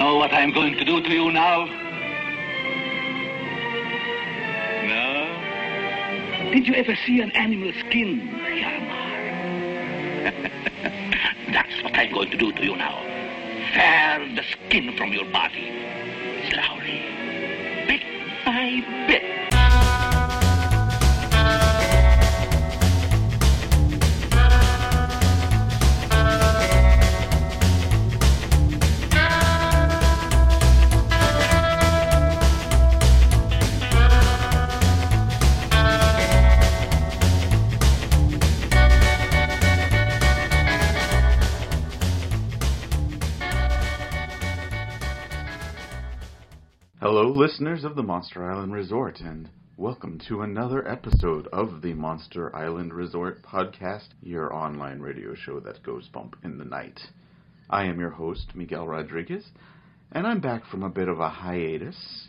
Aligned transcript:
know 0.00 0.16
what 0.16 0.32
I'm 0.32 0.50
going 0.50 0.78
to 0.78 0.84
do 0.84 1.02
to 1.02 1.12
you 1.12 1.30
now? 1.30 1.66
No? 4.88 6.50
Did 6.52 6.66
you 6.66 6.74
ever 6.74 6.96
see 7.04 7.20
an 7.20 7.30
animal 7.32 7.70
skin, 7.80 8.26
Hjalmar? 8.48 9.10
That's 11.52 11.82
what 11.82 11.94
I'm 11.98 12.14
going 12.14 12.30
to 12.30 12.38
do 12.38 12.50
to 12.50 12.64
you 12.64 12.76
now. 12.76 12.98
Tear 13.74 14.26
the 14.34 14.42
skin 14.42 14.96
from 14.96 15.12
your 15.12 15.26
body. 15.26 15.68
Slowly. 16.48 17.04
Bit 17.86 18.02
by 18.46 18.82
bit. 19.06 19.29
Listeners 47.36 47.84
of 47.84 47.94
the 47.94 48.02
Monster 48.02 48.50
Island 48.50 48.72
Resort, 48.72 49.20
and 49.20 49.48
welcome 49.76 50.20
to 50.26 50.42
another 50.42 50.86
episode 50.86 51.46
of 51.52 51.80
the 51.80 51.94
Monster 51.94 52.54
Island 52.54 52.92
Resort 52.92 53.44
podcast, 53.44 54.08
your 54.20 54.52
online 54.52 54.98
radio 54.98 55.36
show 55.36 55.60
that 55.60 55.84
goes 55.84 56.08
bump 56.08 56.34
in 56.42 56.58
the 56.58 56.64
night. 56.64 56.98
I 57.70 57.84
am 57.84 58.00
your 58.00 58.10
host, 58.10 58.56
Miguel 58.56 58.88
Rodriguez, 58.88 59.44
and 60.10 60.26
I'm 60.26 60.40
back 60.40 60.66
from 60.66 60.82
a 60.82 60.90
bit 60.90 61.06
of 61.06 61.20
a 61.20 61.28
hiatus 61.28 62.28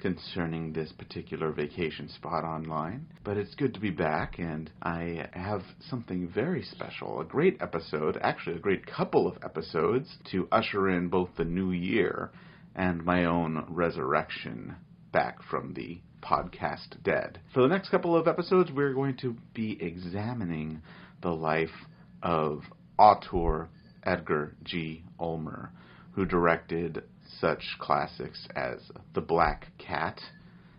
concerning 0.00 0.72
this 0.72 0.90
particular 0.90 1.52
vacation 1.52 2.08
spot 2.08 2.42
online. 2.42 3.06
But 3.22 3.36
it's 3.36 3.54
good 3.54 3.74
to 3.74 3.80
be 3.80 3.90
back, 3.90 4.40
and 4.40 4.68
I 4.82 5.28
have 5.34 5.62
something 5.88 6.28
very 6.28 6.64
special 6.64 7.20
a 7.20 7.24
great 7.24 7.62
episode, 7.62 8.18
actually, 8.20 8.56
a 8.56 8.60
great 8.60 8.86
couple 8.86 9.28
of 9.28 9.38
episodes 9.44 10.16
to 10.32 10.48
usher 10.50 10.90
in 10.90 11.08
both 11.08 11.30
the 11.36 11.44
new 11.44 11.70
year 11.70 12.32
and 12.74 13.04
my 13.04 13.24
own 13.24 13.64
resurrection 13.68 14.76
back 15.12 15.42
from 15.42 15.74
the 15.74 16.00
podcast 16.22 17.02
dead. 17.02 17.40
For 17.52 17.62
the 17.62 17.68
next 17.68 17.90
couple 17.90 18.16
of 18.16 18.28
episodes, 18.28 18.70
we're 18.70 18.94
going 18.94 19.16
to 19.18 19.36
be 19.54 19.76
examining 19.80 20.82
the 21.20 21.30
life 21.30 21.86
of 22.22 22.62
auteur 22.98 23.68
Edgar 24.04 24.54
G. 24.64 25.04
Ulmer, 25.18 25.72
who 26.12 26.24
directed 26.24 27.02
such 27.40 27.62
classics 27.78 28.46
as 28.54 28.90
The 29.14 29.20
Black 29.20 29.72
Cat 29.78 30.20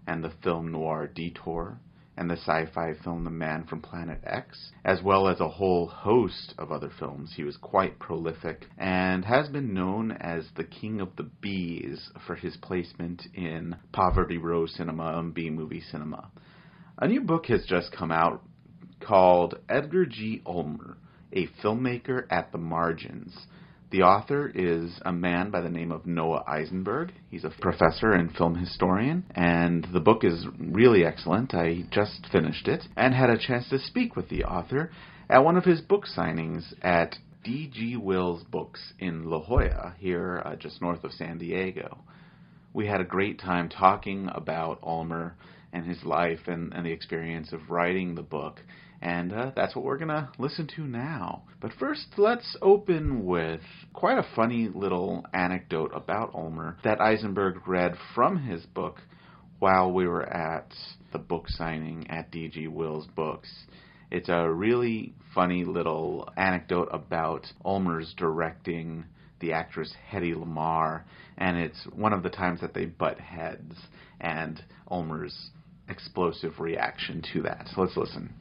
and 0.08 0.24
the 0.24 0.34
film 0.44 0.72
noir 0.72 1.08
Detour 1.08 1.80
and 2.16 2.30
the 2.30 2.38
sci-fi 2.38 2.94
film 3.04 3.24
The 3.24 3.30
Man 3.30 3.66
from 3.66 3.82
Planet 3.82 4.22
X, 4.24 4.72
as 4.86 5.02
well 5.02 5.28
as 5.28 5.40
a 5.40 5.50
whole 5.50 5.88
host 5.88 6.54
of 6.58 6.72
other 6.72 6.92
films. 7.00 7.34
He 7.36 7.44
was 7.44 7.58
quite 7.58 8.00
prolific 8.00 8.68
and 8.78 9.26
has 9.26 9.50
been 9.50 9.74
known 9.74 10.12
as 10.12 10.46
the 10.56 10.64
King 10.64 11.02
of 11.02 11.16
the 11.16 11.30
Bees 11.42 12.12
for 12.28 12.36
his 12.36 12.56
placement 12.58 13.24
in 13.34 13.76
Poverty 13.92 14.38
Row 14.38 14.66
cinema 14.66 15.18
and 15.18 15.34
B-movie 15.34 15.84
cinema. 15.92 16.30
A 17.00 17.08
new 17.08 17.22
book 17.22 17.48
has 17.48 17.66
just 17.66 17.92
come 17.92 18.12
out 18.12 18.44
called 19.00 19.56
Edgar 19.68 20.06
G. 20.06 20.42
Ulmer, 20.46 20.98
a 21.34 21.48
filmmaker 21.64 22.26
at 22.30 22.52
the 22.52 22.58
margins. 22.58 23.36
The 23.94 24.02
author 24.02 24.52
is 24.56 25.00
a 25.06 25.14
man 25.14 25.52
by 25.52 25.62
the 25.62 25.70
name 25.70 25.92
of 25.92 26.08
Noah 26.08 26.44
Isenberg. 26.48 27.12
He's 27.30 27.44
a 27.44 27.52
professor 27.52 28.12
and 28.12 28.36
film 28.36 28.56
historian, 28.56 29.24
and 29.36 29.88
the 29.94 30.00
book 30.00 30.24
is 30.24 30.48
really 30.58 31.06
excellent. 31.06 31.54
I 31.54 31.84
just 31.92 32.26
finished 32.32 32.68
it 32.68 32.86
and 32.98 33.14
had 33.14 33.30
a 33.30 33.38
chance 33.38 33.70
to 33.70 33.78
speak 33.78 34.16
with 34.16 34.30
the 34.30 34.46
author 34.46 34.90
at 35.30 35.46
one 35.46 35.58
of 35.58 35.66
his 35.66 35.80
book 35.80 36.06
signings 36.08 36.74
at 36.82 37.18
D.G. 37.44 37.98
Wills 37.98 38.44
Books 38.46 38.94
in 38.98 39.30
La 39.30 39.40
Jolla, 39.40 39.94
here 40.00 40.42
uh, 40.44 40.56
just 40.56 40.82
north 40.82 41.04
of 41.04 41.12
San 41.12 41.38
Diego. 41.38 42.00
We 42.74 42.88
had 42.88 43.02
a 43.02 43.06
great 43.06 43.40
time 43.40 43.70
talking 43.70 44.30
about 44.34 44.80
Ulmer 44.84 45.36
and 45.72 45.86
his 45.86 46.04
life 46.04 46.48
and, 46.48 46.74
and 46.74 46.86
the 46.86 46.92
experience 46.92 47.54
of 47.54 47.70
writing 47.70 48.16
the 48.16 48.22
book 48.24 48.62
and 49.04 49.34
uh, 49.34 49.52
that's 49.54 49.76
what 49.76 49.84
we're 49.84 49.98
going 49.98 50.08
to 50.08 50.30
listen 50.40 50.66
to 50.78 50.82
now. 50.84 51.44
But 51.60 51.74
first, 51.78 52.06
let's 52.16 52.56
open 52.62 53.26
with 53.26 53.60
quite 53.92 54.18
a 54.18 54.26
funny 54.34 54.70
little 54.74 55.26
anecdote 55.34 55.92
about 55.94 56.34
Ulmer 56.34 56.78
that 56.86 57.00
Isenberg 57.00 57.68
read 57.68 57.96
from 58.16 58.46
his 58.48 58.66
book 58.66 59.02
while 59.60 59.92
we 59.92 60.08
were 60.08 60.26
at 60.26 60.74
the 61.12 61.20
book 61.20 61.50
signing 61.50 62.10
at 62.10 62.32
DG 62.32 62.70
Wills 62.70 63.06
Books. 63.14 63.50
It's 64.10 64.30
a 64.30 64.50
really 64.50 65.16
funny 65.36 65.66
little 65.66 66.30
anecdote 66.38 66.88
about 66.94 67.46
Ulmer's 67.66 68.14
directing 68.16 69.04
the 69.44 69.52
actress 69.52 69.94
Hedy 70.10 70.34
Lamarr, 70.34 71.04
and 71.38 71.58
it's 71.58 71.86
one 71.94 72.14
of 72.14 72.24
the 72.24 72.30
times 72.30 72.62
that 72.62 72.74
they 72.74 72.86
butt 72.86 73.20
heads, 73.20 73.76
and 74.22 74.64
Ulmer's 74.90 75.50
explosive 75.90 76.60
reaction 76.60 77.22
to 77.34 77.42
that. 77.42 77.68
So 77.76 77.82
let's 77.82 77.98
listen. 77.98 78.34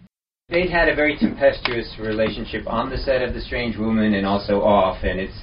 They'd 0.49 0.71
had 0.71 0.89
a 0.89 0.95
very 0.95 1.17
tempestuous 1.19 1.97
relationship 1.99 2.67
on 2.67 2.89
the 2.89 2.99
set 2.99 3.23
of 3.23 3.35
The 3.35 3.41
Strange 3.41 3.77
Woman 3.77 4.15
and 4.15 4.27
also 4.27 4.61
off, 4.63 5.03
and 5.03 5.19
it's 5.19 5.39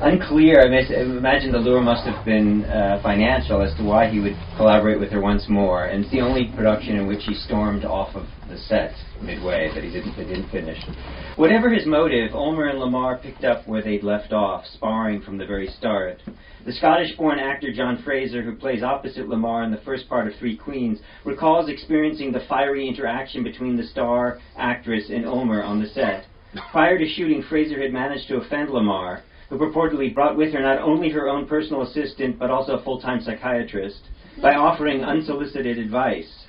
unclear. 0.00 0.60
I, 0.60 1.02
imagine 1.02 1.52
the 1.52 1.58
lure 1.58 1.80
must 1.80 2.06
have 2.06 2.24
been 2.24 2.64
uh, 2.64 3.00
financial 3.02 3.62
as 3.62 3.76
to 3.76 3.82
why 3.82 4.10
he 4.10 4.20
would 4.20 4.36
collaborate 4.56 4.98
with 4.98 5.10
her 5.10 5.20
once 5.20 5.44
more. 5.48 5.86
And 5.86 6.04
it's 6.04 6.12
the 6.12 6.20
only 6.20 6.50
production 6.54 6.96
in 6.96 7.06
which 7.06 7.24
he 7.24 7.34
stormed 7.34 7.84
off 7.84 8.14
of 8.14 8.26
the 8.48 8.56
set 8.56 8.92
midway 9.22 9.70
that 9.74 9.84
he 9.84 9.90
didn't, 9.90 10.16
that 10.16 10.28
didn't 10.28 10.50
finish. 10.50 10.78
Whatever 11.36 11.70
his 11.70 11.86
motive, 11.86 12.34
Ulmer 12.34 12.68
and 12.68 12.78
Lamarr 12.78 13.22
picked 13.22 13.44
up 13.44 13.66
where 13.68 13.82
they'd 13.82 14.02
left 14.02 14.32
off, 14.32 14.64
sparring 14.74 15.22
from 15.22 15.38
the 15.38 15.46
very 15.46 15.68
start. 15.68 16.22
The 16.64 16.72
Scottish-born 16.72 17.38
actor 17.38 17.72
John 17.72 18.02
Fraser, 18.02 18.42
who 18.42 18.56
plays 18.56 18.82
opposite 18.82 19.26
Lamarr 19.26 19.64
in 19.64 19.70
the 19.70 19.80
first 19.84 20.08
part 20.08 20.26
of 20.26 20.34
Three 20.38 20.56
Queens, 20.56 20.98
recalls 21.24 21.68
experiencing 21.68 22.32
the 22.32 22.44
fiery 22.48 22.88
interaction 22.88 23.42
between 23.42 23.76
the 23.76 23.86
star 23.86 24.38
actress 24.58 25.04
and 25.10 25.26
Ulmer 25.26 25.62
on 25.62 25.80
the 25.80 25.88
set. 25.88 26.26
Prior 26.72 26.98
to 26.98 27.08
shooting, 27.08 27.44
Fraser 27.48 27.80
had 27.80 27.92
managed 27.92 28.26
to 28.28 28.36
offend 28.36 28.70
Lamarr, 28.70 29.22
who 29.50 29.58
purportedly 29.58 30.14
brought 30.14 30.36
with 30.36 30.52
her 30.54 30.62
not 30.62 30.78
only 30.78 31.10
her 31.10 31.28
own 31.28 31.46
personal 31.46 31.82
assistant 31.82 32.38
but 32.38 32.50
also 32.50 32.74
a 32.74 32.82
full-time 32.82 33.20
psychiatrist, 33.20 34.00
by 34.40 34.54
offering 34.54 35.04
unsolicited 35.04 35.76
advice. 35.76 36.46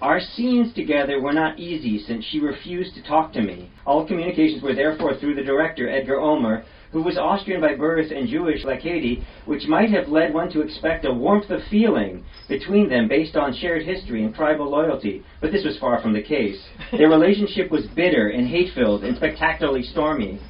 Our 0.00 0.20
scenes 0.20 0.72
together 0.74 1.20
were 1.20 1.32
not 1.32 1.58
easy 1.58 1.98
since 1.98 2.24
she 2.24 2.38
refused 2.38 2.94
to 2.94 3.02
talk 3.02 3.32
to 3.32 3.42
me. 3.42 3.70
All 3.84 4.06
communications 4.06 4.62
were 4.62 4.74
therefore 4.74 5.16
through 5.16 5.34
the 5.34 5.42
director, 5.42 5.88
Edgar 5.88 6.20
Ulmer, 6.20 6.64
who 6.92 7.02
was 7.02 7.18
Austrian 7.18 7.60
by 7.60 7.74
birth 7.74 8.10
and 8.10 8.28
Jewish 8.28 8.64
like 8.64 8.80
Hedy, 8.80 9.24
which 9.44 9.66
might 9.66 9.90
have 9.90 10.08
led 10.08 10.32
one 10.32 10.50
to 10.52 10.62
expect 10.62 11.04
a 11.04 11.12
warmth 11.12 11.50
of 11.50 11.60
feeling 11.70 12.24
between 12.48 12.88
them 12.88 13.08
based 13.08 13.36
on 13.36 13.54
shared 13.54 13.84
history 13.84 14.24
and 14.24 14.34
tribal 14.34 14.70
loyalty, 14.70 15.24
but 15.40 15.52
this 15.52 15.64
was 15.64 15.78
far 15.78 16.00
from 16.00 16.12
the 16.12 16.22
case. 16.22 16.58
Their 16.92 17.08
relationship 17.08 17.70
was 17.70 17.86
bitter 17.88 18.28
and 18.28 18.46
hate-filled 18.46 19.04
and 19.04 19.16
spectacularly 19.16 19.82
stormy. 19.82 20.40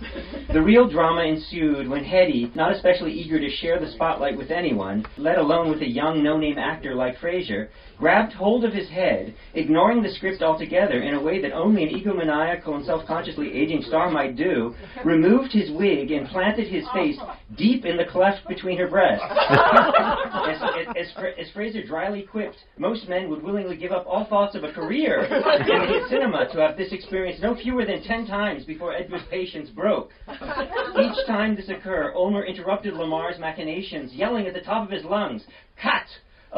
The 0.53 0.63
real 0.63 0.89
drama 0.89 1.23
ensued 1.23 1.89
when 1.89 2.05
Hedy, 2.05 2.55
not 2.55 2.73
especially 2.73 3.13
eager 3.13 3.41
to 3.41 3.51
share 3.51 3.81
the 3.81 3.91
spotlight 3.93 4.37
with 4.37 4.51
anyone, 4.51 5.05
let 5.17 5.39
alone 5.39 5.71
with 5.71 5.83
a 5.83 5.89
young 5.89 6.23
no-name 6.23 6.59
actor 6.59 6.95
like 6.95 7.19
Fraser, 7.19 7.71
grabbed 7.99 8.33
hold 8.33 8.65
of 8.65 8.73
his 8.73 8.89
head, 8.89 9.35
ignoring 9.55 10.03
the 10.03 10.11
script 10.11 10.43
altogether 10.43 11.03
in 11.03 11.15
a 11.15 11.23
way 11.23 11.43
that 11.43 11.53
only 11.53 11.83
an 11.83 11.91
egomaniacal 11.91 12.75
and 12.75 12.85
self-consciously 12.85 13.53
aging 13.53 13.83
star 13.83 14.11
might 14.11 14.37
do, 14.37 14.75
removed 15.05 15.53
his 15.53 15.71
wig 15.73 16.13
and 16.13 16.29
planted 16.29 16.69
his 16.69 16.85
face 16.95 17.19
deep 17.57 17.85
in 17.85 17.97
the 17.97 18.05
cleft 18.05 18.47
between 18.49 18.79
her 18.79 18.89
breasts. 18.89 19.25
as, 19.31 20.63
as, 20.63 20.87
as, 20.97 21.25
as, 21.39 21.51
Fraser 21.53 21.85
dryly 21.85 22.23
quipped, 22.23 22.57
most 22.79 23.09
men 23.09 23.29
would 23.29 23.43
willingly 23.43 23.77
give 23.77 23.93
up 23.93 24.07
all 24.07 24.27
thoughts 24.27 24.55
of 24.55 24.63
a 24.63 24.73
career 24.73 25.25
in 25.25 26.09
cinema 26.09 26.47
to 26.53 26.61
have 26.61 26.77
this 26.77 26.93
experience 26.93 27.41
no 27.43 27.57
fewer 27.57 27.85
than 27.85 28.03
ten 28.05 28.27
times 28.27 28.65
before 28.65 28.95
Edward's 28.95 29.25
patience 29.31 29.71
broke. 29.71 30.11
Each 30.29 31.27
time 31.27 31.57
this 31.57 31.69
occurred, 31.69 32.15
Ulmer 32.15 32.45
interrupted 32.45 32.95
Lamarr's 32.95 33.39
machinations, 33.39 34.13
yelling 34.13 34.47
at 34.47 34.55
the 34.55 34.61
top 34.61 34.85
of 34.85 34.93
his 34.93 35.05
lungs, 35.05 35.45
Cut! 35.81 36.07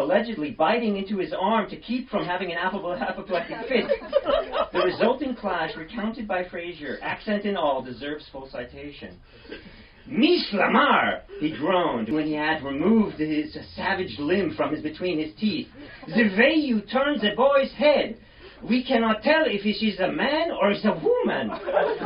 Allegedly 0.00 0.52
biting 0.52 0.96
into 0.96 1.18
his 1.18 1.32
arm 1.38 1.68
to 1.68 1.76
keep 1.76 2.08
from 2.08 2.24
having 2.24 2.50
an 2.50 2.58
apoplectic 2.58 3.56
fit. 3.68 3.84
The 4.72 4.82
resulting 4.82 5.36
clash, 5.36 5.76
recounted 5.76 6.26
by 6.26 6.48
Fraser, 6.48 6.98
accent 7.02 7.44
and 7.44 7.56
all, 7.56 7.82
deserves 7.82 8.24
full 8.32 8.48
citation. 8.50 9.18
Miss 10.06 10.46
Lamarr, 10.52 11.20
he 11.38 11.54
groaned 11.56 12.12
when 12.12 12.26
he 12.26 12.32
had 12.32 12.64
removed 12.64 13.18
his 13.18 13.56
savage 13.76 14.18
limb 14.18 14.54
from 14.56 14.72
his 14.74 14.82
between 14.82 15.18
his 15.18 15.34
teeth. 15.38 15.68
The 16.06 16.34
way 16.36 16.54
you 16.54 16.80
turn 16.80 17.18
the 17.20 17.32
boy's 17.36 17.70
head. 17.72 18.16
We 18.68 18.84
cannot 18.84 19.22
tell 19.22 19.44
if 19.46 19.64
it 19.64 19.80
is 19.80 19.98
a 20.00 20.12
man 20.12 20.50
or 20.52 20.70
is 20.70 20.84
a 20.84 20.92
woman. 20.92 21.48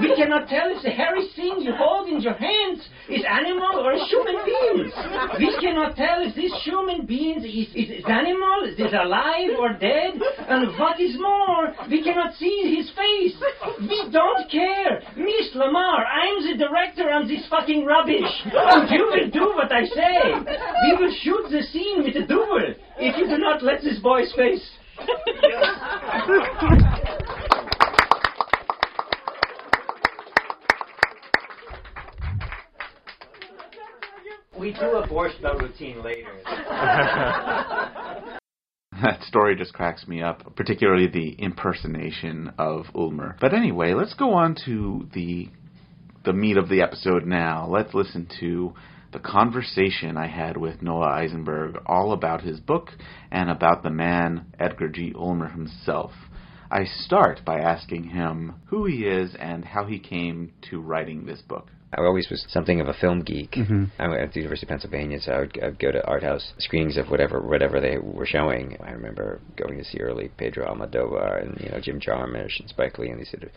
We 0.01 0.15
cannot 0.15 0.49
tell 0.49 0.71
if 0.71 0.83
the 0.83 0.91
hairy 0.91 1.27
thing 1.35 1.59
you 1.59 1.75
hold 1.75 2.09
in 2.09 2.21
your 2.21 2.35
hands 2.35 2.79
is 3.11 3.25
animal 3.27 3.83
or 3.83 3.99
human 4.07 4.39
beings. 4.47 4.95
We 5.39 5.51
cannot 5.59 5.97
tell 5.97 6.23
if 6.23 6.35
this 6.35 6.55
human 6.63 7.07
being 7.07 7.43
is, 7.43 7.69
is, 7.75 7.91
is 7.99 8.05
animal, 8.07 8.71
is 8.71 8.95
alive 8.95 9.59
or 9.59 9.75
dead. 9.75 10.15
And 10.47 10.71
what 10.79 11.01
is 11.01 11.19
more, 11.19 11.75
we 11.91 12.03
cannot 12.05 12.35
see 12.39 12.79
his 12.79 12.87
face. 12.95 13.35
We 13.83 14.15
don't 14.15 14.47
care. 14.47 15.03
Miss 15.19 15.51
Lamarr, 15.59 16.07
I'm 16.07 16.39
the 16.47 16.57
director 16.57 17.11
on 17.11 17.27
this 17.27 17.43
fucking 17.51 17.85
rubbish. 17.85 18.31
And 18.47 18.89
you 18.95 19.11
will 19.11 19.29
do 19.31 19.53
what 19.59 19.73
I 19.73 19.85
say. 19.91 20.17
We 20.87 21.03
will 21.03 21.15
shoot 21.19 21.51
the 21.51 21.63
scene 21.67 22.05
with 22.05 22.15
a 22.15 22.27
double 22.27 22.79
if 22.99 23.17
you 23.19 23.27
do 23.27 23.39
not 23.39 23.63
let 23.63 23.83
this 23.83 23.99
boy's 23.99 24.33
face. 24.35 24.63
We 34.59 34.73
do 34.73 34.97
a 34.97 35.07
borscht 35.07 35.43
routine 35.61 36.03
later. 36.03 36.33
That 39.03 39.23
story 39.25 39.57
just 39.57 39.75
cracks 39.75 40.07
me 40.07 40.23
up, 40.23 40.55
particularly 40.57 41.09
the 41.09 41.31
impersonation 41.31 42.53
of 42.59 42.87
Ulmer. 42.95 43.37
But 43.41 43.53
anyway, 43.53 43.93
let's 43.93 44.15
go 44.15 44.33
on 44.33 44.57
to 44.65 45.09
the 45.13 45.49
the 46.25 46.33
meat 46.33 46.57
of 46.57 46.71
the 46.71 46.81
episode 46.81 47.27
now. 47.27 47.69
Let's 47.69 47.93
listen 47.93 48.29
to 48.41 48.73
the 49.15 49.21
conversation 49.21 50.17
I 50.17 50.27
had 50.27 50.57
with 50.57 50.83
Noah 50.83 51.07
Isenberg 51.07 51.81
all 51.87 52.13
about 52.13 52.43
his 52.43 52.59
book 52.59 52.91
and 53.31 53.49
about 53.49 53.85
the 53.85 53.91
man 53.91 54.47
Edgar 54.59 54.89
G. 54.89 55.13
Ulmer 55.17 55.49
himself. 55.49 56.11
I 56.69 56.85
start 56.85 57.41
by 57.47 57.61
asking 57.61 58.09
him 58.09 58.57
who 58.67 58.87
he 58.87 59.05
is 59.05 59.37
and 59.39 59.65
how 59.65 59.85
he 59.85 60.01
came 60.01 60.53
to 60.71 60.81
writing 60.81 61.25
this 61.25 61.41
book. 61.41 61.69
I 61.97 62.03
always 62.03 62.29
was 62.29 62.45
something 62.49 62.81
of 62.81 62.89
a 62.89 62.95
film 62.95 63.23
geek. 63.23 63.53
Mm-hmm. 63.53 63.85
I 64.01 64.09
went 64.09 64.21
to 64.23 64.35
the 64.35 64.41
University 64.41 64.67
of 64.67 64.71
Pennsylvania, 64.71 65.21
so 65.21 65.31
I 65.31 65.39
would, 65.39 65.59
I 65.63 65.67
would 65.67 65.79
go 65.79 65.93
to 65.93 66.05
art 66.05 66.25
house 66.25 66.53
screenings 66.59 66.97
of 66.97 67.07
whatever 67.07 67.41
whatever 67.41 67.81
they 67.81 67.99
were 67.99 68.27
showing. 68.27 68.77
I 68.85 68.91
remember 68.91 69.41
going 69.57 69.79
to 69.79 69.85
see 69.85 69.99
early 69.99 70.33
Pedro 70.37 70.67
Almodovar 70.67 71.41
and 71.41 71.61
you 71.61 71.71
know 71.71 71.79
Jim 71.81 72.01
Jarmusch 72.01 72.59
and 72.59 72.69
Spike 72.69 72.99
Lee 72.99 73.11
and 73.11 73.21
these 73.21 73.31
sort 73.31 73.45
of 73.45 73.51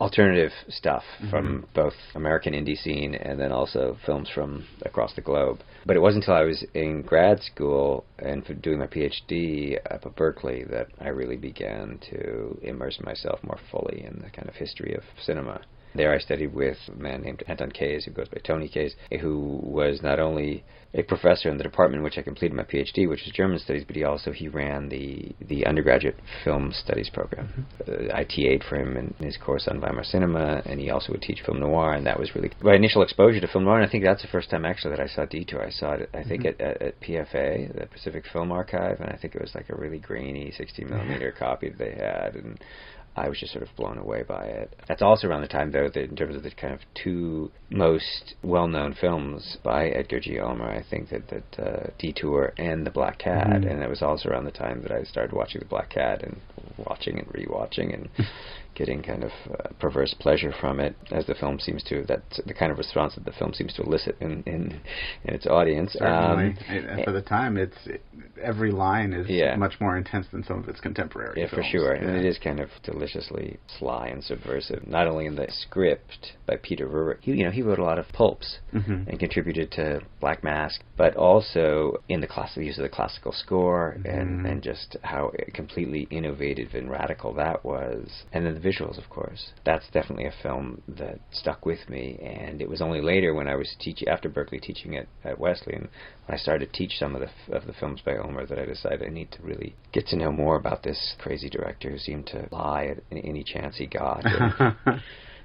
alternative 0.00 0.52
stuff 0.68 1.02
Mm-hmm. 1.20 1.30
from 1.30 1.66
both 1.74 1.92
American 2.14 2.54
indie 2.54 2.76
scene 2.76 3.14
and 3.14 3.38
then 3.38 3.52
also 3.52 3.96
films 4.06 4.28
from 4.34 4.64
across 4.82 5.14
the 5.14 5.20
globe. 5.20 5.60
But 5.84 5.96
it 5.96 6.00
wasn't 6.00 6.24
until 6.24 6.34
I 6.34 6.44
was 6.44 6.64
in 6.74 7.02
grad 7.02 7.42
school 7.42 8.04
and 8.18 8.44
for 8.44 8.54
doing 8.54 8.78
my 8.78 8.86
PhD 8.86 9.76
up 9.90 10.06
at 10.06 10.16
Berkeley 10.16 10.64
that 10.70 10.88
I 11.00 11.08
really 11.08 11.36
began 11.36 11.98
to 12.10 12.58
immerse 12.62 12.98
myself 13.04 13.40
more 13.42 13.58
fully 13.70 14.02
in 14.04 14.20
the 14.24 14.30
kind 14.30 14.48
of 14.48 14.54
history 14.54 14.94
of 14.94 15.02
cinema. 15.22 15.60
There 15.94 16.14
I 16.14 16.18
studied 16.18 16.54
with 16.54 16.78
a 16.88 16.96
man 16.96 17.22
named 17.22 17.42
Anton 17.48 17.72
Kaes, 17.72 18.04
who 18.04 18.12
goes 18.12 18.28
by 18.28 18.40
Tony 18.44 18.68
Kaes, 18.68 18.94
who 19.20 19.60
was 19.62 20.02
not 20.02 20.20
only 20.20 20.64
a 20.92 21.02
professor 21.02 21.48
in 21.48 21.56
the 21.56 21.62
department 21.62 22.00
in 22.00 22.04
which 22.04 22.18
I 22.18 22.22
completed 22.22 22.56
my 22.56 22.64
PhD, 22.64 23.08
which 23.08 23.22
was 23.24 23.32
German 23.32 23.58
studies, 23.60 23.84
but 23.86 23.94
he 23.94 24.02
also 24.02 24.32
he 24.32 24.48
ran 24.48 24.88
the 24.88 25.32
the 25.40 25.64
undergraduate 25.66 26.16
film 26.42 26.72
studies 26.72 27.08
program. 27.10 27.66
Uh, 27.86 28.12
I 28.12 28.24
TA'd 28.24 28.64
for 28.68 28.76
him 28.76 28.96
in 28.96 29.14
his 29.24 29.36
course 29.36 29.68
on 29.68 29.80
Weimar 29.80 30.04
cinema, 30.04 30.62
and 30.66 30.80
he 30.80 30.90
also 30.90 31.12
would 31.12 31.22
teach 31.22 31.42
film 31.42 31.60
noir, 31.60 31.92
and 31.92 32.06
that 32.06 32.18
was 32.18 32.34
really 32.34 32.50
my 32.60 32.74
initial 32.74 33.02
exposure 33.02 33.40
to 33.40 33.46
film 33.46 33.64
noir. 33.64 33.78
And 33.78 33.88
I 33.88 33.90
think 33.90 34.04
that's 34.04 34.22
the 34.22 34.28
first 34.28 34.50
time 34.50 34.64
actually 34.64 34.96
that 34.96 35.00
I 35.00 35.06
saw 35.06 35.26
Detour. 35.26 35.64
I 35.64 35.70
saw 35.70 35.92
it, 35.92 36.10
I 36.12 36.24
think, 36.24 36.44
at, 36.44 36.60
at, 36.60 36.82
at 36.82 37.00
PFA, 37.00 37.80
the 37.80 37.86
Pacific 37.86 38.24
Film 38.32 38.50
Archive, 38.50 39.00
and 39.00 39.10
I 39.10 39.16
think 39.16 39.36
it 39.36 39.40
was 39.40 39.54
like 39.54 39.70
a 39.70 39.76
really 39.76 39.98
grainy 39.98 40.52
60 40.56 40.84
millimeter 40.84 41.30
copy 41.38 41.68
that 41.68 41.78
they 41.78 41.92
had, 41.92 42.34
and 42.34 42.58
I 43.16 43.28
was 43.28 43.38
just 43.40 43.52
sort 43.52 43.62
of 43.68 43.74
blown 43.76 43.98
away 43.98 44.22
by 44.22 44.44
it. 44.44 44.74
That's 44.88 45.02
also 45.02 45.26
around 45.28 45.42
the 45.42 45.48
time, 45.48 45.72
though, 45.72 45.88
that 45.88 46.04
in 46.10 46.16
terms 46.16 46.36
of 46.36 46.42
the 46.42 46.50
kind 46.52 46.72
of 46.72 46.80
two 46.94 47.50
most 47.70 48.34
well-known 48.42 48.94
films 49.00 49.58
by 49.64 49.88
Edgar 49.88 50.20
G. 50.20 50.38
Ulmer, 50.38 50.70
I 50.70 50.82
think 50.88 51.10
that 51.10 51.28
that 51.28 51.58
uh, 51.58 51.86
Detour 51.98 52.52
and 52.56 52.86
The 52.86 52.90
Black 52.90 53.18
Cat, 53.18 53.48
Mhm. 53.48 53.70
and 53.70 53.82
it 53.82 53.90
was 53.90 54.00
also 54.02 54.28
around 54.28 54.44
the 54.44 54.50
time 54.52 54.82
that 54.82 54.92
I 54.92 55.02
started 55.02 55.32
watching 55.34 55.58
The 55.58 55.66
Black 55.66 55.90
Cat 55.90 56.22
and 56.22 56.40
watching 56.78 57.18
and 57.18 57.28
rewatching 57.28 57.92
and 57.94 58.08
getting 58.80 59.02
kind 59.02 59.22
of 59.28 59.30
uh, 59.50 59.68
perverse 59.78 60.14
pleasure 60.24 60.52
from 60.62 60.80
it, 60.80 60.94
as 61.12 61.26
the 61.26 61.34
film 61.34 61.56
seems 61.66 61.82
to. 61.90 61.94
That's 62.08 62.40
the 62.46 62.54
kind 62.54 62.72
of 62.72 62.78
response 62.78 63.14
that 63.16 63.24
the 63.26 63.32
film 63.40 63.52
seems 63.52 63.72
to 63.74 63.82
elicit 63.82 64.16
in 64.20 64.32
in, 64.54 64.62
in 65.26 65.34
its 65.38 65.46
audience. 65.46 65.90
Certainly. 65.92 66.46
Um, 66.46 66.56
It- 66.76 66.84
and 66.90 67.04
for 67.04 67.12
the 67.12 67.22
time, 67.36 67.52
it's 67.64 67.80
it, 67.86 68.02
every 68.52 68.72
line 68.72 69.12
is 69.12 69.28
Yeah. 69.28 69.54
much 69.56 69.76
more 69.80 69.94
intense 70.02 70.26
than 70.32 70.42
some 70.48 70.58
of 70.62 70.66
its 70.72 70.80
contemporary. 70.80 71.34
Yeah, 71.40 71.48
for 71.48 71.56
films. 71.56 71.70
sure. 71.74 71.92
And 71.92 72.16
it 72.20 72.24
is 72.32 72.38
kind 72.38 72.58
of 72.64 72.68
deliciously 72.82 73.58
sly 73.78 74.06
and 74.14 74.22
subversive. 74.24 74.86
Not 74.86 75.06
only 75.06 75.26
in 75.26 75.34
the 75.36 75.48
script 75.50 76.32
by 76.46 76.56
Peter 76.68 76.86
Ruric, 76.88 77.18
he, 77.20 77.32
you 77.32 77.44
know, 77.44 77.50
he 77.50 77.62
wrote 77.62 77.78
a 77.78 77.84
lot 77.84 77.98
of 77.98 78.06
pulps 78.20 78.58
Mhm. 78.72 79.08
and 79.08 79.18
contributed 79.18 79.70
to 79.72 80.00
Black 80.20 80.42
Mask, 80.42 80.80
but 80.96 81.12
also 81.16 82.02
in 82.08 82.20
the 82.20 82.26
class, 82.26 82.54
the 82.54 82.64
use 82.64 82.78
of 82.78 82.82
the 82.88 82.88
classical 82.98 83.32
score 83.32 83.98
and, 84.04 84.28
Mhm. 84.40 84.50
and 84.50 84.62
just 84.62 84.96
how 85.02 85.32
completely 85.52 86.02
innovative 86.10 86.74
and 86.74 86.90
radical 86.90 87.32
that 87.34 87.58
was. 87.64 88.24
And 88.32 88.46
then 88.46 88.54
the 88.54 88.60
visuals, 88.70 88.98
of 88.98 89.08
course. 89.10 89.50
That's 89.64 89.86
definitely 89.92 90.26
a 90.26 90.34
film 90.42 90.82
that 90.88 91.20
stuck 91.32 91.66
with 91.66 91.88
me. 91.88 92.18
And 92.22 92.60
it 92.60 92.68
was 92.68 92.80
only 92.80 93.00
later 93.00 93.34
when 93.34 93.48
I 93.48 93.56
was 93.56 93.74
teaching, 93.78 94.08
after 94.08 94.28
Berkeley 94.28 94.60
teaching 94.60 94.96
at, 94.96 95.06
at 95.24 95.38
Wesleyan, 95.38 95.88
when 96.26 96.34
I 96.34 96.36
started 96.36 96.72
to 96.72 96.78
teach 96.78 96.98
some 96.98 97.14
of 97.14 97.20
the, 97.20 97.28
f- 97.28 97.62
of 97.62 97.66
the 97.66 97.72
films 97.72 98.00
by 98.04 98.16
Ulmer 98.16 98.46
that 98.46 98.58
I 98.58 98.64
decided 98.64 99.02
I 99.02 99.10
need 99.10 99.32
to 99.32 99.42
really 99.42 99.74
get 99.92 100.06
to 100.08 100.16
know 100.16 100.32
more 100.32 100.56
about 100.56 100.82
this 100.82 101.14
crazy 101.18 101.48
director 101.48 101.90
who 101.90 101.98
seemed 101.98 102.26
to 102.28 102.48
lie 102.50 102.86
at 102.86 103.02
any, 103.10 103.24
any 103.24 103.44
chance 103.44 103.76
he 103.76 103.86
got. 103.86 104.24
or, 104.24 104.76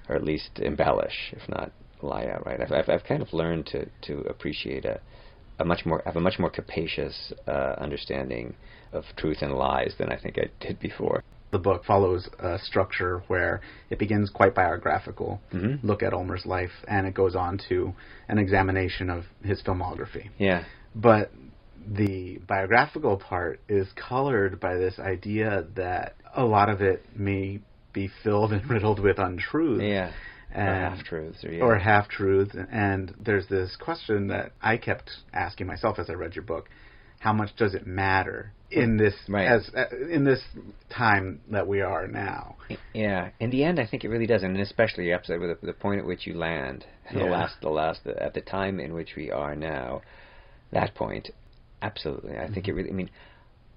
or 0.10 0.16
at 0.16 0.24
least 0.24 0.60
embellish, 0.60 1.34
if 1.34 1.48
not 1.50 1.72
lie 2.02 2.28
outright. 2.28 2.62
I've, 2.62 2.72
I've, 2.72 2.90
I've 2.90 3.04
kind 3.04 3.22
of 3.22 3.34
learned 3.34 3.66
to, 3.68 3.88
to 4.04 4.20
appreciate 4.30 4.86
a, 4.86 5.00
a 5.60 5.66
much 5.66 5.86
more 5.86 6.02
have 6.06 6.18
a 6.18 6.22
much 6.22 6.38
more 6.38 6.50
capacious 6.50 7.34
uh, 7.48 7.76
understanding 7.78 8.56
of 8.92 9.04
truth 9.18 9.38
and 9.42 9.54
lies 9.54 9.94
than 9.98 10.10
I 10.10 10.18
think 10.18 10.38
I 10.38 10.50
did 10.60 10.80
before. 10.80 11.24
The 11.52 11.60
book 11.60 11.86
follows 11.86 12.30
a 12.40 12.60
structure 12.60 13.24
where 13.28 13.62
it 13.90 14.00
begins 14.00 14.30
quite 14.30 14.54
biographical, 14.56 15.40
Mhm. 15.54 15.80
look 15.84 16.04
at 16.04 16.14
Ulmer's 16.14 16.46
life, 16.46 16.84
and 16.88 17.08
it 17.08 17.14
goes 17.14 17.36
on 17.36 17.58
to 17.70 17.94
an 18.28 18.38
examination 18.38 19.10
of 19.10 19.26
his 19.44 19.62
filmography. 19.62 20.30
Yeah, 20.38 20.64
But 20.96 21.32
the 21.88 22.40
biographical 22.48 23.18
part 23.18 23.60
is 23.70 23.92
colored 23.94 24.60
by 24.60 24.76
this 24.76 24.98
idea 25.00 25.66
that 25.76 26.16
a 26.36 26.44
lot 26.44 26.70
of 26.70 26.82
it 26.82 27.06
may 27.16 27.60
be 27.94 28.08
filled 28.24 28.52
and 28.52 28.68
riddled 28.70 29.00
with 29.00 29.20
untruths. 29.20 29.84
yeah, 29.84 30.12
And, 30.52 30.96
half 30.96 31.04
truths 31.04 31.44
or, 31.46 31.52
yeah. 31.52 31.64
or 31.64 31.76
half 31.78 32.08
truths. 32.10 32.56
And 32.72 33.14
there's 33.20 33.48
this 33.48 33.76
question 33.76 34.28
that 34.28 34.52
I 34.62 34.78
kept 34.78 35.12
asking 35.34 35.68
myself 35.68 36.00
as 36.00 36.10
I 36.10 36.14
read 36.14 36.36
your 36.36 36.44
book: 36.44 36.70
How 37.26 37.34
much 37.34 37.56
does 37.56 37.74
it 37.74 37.88
matter 37.88 38.54
in 38.70 38.98
this 38.98 39.16
Right. 39.28 39.48
as 39.48 39.68
uh, 39.76 39.86
in 40.12 40.24
this 40.26 40.42
time 40.90 41.42
that 41.50 41.66
we 41.68 41.82
are 41.82 42.08
now? 42.08 42.58
Yeah, 42.94 43.30
in 43.40 43.50
the 43.50 43.64
end, 43.64 43.80
I 43.80 43.88
think 43.88 44.04
it 44.04 44.10
really 44.10 44.28
does, 44.28 44.44
and 44.44 44.56
especially 44.60 45.06
your 45.08 45.16
episode 45.16 45.42
with 45.42 45.60
the, 45.60 45.66
the 45.68 45.74
point 45.74 46.00
at 46.02 46.06
which 46.06 46.28
you 46.28 46.36
land, 46.36 46.86
the 47.12 47.26
last, 47.26 47.56
the 47.62 47.70
last, 47.70 48.06
at 48.06 48.36
the 48.36 48.42
time 48.42 48.80
in 48.80 48.94
which 48.94 49.16
we 49.18 49.32
are 49.32 49.56
now, 49.56 50.04
that 50.72 50.94
point, 50.94 51.30
absolutely. 51.82 52.38
I 52.38 52.48
think 52.54 52.68
it 52.68 52.74
really. 52.74 52.92
I 52.92 52.94
mean, 52.94 53.10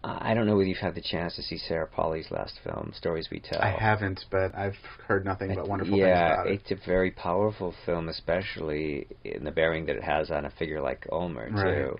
I 0.04 0.30
I 0.30 0.34
don't 0.34 0.46
know 0.46 0.56
whether 0.58 0.68
you've 0.68 0.78
had 0.88 0.94
the 0.94 1.00
chance 1.14 1.34
to 1.36 1.42
see 1.42 1.56
Sarah 1.56 1.86
Polley's 1.88 2.30
last 2.30 2.58
film, 2.62 2.92
Stories 2.94 3.28
We 3.30 3.40
Tell. 3.40 3.62
I 3.62 3.70
haven't, 3.70 4.26
but 4.30 4.54
I've 4.54 4.76
heard 5.06 5.24
nothing 5.24 5.54
but 5.54 5.66
wonderful 5.68 5.96
yeah, 5.96 6.04
things 6.28 6.32
about 6.34 6.46
it. 6.48 6.60
it's 6.60 6.70
a 6.82 6.86
very 6.86 7.12
powerful 7.12 7.74
film, 7.86 8.08
especially 8.10 9.06
in 9.24 9.44
the 9.44 9.50
bearing 9.52 9.86
that 9.86 9.96
it 9.96 10.04
has 10.04 10.30
on 10.30 10.44
a 10.44 10.50
figure 10.50 10.82
like 10.82 11.06
Ulmer 11.10 11.48
Right. 11.50 11.64
too. 11.64 11.98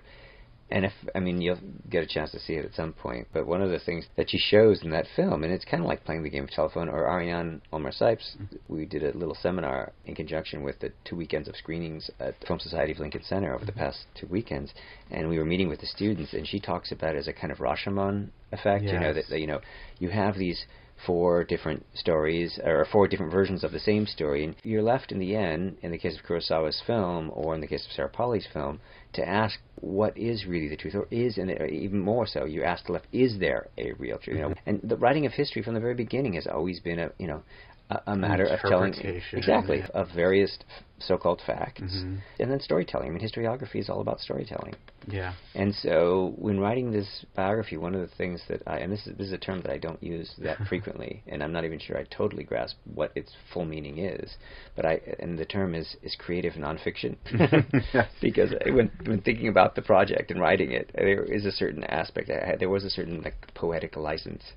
And 0.71 0.85
if 0.85 0.91
I 1.15 1.19
mean 1.19 1.41
you'll 1.41 1.59
get 1.89 2.03
a 2.03 2.07
chance 2.07 2.31
to 2.31 2.39
see 2.39 2.53
it 2.53 2.65
at 2.65 2.75
some 2.75 2.93
point, 2.93 3.27
but 3.33 3.47
one 3.47 3.61
of 3.61 3.71
the 3.71 3.79
things 3.79 4.05
that 4.17 4.29
she 4.29 4.37
shows 4.37 4.83
in 4.83 4.91
that 4.91 5.07
film, 5.15 5.43
and 5.43 5.51
it's 5.51 5.65
kind 5.65 5.81
of 5.81 5.87
like 5.87 6.05
playing 6.05 6.23
the 6.23 6.29
game 6.29 6.43
of 6.43 6.51
telephone, 6.51 6.89
or 6.89 7.09
Ariane 7.09 7.61
Ulmer 7.73 7.91
Cipes, 7.91 8.37
mm-hmm. 8.37 8.55
we 8.67 8.85
did 8.85 9.03
a 9.03 9.17
little 9.17 9.35
seminar 9.41 9.91
in 10.05 10.15
conjunction 10.15 10.61
with 10.63 10.79
the 10.79 10.91
two 11.05 11.15
weekends 11.15 11.47
of 11.47 11.55
screenings 11.55 12.09
at 12.19 12.39
the 12.39 12.45
Film 12.45 12.59
Society 12.59 12.91
of 12.91 12.99
Lincoln 12.99 13.23
Center 13.23 13.53
over 13.53 13.65
the 13.65 13.71
mm-hmm. 13.71 13.81
past 13.81 14.05
two 14.19 14.27
weekends, 14.27 14.73
and 15.09 15.27
we 15.27 15.39
were 15.39 15.45
meeting 15.45 15.69
with 15.69 15.81
the 15.81 15.87
students, 15.87 16.33
and 16.33 16.47
she 16.47 16.59
talks 16.59 16.91
about 16.91 17.15
it 17.15 17.19
as 17.19 17.27
a 17.27 17.33
kind 17.33 17.51
of 17.51 17.57
Rashomon 17.57 18.29
effect. 18.51 18.83
You 18.83 18.99
know 18.99 19.13
that, 19.13 19.25
that 19.29 19.39
you 19.39 19.47
know 19.47 19.61
you 19.97 20.09
have 20.09 20.37
these 20.37 20.65
four 21.05 21.43
different 21.43 21.85
stories 21.93 22.59
or 22.63 22.85
four 22.91 23.07
different 23.07 23.31
versions 23.31 23.63
of 23.63 23.71
the 23.71 23.79
same 23.79 24.05
story, 24.05 24.43
and 24.43 24.55
you're 24.63 24.81
left 24.81 25.11
in 25.11 25.19
the 25.19 25.35
end, 25.35 25.77
in 25.81 25.91
the 25.91 25.97
case 25.97 26.17
of 26.17 26.25
Kurosawa's 26.25 26.81
film 26.85 27.31
or 27.33 27.55
in 27.55 27.61
the 27.61 27.67
case 27.67 27.85
of 27.85 27.91
Sarah 27.91 28.09
Polley's 28.09 28.47
film, 28.51 28.79
to 29.13 29.27
ask 29.27 29.59
what 29.81 30.17
is 30.17 30.45
really 30.45 30.67
the 30.67 30.75
truth, 30.75 30.95
or 30.95 31.07
is, 31.11 31.37
and 31.37 31.51
even 31.71 31.99
more 31.99 32.27
so, 32.27 32.45
you 32.45 32.63
ask 32.63 32.85
the 32.85 32.93
left, 32.93 33.07
is 33.13 33.39
there 33.39 33.67
a 33.77 33.93
real 33.93 34.17
truth? 34.17 34.37
You 34.37 34.43
know, 34.43 34.49
mm-hmm. 34.49 34.69
and 34.69 34.81
the 34.83 34.97
writing 34.97 35.25
of 35.25 35.31
history 35.33 35.61
from 35.61 35.73
the 35.73 35.79
very 35.79 35.95
beginning 35.95 36.33
has 36.33 36.47
always 36.47 36.79
been 36.79 36.99
a 36.99 37.11
you 37.17 37.27
know 37.27 37.41
a, 37.89 38.15
matter 38.15 38.45
of 38.45 38.59
telling 38.61 38.93
exactly 39.33 39.79
yeah. 39.79 39.87
of 39.93 40.09
various 40.13 40.57
so-called 40.99 41.41
facts, 41.45 41.81
Mhm. 41.81 42.19
and 42.39 42.51
then 42.51 42.59
storytelling. 42.59 43.07
I 43.07 43.11
mean, 43.11 43.21
historiography 43.21 43.77
is 43.77 43.89
all 43.89 44.01
about 44.01 44.19
storytelling. 44.19 44.75
Yeah. 45.07 45.33
And 45.55 45.73
so, 45.73 46.33
when 46.37 46.59
writing 46.59 46.91
this 46.91 47.25
biography, 47.35 47.77
one 47.77 47.95
of 47.95 48.01
the 48.01 48.15
things 48.15 48.43
that 48.47 48.61
I 48.67 48.79
and 48.79 48.91
this 48.91 49.07
is 49.07 49.15
this 49.17 49.27
is 49.27 49.33
a 49.33 49.37
term 49.37 49.61
that 49.61 49.71
I 49.71 49.77
don't 49.77 50.01
use 50.03 50.35
that 50.39 50.57
frequently, 50.67 51.23
and 51.27 51.41
I'm 51.41 51.51
not 51.51 51.65
even 51.65 51.79
sure 51.79 51.97
I 51.97 52.03
totally 52.03 52.43
grasp 52.43 52.75
what 52.93 53.11
its 53.15 53.33
full 53.51 53.65
meaning 53.65 53.97
is. 53.97 54.37
But 54.75 54.85
I 54.85 55.01
and 55.19 55.39
the 55.39 55.45
term 55.45 55.73
is 55.73 55.95
is 56.03 56.15
creative 56.15 56.53
nonfiction, 56.53 57.15
because 58.21 58.53
when 58.65 58.91
when 59.05 59.21
thinking 59.21 59.47
about 59.47 59.73
the 59.75 59.81
project 59.81 60.29
and 60.29 60.39
writing 60.39 60.73
it, 60.73 60.91
there 60.93 61.23
is 61.23 61.45
a 61.45 61.51
certain 61.51 61.83
aspect. 61.85 62.29
I, 62.29 62.55
there 62.57 62.69
was 62.69 62.83
a 62.83 62.89
certain 62.89 63.21
like 63.23 63.53
poetic 63.55 63.95
license 63.95 64.53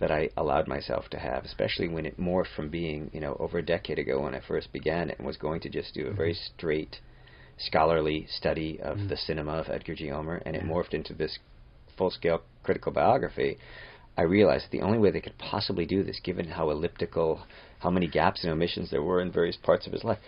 that 0.00 0.10
I 0.12 0.30
allowed 0.36 0.68
myself 0.68 1.08
to 1.10 1.18
have, 1.18 1.44
especially 1.44 1.88
when 1.88 2.06
it 2.06 2.20
morphed 2.20 2.54
from 2.54 2.68
being, 2.68 3.10
you 3.12 3.20
know, 3.20 3.36
over 3.40 3.58
a 3.58 3.64
decade 3.64 3.98
ago 3.98 4.20
when 4.20 4.34
I 4.34 4.40
first 4.46 4.72
began 4.72 5.10
it 5.10 5.18
and 5.18 5.26
was 5.26 5.36
going 5.36 5.60
to 5.60 5.68
just 5.68 5.94
do 5.94 6.06
a 6.06 6.12
very 6.12 6.32
mm-hmm. 6.34 6.54
straight 6.56 6.96
scholarly 7.58 8.26
study 8.30 8.78
of 8.80 8.98
mm-hmm. 8.98 9.08
the 9.08 9.16
cinema 9.16 9.52
of 9.52 9.68
Edgar 9.68 9.94
G. 9.94 10.10
Ulmer, 10.10 10.40
and 10.46 10.54
it 10.54 10.62
morphed 10.62 10.94
into 10.94 11.14
this 11.14 11.38
full-scale 11.96 12.42
critical 12.62 12.92
biography. 12.92 13.58
I 14.16 14.22
realized 14.22 14.66
that 14.66 14.70
the 14.70 14.82
only 14.82 14.98
way 14.98 15.10
they 15.10 15.20
could 15.20 15.38
possibly 15.38 15.84
do 15.84 16.04
this, 16.04 16.20
given 16.22 16.48
how 16.48 16.70
elliptical, 16.70 17.40
how 17.80 17.90
many 17.90 18.06
gaps 18.06 18.44
and 18.44 18.52
omissions 18.52 18.90
there 18.90 19.02
were 19.02 19.20
in 19.20 19.32
various 19.32 19.56
parts 19.56 19.86
of 19.86 19.92
his 19.92 20.04
life, 20.04 20.18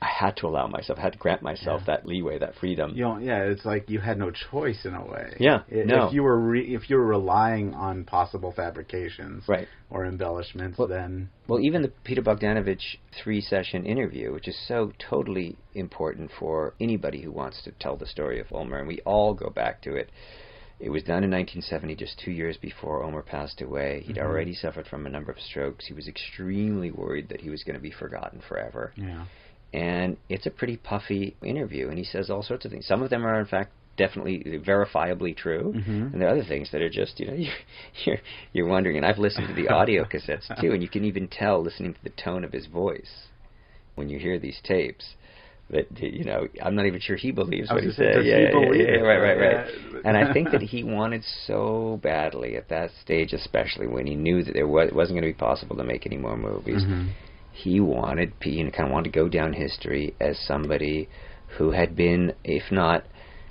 I 0.00 0.06
had 0.08 0.36
to 0.38 0.46
allow 0.46 0.68
myself, 0.68 0.98
I 0.98 1.02
had 1.02 1.14
to 1.14 1.18
grant 1.18 1.42
myself 1.42 1.82
that 1.86 2.06
leeway, 2.06 2.38
that 2.38 2.54
freedom. 2.54 2.92
You 2.94 3.02
know, 3.04 3.18
yeah, 3.18 3.42
it's 3.42 3.64
like 3.64 3.90
you 3.90 3.98
had 3.98 4.16
no 4.16 4.30
choice 4.30 4.84
in 4.84 4.94
a 4.94 5.04
way. 5.04 5.34
Yeah, 5.40 5.62
no. 5.70 6.06
If 6.06 6.12
you 6.14 6.22
were 6.22 6.38
re- 6.38 6.72
if 6.74 6.88
you 6.88 6.96
were 6.96 7.06
relying 7.06 7.74
on 7.74 8.04
possible 8.04 8.52
fabrications 8.52 9.48
Right. 9.48 9.66
or 9.90 10.06
embellishments, 10.06 10.78
Well- 10.78 10.86
then 10.88 11.30
Well, 11.48 11.58
even 11.60 11.82
the 11.82 11.88
Peter 12.04 12.22
Bogdanovich 12.22 12.98
three 13.12 13.40
session 13.40 13.86
interview, 13.86 14.32
which 14.32 14.46
is 14.46 14.56
so 14.68 14.92
totally 14.98 15.56
important 15.74 16.30
for 16.30 16.74
anybody 16.80 17.20
who 17.22 17.32
wants 17.32 17.60
to 17.62 17.72
tell 17.72 17.96
the 17.96 18.06
story 18.06 18.38
of 18.38 18.52
Ulmer, 18.52 18.78
and 18.78 18.86
we 18.86 19.00
all 19.00 19.34
go 19.34 19.50
back 19.50 19.80
to 19.82 19.96
it. 19.96 20.10
It 20.80 20.90
was 20.90 21.02
done 21.02 21.24
in 21.24 21.30
1970, 21.30 21.96
just 21.96 22.20
two 22.20 22.30
years 22.30 22.56
before 22.56 23.02
Ulmer 23.02 23.22
passed 23.22 23.60
away. 23.60 24.02
He'd 24.06 24.14
Mhm. 24.14 24.22
already 24.22 24.54
suffered 24.54 24.86
from 24.86 25.06
a 25.06 25.10
number 25.10 25.32
of 25.32 25.40
strokes. 25.40 25.86
He 25.86 25.92
was 25.92 26.06
extremely 26.06 26.92
worried 26.92 27.30
that 27.30 27.40
he 27.40 27.50
was 27.50 27.64
going 27.64 27.74
to 27.74 27.82
be 27.82 27.90
forgotten 27.90 28.38
forever. 28.40 28.92
yeah, 28.94 29.24
And 29.72 30.16
it's 30.28 30.46
a 30.46 30.50
pretty 30.50 30.76
puffy 30.78 31.36
interview, 31.42 31.88
and 31.88 31.98
he 31.98 32.04
says 32.04 32.30
all 32.30 32.42
sorts 32.42 32.64
of 32.64 32.70
things. 32.70 32.86
Some 32.86 33.02
of 33.02 33.10
them 33.10 33.26
are, 33.26 33.38
in 33.38 33.46
fact, 33.46 33.72
definitely 33.98 34.42
verifiably 34.64 35.36
true, 35.36 35.74
Mhm. 35.76 36.12
and 36.12 36.20
there 36.22 36.28
are 36.28 36.32
other 36.32 36.44
things 36.44 36.70
that 36.70 36.80
are 36.80 36.88
just, 36.88 37.18
you 37.20 37.26
know, 37.26 37.34
you're, 37.36 37.52
you're, 38.04 38.16
you're 38.52 38.66
wondering. 38.68 38.96
And 38.96 39.04
I've 39.04 39.18
listened 39.18 39.48
to 39.48 39.54
the 39.54 39.68
audio 39.68 40.04
cassettes 40.12 40.48
too, 40.60 40.72
and 40.72 40.82
you 40.82 40.88
can 40.88 41.04
even 41.04 41.28
tell 41.28 41.60
listening 41.62 41.92
to 41.94 42.02
the 42.02 42.10
tone 42.10 42.44
of 42.44 42.52
his 42.52 42.66
voice 42.66 43.26
when 43.96 44.08
you 44.08 44.18
hear 44.18 44.38
these 44.38 44.60
tapes 44.62 45.14
that 45.70 45.86
you 46.00 46.24
know 46.24 46.48
I'm 46.62 46.74
not 46.74 46.86
even 46.86 46.98
sure 47.00 47.16
he 47.16 47.30
believes 47.30 47.70
what 47.70 47.82
he 47.84 47.90
said. 47.90 48.14
does 48.14 48.24
Yeah, 48.24 48.36
he 48.38 48.44
yeah, 48.44 48.50
believe 48.52 48.80
yeah, 48.80 48.94
it? 48.94 49.02
right, 49.02 49.18
right, 49.20 49.38
right. 49.38 49.66
Yeah. 49.92 50.00
And 50.04 50.16
I 50.16 50.32
think 50.32 50.50
that 50.52 50.62
he 50.74 50.82
wanted 50.82 51.22
so 51.46 52.00
badly 52.02 52.56
at 52.56 52.68
that 52.70 52.90
stage, 53.02 53.34
especially 53.34 53.86
when 53.86 54.06
he 54.06 54.14
knew 54.14 54.42
that 54.44 54.54
there 54.54 54.66
was, 54.66 54.88
it 54.88 54.94
wasn't 54.94 55.16
going 55.20 55.30
to 55.30 55.36
be 55.36 55.38
possible 55.38 55.76
to 55.76 55.84
make 55.84 56.06
any 56.06 56.16
more 56.16 56.38
movies 56.38 56.84
Mhm. 56.84 57.08
He 57.58 57.80
wanted 57.80 58.32
you 58.44 58.62
know 58.62 58.70
kind 58.70 58.88
of 58.88 58.92
wanted 58.92 59.12
to 59.12 59.18
go 59.18 59.28
down 59.28 59.52
history 59.52 60.14
as 60.20 60.38
somebody 60.38 61.08
who 61.56 61.72
had 61.72 61.96
been 61.96 62.32
if 62.44 62.70
not 62.70 63.04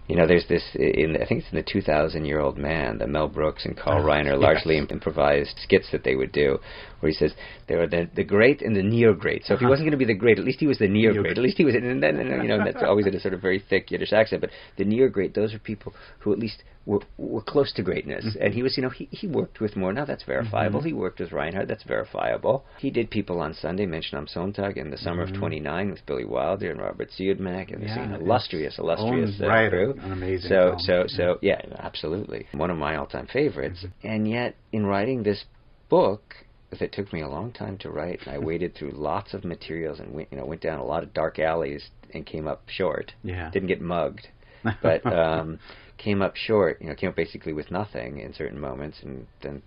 you 0.08 0.16
know 0.16 0.26
there's 0.28 0.48
this 0.48 0.64
in 0.76 1.16
I 1.22 1.26
think 1.26 1.42
it's 1.44 1.52
in 1.52 1.58
the 1.58 1.64
2000 1.64 2.26
year 2.26 2.40
old 2.40 2.58
man 2.58 2.98
that 3.00 3.10
Mel 3.10 3.28
Brooks 3.28 3.66
and 3.66 3.76
Carl 3.78 4.02
Oh, 4.04 4.06
Reiner 4.06 4.32
yes. 4.34 4.40
largely 4.42 4.78
improvised 4.78 5.56
skits 5.64 5.90
that 5.92 6.04
they 6.04 6.16
would 6.16 6.32
do 6.32 6.60
where 7.00 7.12
he 7.12 7.16
says 7.16 7.34
there 7.68 7.78
were 7.80 7.88
the 7.88 8.10
the 8.16 8.24
great 8.24 8.62
and 8.62 8.76
the 8.76 8.84
near 8.84 9.14
great 9.14 9.46
so 9.46 9.54
if 9.54 9.60
he 9.60 9.66
Uh-huh. 9.66 9.72
wasn't 9.72 9.86
going 9.86 9.92
to 10.00 10.06
be 10.06 10.12
the 10.14 10.18
great 10.18 10.40
at 10.40 10.46
least 10.46 10.60
he 10.60 10.68
was 10.68 10.78
the 10.80 10.88
near 10.88 11.14
great 11.22 11.38
at 11.38 11.44
least 11.44 11.58
he 11.58 11.66
was 11.66 11.76
and 11.76 12.02
then 12.02 12.16
and, 12.20 12.42
you 12.44 12.50
know 12.50 12.64
that's 12.64 12.84
always 12.84 13.06
in 13.06 13.14
a 13.16 13.20
sort 13.20 13.34
of 13.34 13.42
very 13.42 13.60
thick 13.70 13.92
Yiddish 13.92 14.14
accent 14.14 14.42
but 14.42 14.50
the 14.78 14.86
near 14.86 15.10
great 15.10 15.34
those 15.36 15.54
are 15.54 15.60
people 15.60 15.94
who 16.20 16.32
at 16.34 16.40
least 16.40 16.64
were, 16.86 17.02
were 17.18 17.42
close 17.42 17.74
to 17.74 17.84
greatness 17.84 18.24
Mm-hmm. 18.26 18.42
and 18.44 18.54
he 18.54 18.64
was 18.64 18.78
you 18.78 18.84
know 18.84 18.90
he, 18.90 19.08
he 19.12 19.28
worked 19.28 19.60
with 19.60 19.74
Murnau 19.76 20.08
that's 20.08 20.24
verifiable 20.24 20.80
Mhm. 20.82 20.86
he 20.86 20.94
worked 20.94 21.20
with 21.20 21.32
Reinhardt 21.34 21.68
that's 21.68 21.84
verifiable 21.84 22.64
he 22.80 22.90
did 22.90 23.10
people 23.12 23.42
on 23.42 23.54
Sunday 23.54 23.86
Menschen 23.86 24.16
am 24.16 24.26
Sonntag 24.28 24.78
in 24.78 24.90
the 24.90 24.98
summer 24.98 25.26
Mhm. 25.28 25.32
of 25.34 25.36
29 25.38 25.90
with 25.92 26.06
Billy 26.06 26.24
Wilder 26.26 26.72
and 26.72 26.80
Robert 26.80 27.10
Siodmak 27.12 27.74
and 27.74 27.84
this 27.84 27.90
Yeah, 27.90 28.04
you 28.04 28.10
know, 28.18 28.24
illustrious 28.26 28.78
illustrious 28.80 29.36
own 29.42 29.46
uh, 29.46 29.50
right, 29.50 29.70
crew 29.70 29.94
an 30.04 30.12
amazing 30.12 30.50
so 30.50 30.70
film. 30.70 30.80
so 30.80 31.04
so 31.08 31.38
yeah 31.42 31.62
absolutely 31.80 32.48
one 32.54 32.70
of 32.70 32.78
my 32.78 32.96
all-time 32.96 33.28
favorites 33.32 33.84
Mm-hmm. 33.84 34.08
and 34.08 34.28
yet 34.30 34.56
in 34.72 34.86
writing 34.86 35.24
this 35.24 35.46
book 35.90 36.36
that 36.80 36.92
took 36.92 37.12
me 37.14 37.22
a 37.22 37.28
long 37.28 37.52
time 37.52 37.78
to 37.80 37.90
write 37.90 38.20
and 38.26 38.36
I 38.36 38.38
waded 38.50 38.76
through 38.76 38.92
lots 38.92 39.34
of 39.34 39.44
materials 39.44 40.00
and 40.00 40.14
went 40.14 40.28
you 40.32 40.38
know 40.38 40.46
went 40.46 40.62
down 40.62 40.80
a 40.80 40.86
lot 40.86 41.04
of 41.04 41.14
dark 41.14 41.40
alleys 41.40 41.90
and 42.14 42.26
came 42.26 42.48
up 42.48 42.64
short 42.68 43.14
yeah, 43.24 43.50
didn't 43.52 43.68
get 43.68 43.82
mugged 43.82 44.28
but 44.82 45.06
um, 45.06 45.60
came 45.98 46.22
up 46.22 46.36
short. 46.36 46.82
You 46.82 46.90
know, 46.90 46.96
came 46.96 47.10
up 47.10 47.16
basically 47.16 47.54
with 47.54 47.72
nothing 47.72 48.20
in 48.20 48.34
certain 48.34 48.60
moments, 48.60 48.98
and 49.04 49.28
then 49.42 49.62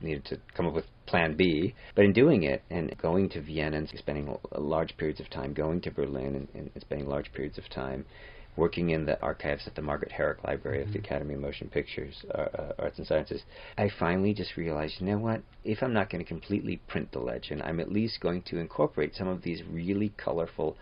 needed 0.00 0.24
to 0.26 0.38
come 0.56 0.66
up 0.66 0.74
with 0.74 0.84
Plan 1.06 1.34
B. 1.36 1.74
But 1.94 2.04
in 2.04 2.12
doing 2.12 2.42
it 2.42 2.62
and 2.70 2.96
going 2.98 3.30
to 3.30 3.40
Vienna 3.40 3.78
and 3.78 3.88
spending 3.96 4.36
large 4.56 4.96
periods 4.96 5.20
of 5.20 5.30
time, 5.30 5.54
going 5.54 5.80
to 5.82 5.90
Berlin 5.90 6.48
and, 6.54 6.70
and 6.74 6.82
spending 6.82 7.08
large 7.08 7.32
periods 7.32 7.58
of 7.58 7.68
time. 7.70 8.04
Working 8.56 8.90
in 8.90 9.06
the 9.06 9.20
archives 9.20 9.66
at 9.66 9.74
the 9.74 9.82
Margaret 9.82 10.12
Herrick 10.12 10.44
Library 10.44 10.82
of 10.82 10.92
the 10.92 10.98
Academy 11.00 11.34
of 11.34 11.40
Motion 11.40 11.68
Pictures, 11.68 12.24
uh, 12.32 12.38
uh, 12.38 12.72
Arts 12.78 12.98
and 12.98 13.06
Sciences, 13.06 13.42
I 13.76 13.88
finally 13.98 14.32
just 14.32 14.56
realized, 14.56 15.00
you 15.00 15.06
know 15.06 15.18
what? 15.18 15.42
If 15.64 15.82
I'm 15.82 15.92
not 15.92 16.08
going 16.08 16.22
to 16.22 16.28
completely 16.28 16.76
print 16.86 17.10
the 17.10 17.18
legend, 17.18 17.62
I'm 17.62 17.80
at 17.80 17.90
least 17.90 18.20
going 18.20 18.42
to 18.42 18.58
incorporate 18.58 19.16
some 19.16 19.26
of 19.26 19.42
these 19.42 19.64
really 19.64 20.12
colorful 20.16 20.76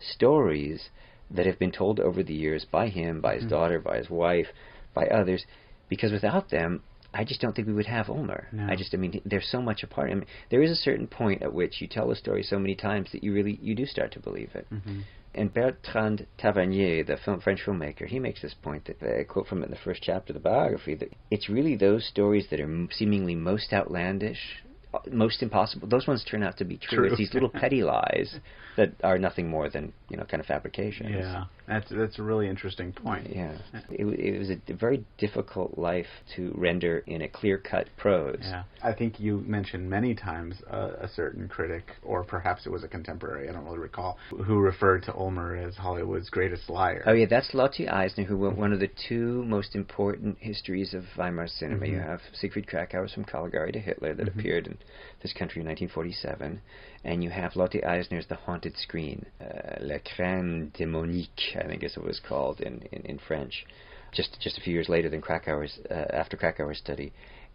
stories 0.00 0.88
that 1.30 1.44
have 1.44 1.58
been 1.58 1.72
told 1.72 2.00
over 2.00 2.22
the 2.22 2.34
years 2.34 2.64
by 2.64 2.88
him, 2.88 3.20
by 3.20 3.34
his 3.34 3.44
Mhm. 3.44 3.50
daughter, 3.50 3.78
by 3.78 3.98
his 3.98 4.08
wife, 4.08 4.48
by 4.94 5.06
others, 5.08 5.44
because 5.88 6.12
without 6.12 6.48
them, 6.48 6.82
I 7.18 7.24
just 7.24 7.40
don't 7.40 7.54
think 7.54 7.66
we 7.66 7.74
would 7.74 7.86
have 7.86 8.08
Ulmer. 8.08 8.46
No. 8.52 8.66
I 8.70 8.76
just, 8.76 8.94
I 8.94 8.96
mean, 8.96 9.20
they're 9.24 9.42
so 9.42 9.60
much 9.60 9.82
apart. 9.82 10.10
I 10.10 10.14
mean, 10.14 10.26
there 10.50 10.62
is 10.62 10.70
a 10.70 10.76
certain 10.76 11.08
point 11.08 11.42
at 11.42 11.52
which 11.52 11.80
you 11.80 11.88
tell 11.88 12.12
a 12.12 12.16
story 12.16 12.44
so 12.44 12.60
many 12.60 12.76
times 12.76 13.10
that 13.12 13.24
you 13.24 13.34
really, 13.34 13.58
you 13.60 13.74
do 13.74 13.86
start 13.86 14.12
to 14.12 14.20
believe 14.20 14.50
it. 14.54 14.66
Mhm. 14.72 15.02
And 15.34 15.52
Bertrand 15.52 16.26
Tavernier, 16.38 17.02
the 17.04 17.16
film, 17.16 17.40
French 17.40 17.60
filmmaker, 17.64 18.06
he 18.06 18.20
makes 18.20 18.40
this 18.40 18.54
point 18.54 18.84
that 18.86 19.02
I 19.02 19.24
quote 19.24 19.48
from 19.48 19.62
it 19.62 19.66
in 19.66 19.70
the 19.72 19.76
first 19.84 20.00
chapter 20.02 20.32
of 20.32 20.34
the 20.34 20.48
biography 20.48 20.94
that 20.94 21.12
it's 21.30 21.48
really 21.48 21.74
those 21.74 22.06
stories 22.06 22.46
that 22.50 22.60
are 22.60 22.64
m- 22.64 22.88
seemingly 22.92 23.34
most 23.34 23.72
outlandish, 23.72 24.62
uh, 24.64 24.67
most 25.10 25.42
impossible. 25.42 25.86
Those 25.88 26.06
ones 26.06 26.24
turn 26.24 26.42
out 26.42 26.56
to 26.58 26.64
be 26.64 26.76
true. 26.78 26.98
True. 26.98 27.06
It's 27.08 27.18
these 27.18 27.34
little 27.34 27.48
petty 27.62 27.82
lies 27.82 28.38
that 28.76 28.92
are 29.02 29.18
nothing 29.18 29.48
more 29.48 29.68
than 29.68 29.92
you 30.08 30.16
know 30.16 30.24
kind 30.24 30.40
of 30.40 30.46
fabrications. 30.46 31.10
yeah. 31.10 31.44
That's 31.66 31.90
that's 31.90 32.18
a 32.18 32.22
really 32.22 32.48
interesting 32.48 32.92
point. 32.92 33.28
Yeah, 33.28 33.58
it, 33.90 34.06
it 34.06 34.38
was 34.38 34.48
a 34.48 34.72
very 34.72 35.04
difficult 35.18 35.76
life 35.76 36.06
to 36.36 36.50
render 36.56 37.00
in 37.06 37.20
a 37.20 37.28
clear-cut 37.28 37.88
prose. 37.98 38.38
Yeah, 38.40 38.62
I 38.82 38.94
think 38.94 39.20
you 39.20 39.44
mentioned 39.46 39.90
many 39.90 40.14
times 40.14 40.54
uh, 40.72 40.92
a 40.98 41.08
certain 41.08 41.46
critic, 41.46 41.84
or 42.02 42.24
perhaps 42.24 42.64
it 42.64 42.70
was 42.72 42.84
a 42.84 42.88
contemporary, 42.88 43.50
I 43.50 43.52
don't 43.52 43.66
really 43.66 43.76
recall, 43.80 44.16
who 44.30 44.60
referred 44.60 45.02
to 45.04 45.14
Ulmer 45.14 45.56
as 45.56 45.76
Hollywood's 45.76 46.30
greatest 46.30 46.70
liar. 46.70 47.02
Oh 47.04 47.12
yeah, 47.12 47.26
that's 47.28 47.52
Lotte 47.52 47.86
Eisner, 47.86 48.24
who 48.24 48.36
wrote 48.36 48.56
one 48.56 48.72
of 48.72 48.80
the 48.80 48.88
two 49.06 49.44
most 49.44 49.74
important 49.74 50.38
histories 50.40 50.94
of 50.94 51.04
Weimar 51.18 51.48
cinema. 51.48 51.84
You 51.86 51.98
Mhm. 51.98 52.06
have 52.06 52.20
Siegfried 52.32 52.66
Kracauer's 52.66 53.12
From 53.12 53.24
Caligari 53.24 53.72
to 53.72 53.78
Hitler 53.78 54.14
that 54.14 54.24
Mhm. 54.24 54.38
appeared 54.38 54.66
in 54.68 54.77
this 55.22 55.32
country 55.32 55.60
in 55.60 55.66
1947, 55.66 56.60
and 57.04 57.24
you 57.24 57.30
have 57.30 57.56
Lotte 57.56 57.84
Eisner's 57.84 58.26
The 58.26 58.36
Haunted 58.36 58.76
Screen, 58.76 59.26
uh, 59.40 59.76
L'Écran 59.80 60.70
démoniaque, 60.72 61.56
I 61.56 61.66
think 61.66 61.82
is 61.82 61.96
what 61.96 62.04
it 62.04 62.08
was 62.08 62.20
called 62.20 62.60
in, 62.60 62.82
in, 62.92 63.02
in 63.02 63.18
French, 63.18 63.66
just 64.12 64.40
just 64.40 64.58
a 64.58 64.60
few 64.60 64.72
years 64.72 64.88
later 64.88 65.08
than 65.08 65.20
Kracauer's 65.20 65.78
uh, 65.90 65.94
after 65.94 66.36
Kracauer's 66.36 66.78
study, 66.78 67.12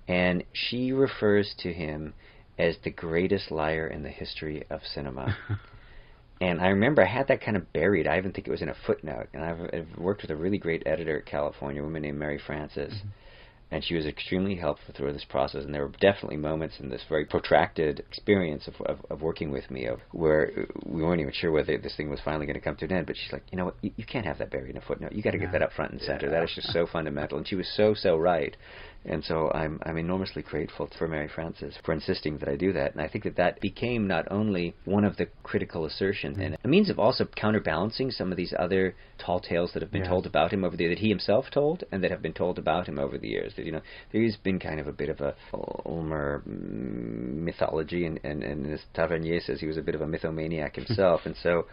and 0.07 0.43
she 0.53 0.91
refers 0.91 1.53
to 1.59 1.73
him 1.73 2.13
as 2.59 2.77
the 2.83 2.91
greatest 2.91 3.51
liar 3.51 3.87
in 3.87 4.03
the 4.03 4.09
history 4.09 4.63
of 4.69 4.81
cinema. 4.83 5.35
And 6.41 6.59
I 6.59 6.67
remember 6.69 7.01
I 7.01 7.07
had 7.07 7.29
that 7.29 7.41
kind 7.41 7.55
of 7.55 7.71
buried. 7.71 8.05
I 8.05 8.17
even 8.17 8.33
think 8.33 8.47
it 8.47 8.51
was 8.51 8.61
in 8.61 8.67
a 8.67 8.75
footnote. 8.85 9.27
And 9.33 9.43
I've, 9.45 9.61
I've 9.73 9.97
worked 9.97 10.23
with 10.23 10.31
a 10.31 10.35
really 10.35 10.57
great 10.57 10.83
editor 10.85 11.19
at 11.19 11.25
California, 11.25 11.81
a 11.81 11.85
woman 11.85 12.01
named 12.01 12.19
Mary 12.19 12.39
Francis. 12.45 12.93
And 13.73 13.83
she 13.83 13.95
was 13.95 14.05
extremely 14.05 14.55
helpful 14.55 14.93
through 14.95 15.13
this 15.13 15.25
process. 15.27 15.65
And 15.65 15.73
there 15.73 15.81
were 15.81 15.93
definitely 15.99 16.37
moments 16.37 16.75
in 16.79 16.89
this 16.89 17.01
very 17.09 17.25
protracted 17.25 17.99
experience 17.99 18.67
of, 18.67 18.75
of, 18.85 19.05
of 19.09 19.21
working 19.23 19.49
with 19.49 19.71
me 19.71 19.85
of 19.85 19.99
where 20.11 20.51
we 20.85 21.01
weren't 21.01 21.21
even 21.21 21.33
sure 21.33 21.51
whether 21.51 21.75
this 21.79 21.95
thing 21.97 22.07
was 22.07 22.19
finally 22.23 22.45
going 22.45 22.53
to 22.53 22.61
come 22.61 22.75
to 22.75 22.85
an 22.85 22.91
end. 22.91 23.07
But 23.07 23.17
she's 23.17 23.33
like, 23.33 23.41
you 23.51 23.57
know 23.57 23.65
what? 23.65 23.75
You, 23.81 23.91
you 23.97 24.05
can't 24.05 24.27
have 24.27 24.37
that 24.37 24.51
buried 24.51 24.69
in 24.69 24.77
a 24.77 24.81
footnote. 24.81 25.13
You 25.13 25.23
got 25.23 25.31
to 25.31 25.39
get 25.39 25.51
that 25.53 25.63
up 25.63 25.73
front 25.73 25.91
and 25.91 26.01
center. 26.01 26.29
That 26.29 26.43
is 26.43 26.51
just 26.53 26.71
so 26.71 26.85
fundamental. 26.85 27.39
And 27.39 27.47
she 27.47 27.55
was 27.55 27.67
so 27.75 27.95
so 27.95 28.15
right. 28.15 28.55
And 29.05 29.23
so 29.23 29.51
I'm 29.51 29.79
I'm 29.85 29.97
enormously 29.97 30.41
grateful 30.41 30.89
for 30.97 31.07
Mary 31.07 31.29
Francis 31.33 31.75
for 31.83 31.93
insisting 31.93 32.37
that 32.37 32.49
I 32.49 32.55
do 32.55 32.71
that. 32.73 32.93
And 32.93 33.01
I 33.01 33.07
think 33.07 33.23
that 33.25 33.35
that 33.37 33.59
became 33.59 34.07
not 34.07 34.31
only 34.31 34.75
one 34.85 35.03
of 35.03 35.17
the 35.17 35.27
critical 35.43 35.85
assertions 35.85 36.37
mm-hmm. 36.37 36.53
and 36.53 36.57
a 36.63 36.67
means 36.67 36.89
of 36.89 36.99
also 36.99 37.25
counterbalancing 37.25 38.11
some 38.11 38.31
of 38.31 38.37
these 38.37 38.53
other 38.57 38.95
tall 39.17 39.39
tales 39.39 39.71
that 39.73 39.81
have 39.81 39.91
been 39.91 40.03
Yes. 40.03 40.09
told 40.09 40.25
about 40.25 40.51
him 40.51 40.63
over 40.63 40.75
the 40.75 40.87
that 40.87 40.99
he 40.99 41.09
himself 41.09 41.45
told 41.51 41.83
and 41.91 42.03
that 42.03 42.11
have 42.11 42.21
been 42.21 42.33
told 42.33 42.59
about 42.59 42.87
him 42.87 42.99
over 42.99 43.17
the 43.17 43.27
years. 43.27 43.53
You 43.57 43.71
know, 43.71 43.81
there's 44.11 44.35
been 44.37 44.59
kind 44.59 44.79
of 44.79 44.87
a 44.87 44.91
bit 44.91 45.09
of 45.09 45.21
a 45.21 45.35
Ulmer 45.85 46.43
mythology, 46.45 48.05
and 48.05 48.19
and 48.23 48.43
and 48.43 48.71
as 48.73 48.81
Tavernier 48.93 49.39
says, 49.41 49.59
he 49.59 49.67
was 49.67 49.77
a 49.77 49.81
bit 49.81 49.95
of 49.95 50.01
a 50.01 50.07
mythomaniac 50.07 50.75
himself, 50.75 51.21
and 51.25 51.35
so 51.41 51.65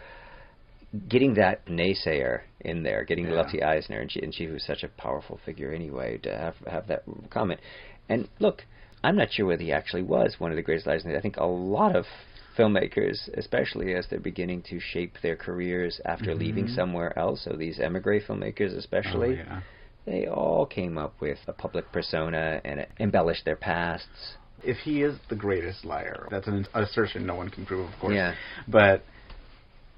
getting 1.09 1.35
that 1.35 1.67
naysayer 1.67 2.41
in 2.61 2.83
there, 2.83 3.05
getting 3.05 3.27
Yeah. 3.27 3.35
Lotte 3.35 3.63
Eisner, 3.63 4.01
and 4.01 4.11
she 4.11 4.21
and 4.23 4.35
she 4.35 4.47
was 4.49 4.65
such 4.65 4.83
a 4.83 4.89
powerful 4.89 5.39
figure 5.45 5.73
anyway 5.73 6.19
to 6.19 6.37
have 6.37 6.57
have 6.69 6.87
that 6.89 7.05
comment. 7.31 7.61
And 8.09 8.29
look, 8.41 8.65
I'm 9.05 9.17
not 9.17 9.33
sure 9.33 9.47
whether 9.47 9.63
he 9.63 9.73
actually 9.73 10.03
was 10.03 10.39
one 10.39 10.51
of 10.51 10.57
the 10.57 10.63
greatest 10.63 10.89
Eisner. 10.89 11.17
I 11.17 11.21
think 11.21 11.37
a 11.37 11.45
lot 11.45 11.95
of 11.95 12.07
filmmakers, 12.59 13.29
especially 13.39 13.95
as 13.95 14.07
they're 14.09 14.19
beginning 14.21 14.63
to 14.63 14.81
shape 14.81 15.15
their 15.23 15.37
careers 15.37 16.01
after 16.05 16.35
leaving 16.35 16.67
Mhm. 16.67 16.75
somewhere 16.75 17.17
else, 17.19 17.43
so 17.43 17.53
these 17.53 17.79
emigre 17.79 18.21
filmmakers 18.21 18.77
especially, 18.77 19.41
Oh, 19.41 19.45
yeah. 19.45 19.61
they 20.05 20.27
all 20.27 20.67
came 20.67 20.99
up 20.99 21.15
with 21.21 21.39
a 21.47 21.53
public 21.53 21.91
persona 21.93 22.61
and 22.65 22.87
embellished 22.99 23.45
their 23.45 23.57
pasts. 23.57 24.37
If 24.63 24.79
he 24.79 25.03
is 25.03 25.17
the 25.29 25.37
greatest 25.37 25.85
liar, 25.85 26.27
that's 26.31 26.49
an 26.49 26.67
assertion 26.75 27.25
no 27.25 27.37
one 27.37 27.49
can 27.49 27.65
prove, 27.65 27.89
of 27.89 27.99
course. 28.01 28.15
Yeah. 28.15 28.35
But 28.69 29.05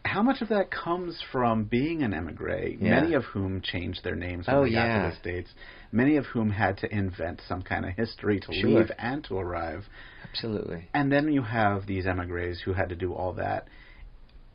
how 0.05 0.23
much 0.23 0.43
of 0.43 0.49
that 0.49 0.71
comes 0.71 1.21
from 1.31 1.65
being 1.65 2.03
an 2.03 2.13
emigre, 2.13 2.69
Yeah. 2.79 3.01
many 3.01 3.15
of 3.15 3.25
whom 3.25 3.61
changed 3.61 4.03
their 4.03 4.17
names 4.17 4.47
when 4.47 4.57
Oh, 4.57 4.65
they 4.65 4.73
got 4.73 5.03
to 5.05 5.11
the 5.11 5.17
States, 5.17 5.55
many 5.93 6.17
of 6.17 6.27
whom 6.27 6.51
had 6.51 6.79
to 6.79 6.93
invent 6.95 7.41
some 7.43 7.63
kind 7.63 7.85
of 7.85 7.93
history 7.97 8.41
to 8.41 8.53
Sure. 8.53 8.71
leave 8.81 8.91
and 8.99 9.23
to 9.25 9.39
arrive. 9.39 9.89
Absolutely. 10.25 10.89
And 10.93 11.13
then 11.13 11.33
you 11.33 11.43
have 11.43 11.87
these 11.87 12.07
emigres 12.07 12.61
who 12.61 12.73
had 12.73 12.89
to 12.89 12.97
do 12.97 13.13
all 13.15 13.35
that 13.35 13.69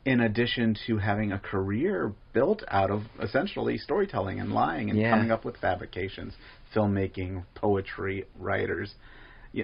in 0.04 0.20
addition 0.20 0.74
to 0.86 0.98
having 0.98 1.32
a 1.32 1.38
career 1.38 2.12
built 2.32 2.62
out 2.68 2.90
of 2.90 3.04
essentially 3.20 3.76
storytelling 3.78 4.40
and 4.40 4.52
lying 4.52 4.90
and 4.90 4.98
Yeah. 4.98 5.10
coming 5.10 5.30
up 5.30 5.44
with 5.44 5.56
fabrications, 5.58 6.36
filmmaking, 6.74 7.44
poetry, 7.54 8.24
writers. 8.38 8.94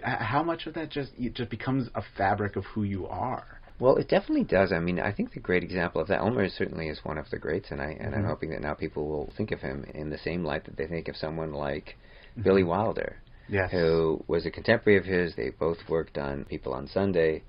How 0.02 0.42
much 0.42 0.66
of 0.66 0.74
that 0.74 0.88
just 0.90 1.12
it 1.18 1.34
just 1.34 1.50
becomes 1.50 1.88
a 1.94 2.02
fabric 2.16 2.56
of 2.56 2.64
who 2.66 2.82
you 2.84 3.06
are? 3.06 3.60
Well, 3.80 3.96
it 3.96 4.08
definitely 4.08 4.44
does. 4.44 4.72
I 4.72 4.78
mean, 4.78 5.00
I 5.00 5.12
think 5.12 5.32
the 5.32 5.40
great 5.40 5.64
example 5.64 6.00
of 6.00 6.08
that, 6.08 6.20
Ulmer 6.20 6.48
certainly 6.48 6.88
is 6.88 7.04
one 7.04 7.18
of 7.18 7.28
the 7.30 7.38
greats, 7.38 7.70
and 7.70 7.80
I 7.80 7.96
and 7.98 8.14
I'm 8.14 8.22
Mhm. 8.22 8.28
hoping 8.28 8.50
that 8.50 8.60
now 8.62 8.74
people 8.74 9.08
will 9.08 9.30
think 9.36 9.50
of 9.50 9.60
him 9.60 9.84
in 9.94 10.10
the 10.10 10.18
same 10.18 10.44
light 10.44 10.64
that 10.64 10.76
they 10.76 10.86
think 10.86 11.08
of 11.08 11.16
someone 11.16 11.52
like 11.52 11.96
Mm-hmm. 12.32 12.42
Billy 12.42 12.62
Wilder, 12.64 13.16
Yes. 13.48 13.70
who 13.72 14.22
was 14.28 14.46
a 14.46 14.50
contemporary 14.50 14.96
of 14.98 15.04
his. 15.04 15.34
They 15.34 15.50
both 15.50 15.88
worked 15.88 16.18
on 16.18 16.44
People 16.44 16.72
on 16.72 16.86
Sunday 16.86 17.42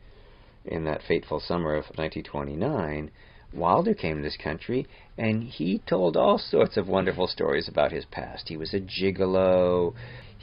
in 0.65 0.84
that 0.86 1.03
fateful 1.03 1.39
summer 1.39 1.75
of 1.75 1.86
1929. 1.98 3.12
Wilder 3.53 3.94
came 3.94 4.17
to 4.17 4.22
this 4.24 4.36
country, 4.38 4.86
and 5.17 5.44
he 5.44 5.79
told 5.79 6.17
all 6.17 6.38
sorts 6.38 6.75
of 6.75 6.89
wonderful 6.89 7.27
stories 7.27 7.67
about 7.67 7.91
his 7.91 8.05
past. 8.05 8.50
He 8.50 8.58
was 8.58 8.74
a 8.74 8.79
gigolo. 8.82 9.94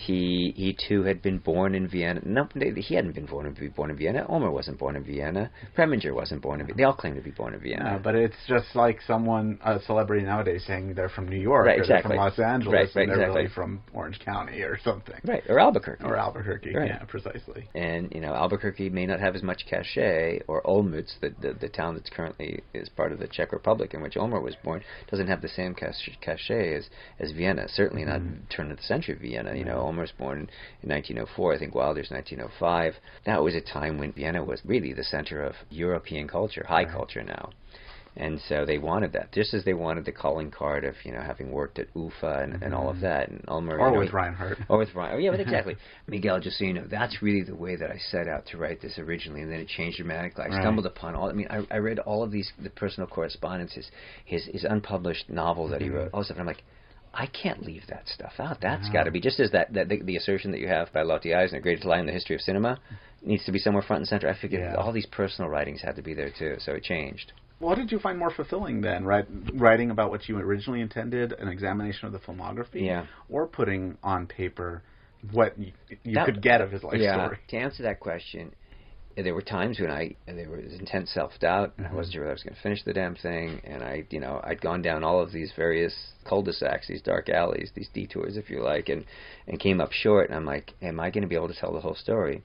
He 0.06 0.52
he 0.56 0.76
too 0.88 1.02
had 1.04 1.23
been 1.23 1.38
born 1.38 1.75
in 1.75 1.87
Vienna. 1.88 2.21
No, 2.25 2.49
he 2.76 2.94
hadn't 2.94 3.14
been 3.14 3.26
born 3.26 3.47
in 3.47 3.68
born 3.71 3.90
in 3.90 3.97
Vienna. 3.97 4.26
Ulmer 4.28 4.50
wasn't 4.50 4.78
born 4.78 4.97
in 4.97 5.04
Vienna. 5.04 5.50
Preminger 5.76 6.12
wasn't 6.14 6.42
born 6.42 6.61
in 6.61 6.66
Vienna. 6.66 6.76
They 6.76 6.85
all 6.85 6.92
claim 6.94 7.14
to 7.14 7.21
be 7.21 7.30
born 7.30 7.54
in 7.54 7.61
Vienna. 7.61 7.97
Uh, 7.97 7.99
but 7.99 8.14
it's 8.14 8.37
just 8.49 8.75
like 8.75 9.00
someone, 9.06 9.59
a 9.64 9.80
celebrity 9.80 10.25
nowadays, 10.25 10.64
saying 10.66 10.94
they're 10.94 11.09
from 11.09 11.28
New 11.28 11.37
York 11.38 11.66
Right, 11.66 11.78
or 11.78 11.82
exactly. 11.82 12.16
they're 12.16 12.16
from 12.18 12.25
Los 12.25 12.38
Angeles, 12.38 12.73
Right, 12.73 12.88
right, 12.97 13.02
and 13.02 13.11
they're 13.11 13.26
exactly. 13.28 13.42
really 13.42 13.54
from 13.54 13.82
Orange 13.94 14.18
County 14.25 14.61
or 14.62 14.78
something, 14.82 15.14
right, 15.25 15.42
or 15.49 15.59
Albuquerque. 15.61 16.04
or 16.04 16.16
Albuquerque. 16.16 16.73
Yeah, 16.73 17.04
precisely. 17.04 17.68
and 17.75 18.12
you 18.12 18.21
know 18.21 18.35
Albuquerque 18.35 18.88
may 18.90 19.06
not 19.06 19.21
have 19.21 19.35
as 19.37 19.42
much 19.42 19.66
cachet, 19.71 20.40
or 20.49 20.62
Olmutz, 20.62 21.12
the, 21.21 21.30
the 21.40 21.52
the 21.61 21.68
town 21.68 21.94
that's 21.94 22.11
currently 22.11 22.61
is 22.75 22.88
part 22.88 23.12
of 23.12 23.18
the 23.18 23.28
Czech 23.28 23.52
Republic 23.52 23.94
in 23.94 24.02
which 24.02 24.16
Ulmer 24.16 24.40
was 24.40 24.56
born, 24.64 24.82
doesn't 25.11 25.28
have 25.28 25.42
the 25.42 25.49
same 25.49 25.75
cachet 25.75 26.75
as 26.75 26.88
as 27.21 27.30
Vienna. 27.32 27.68
Certainly 27.68 28.04
not 28.04 28.21
Mhm. 28.21 28.49
turn 28.50 28.71
of 28.71 28.76
the 28.78 28.82
century 28.82 29.14
Vienna. 29.21 29.54
You 29.54 29.64
know. 29.64 29.91
Ulmer's 29.92 30.12
born 30.12 30.38
in, 30.38 30.49
in 30.82 30.88
1904. 30.90 31.54
I 31.54 31.58
think 31.58 31.75
Wilder's 31.75 32.11
1905. 32.11 32.94
That 33.26 33.42
was 33.42 33.54
a 33.54 33.61
time 33.61 33.99
when 33.99 34.12
Vienna 34.12 34.42
was 34.44 34.61
really 34.64 34.92
the 34.92 35.04
center 35.04 35.42
of 35.42 35.54
European 35.70 36.28
culture, 36.28 36.64
high 36.66 36.84
Right. 36.84 36.90
culture 36.92 37.22
now. 37.22 37.50
And 38.14 38.38
so 38.46 38.66
they 38.66 38.76
wanted 38.76 39.14
that, 39.14 39.32
just 39.32 39.54
as 39.54 39.64
they 39.64 39.72
wanted 39.72 40.04
the 40.04 40.12
calling 40.12 40.50
card 40.50 40.84
of 40.84 40.94
you 41.02 41.12
know 41.12 41.22
having 41.22 41.50
worked 41.50 41.78
at 41.78 41.87
UFA 41.96 42.40
and, 42.42 42.62
and 42.62 42.75
all 42.75 42.90
of 42.90 42.96
Mhm. 42.96 43.00
that. 43.00 43.28
And 43.30 43.42
Ulmer, 43.49 43.78
Or 43.78 43.87
you 43.88 43.92
know, 43.94 44.00
with 44.00 44.11
he- 44.11 44.14
Reinhardt. 44.16 44.58
or 44.68 44.76
with. 44.78 44.90
Oh, 44.94 45.16
yeah, 45.16 45.30
but 45.30 45.40
exactly. 45.46 45.76
Miguel, 46.06 46.38
just 46.38 46.58
so 46.58 46.64
you 46.64 46.75
know, 46.75 46.84
that's 46.84 47.22
really 47.22 47.40
the 47.42 47.54
way 47.54 47.75
that 47.76 47.90
I 47.90 47.96
set 47.96 48.28
out 48.28 48.44
to 48.49 48.58
write 48.58 48.82
this 48.82 48.99
originally, 48.99 49.40
and 49.40 49.50
then 49.50 49.61
it 49.61 49.68
changed 49.68 49.96
dramatically. 49.96 50.44
I 50.44 50.49
Right. 50.49 50.61
stumbled 50.61 50.84
upon 50.84 51.14
all. 51.14 51.30
I 51.30 51.32
mean, 51.32 51.46
I, 51.49 51.64
I 51.70 51.78
read 51.78 52.00
all 52.00 52.22
of 52.22 52.30
these 52.30 52.52
the 52.58 52.68
personal 52.68 53.06
correspondences, 53.06 53.90
his 54.26 54.44
his 54.44 54.64
unpublished 54.64 55.30
novel 55.30 55.68
that 55.68 55.80
he 55.80 55.88
Mhm. 55.88 55.94
wrote, 55.94 56.11
all 56.12 56.22
stuff. 56.22 56.37
And 56.37 56.42
I'm 56.42 56.46
like. 56.54 56.62
I 57.14 57.26
can't 57.26 57.62
leave 57.62 57.83
that 57.88 58.09
stuff 58.09 58.33
out. 58.38 58.59
That's 58.61 58.85
ah. 58.85 58.88
Wow. 58.88 58.92
got 58.92 59.04
to 59.04 59.11
be 59.11 59.21
just 59.21 59.38
as 59.40 59.50
that, 59.52 59.73
that 59.75 59.88
the, 59.88 60.02
the 60.02 60.16
assertion 60.16 60.50
that 60.52 60.61
you 60.61 60.69
have 60.69 60.92
by 60.92 61.02
Lotte 61.02 61.26
Eisner, 61.26 61.61
greatest 61.61 61.85
lie 61.87 61.98
in 62.01 62.07
the 62.07 62.12
history 62.12 62.35
of 62.37 62.40
cinema, 62.40 62.81
needs 63.22 63.44
to 63.44 63.53
be 63.53 63.59
somewhere 63.59 63.83
front 63.83 64.01
and 64.01 64.09
center. 64.09 64.29
I 64.29 64.35
figured 64.40 64.62
Yeah. 64.62 64.75
all 64.77 64.92
these 64.92 65.07
personal 65.07 65.51
writings 65.51 65.83
had 65.83 65.96
to 65.96 66.03
be 66.03 66.14
there 66.14 66.31
too, 66.37 66.57
so 66.59 66.72
it 66.72 66.83
changed. 66.83 67.33
What 67.59 67.77
did 67.77 67.92
you 67.92 67.98
find 68.01 68.18
more 68.18 68.31
fulfilling 68.31 68.81
then, 68.81 69.05
right? 69.05 69.25
Writing 69.55 69.90
about 69.90 70.11
what 70.11 70.29
you 70.29 70.37
originally 70.38 70.81
intended, 70.81 71.33
an 71.33 71.48
examination 71.48 72.07
of 72.07 72.12
the 72.12 72.18
filmography, 72.18 72.85
Yeah. 72.87 73.07
or 73.29 73.46
putting 73.46 73.98
on 74.03 74.27
paper 74.27 74.83
what 75.31 75.57
you, 75.59 75.72
you 76.03 76.14
That- 76.14 76.25
could 76.27 76.42
get 76.42 76.61
of 76.61 76.72
his 76.72 76.83
life 76.83 76.98
yeah, 76.98 77.14
story? 77.25 77.38
To 77.48 77.57
answer 77.57 77.85
that 77.85 78.01
question, 78.01 78.53
there 79.16 79.35
were 79.35 79.42
times 79.42 79.79
when 79.81 79.90
I 79.90 80.14
there 80.27 80.48
was 80.48 80.72
intense 80.79 81.11
self 81.11 81.38
doubt, 81.38 81.75
and 81.77 81.87
I 81.87 81.90
Mhm. 81.90 81.94
wasn't 81.94 82.14
sure 82.14 82.22
whether 82.22 82.31
I 82.31 82.35
was 82.35 82.42
going 82.42 82.55
to 82.55 82.61
finish 82.62 82.83
the 82.83 82.92
damn 82.92 83.14
thing. 83.14 83.61
And 83.64 83.83
I, 83.83 84.05
you 84.11 84.20
know, 84.20 84.40
I'd 84.44 84.61
gone 84.61 84.83
down 84.83 85.05
all 85.05 85.20
of 85.20 85.33
these 85.33 85.53
various 85.53 86.12
cul-de-sacs, 86.25 86.88
these 86.88 87.03
dark 87.03 87.29
alleys, 87.29 87.70
these 87.75 87.88
detours, 87.88 88.37
if 88.37 88.51
you 88.51 88.62
like, 88.62 88.88
and 88.88 89.05
and 89.46 89.59
came 89.61 89.81
up 89.81 89.92
short. 89.92 90.29
And 90.29 90.37
I'm 90.37 90.46
like, 90.46 90.72
am 90.83 91.01
I 91.01 91.11
going 91.11 91.22
to 91.22 91.29
be 91.29 91.35
able 91.35 91.48
to 91.48 91.55
tell 91.55 91.72
the 91.72 91.81
whole 91.81 91.94
story? 91.94 92.42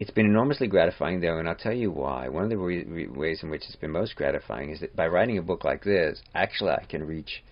It's 0.00 0.10
been 0.12 0.26
enormously 0.26 0.68
gratifying, 0.68 1.20
though, 1.20 1.38
and 1.38 1.48
I'll 1.48 1.56
tell 1.56 1.72
you 1.72 1.90
why. 1.90 2.28
One 2.28 2.44
of 2.44 2.50
the 2.50 2.56
re- 2.56 2.84
re- 2.84 3.08
ways 3.08 3.42
in 3.42 3.50
which 3.50 3.64
it's 3.66 3.74
been 3.76 3.90
most 3.90 4.14
gratifying 4.14 4.70
is 4.70 4.80
that 4.80 4.94
by 4.94 5.08
writing 5.08 5.38
a 5.38 5.42
book 5.42 5.64
like 5.64 5.82
this, 5.82 6.22
actually, 6.34 6.70
I 6.70 6.84
can 6.88 7.04
reach 7.04 7.42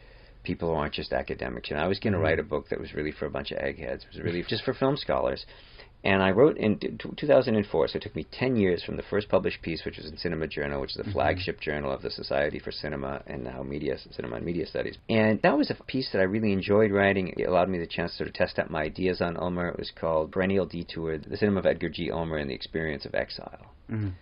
people 0.45 0.69
who 0.69 0.77
aren't 0.77 0.95
just 0.95 1.13
academics. 1.13 1.71
And 1.73 1.81
I 1.81 1.89
was 1.89 1.99
going 1.99 2.13
to 2.13 2.21
Mhm. 2.21 2.23
write 2.23 2.39
a 2.39 2.45
book 2.45 2.69
that 2.69 2.79
was 2.81 2.95
really 2.95 3.11
for 3.11 3.27
a 3.27 3.31
bunch 3.31 3.51
of 3.51 3.59
eggheads. 3.59 4.05
It 4.05 4.11
was 4.15 4.23
really 4.23 4.45
just 4.45 4.63
for 4.63 4.73
film 4.75 4.97
scholars. 4.97 5.45
And 6.05 6.23
I 6.23 6.31
wrote 6.31 6.57
in 6.57 6.79
t- 6.79 6.97
2004, 7.17 7.89
so 7.89 7.97
it 7.97 8.03
took 8.03 8.15
me 8.15 8.25
10 8.31 8.55
years 8.55 8.83
from 8.85 8.97
the 8.97 9.03
first 9.03 9.29
published 9.29 9.61
piece, 9.63 9.85
which 9.85 9.97
was 9.97 10.09
in 10.09 10.17
Cinema 10.17 10.47
Journal, 10.47 10.81
which 10.81 10.91
is 10.93 10.99
the 10.99 11.03
Mhm. 11.05 11.13
flagship 11.13 11.61
journal 11.61 11.91
of 11.91 12.03
the 12.03 12.11
Society 12.11 12.61
for 12.61 12.71
Cinema 12.71 13.23
and 13.27 13.43
now 13.43 13.63
Media, 13.63 13.99
Cinema 13.99 14.37
and 14.37 14.47
Media 14.47 14.67
Studies. 14.67 14.99
And 15.09 15.43
that 15.43 15.57
was 15.57 15.71
a 15.71 15.75
piece 15.75 16.11
that 16.13 16.21
I 16.21 16.25
really 16.25 16.53
enjoyed 16.53 16.93
writing. 16.93 17.29
It 17.37 17.45
allowed 17.45 17.69
me 17.69 17.79
the 17.79 17.87
chance 17.89 18.13
to 18.13 18.19
sort 18.19 18.29
of 18.29 18.35
test 18.35 18.59
out 18.59 18.71
my 18.71 18.83
ideas 18.83 19.21
on 19.21 19.37
Ulmer. 19.37 19.69
It 19.69 19.79
was 19.79 19.91
called 19.91 20.31
Perennial 20.31 20.67
Detour, 20.67 21.19
The 21.19 21.37
Cinema 21.37 21.59
of 21.61 21.67
Edgar 21.67 21.89
G. 21.89 22.11
Ulmer 22.11 22.37
and 22.37 22.49
the 22.51 22.55
Experience 22.55 23.05
of 23.05 23.15
Exile 23.15 23.73
Mhm. 23.91 24.13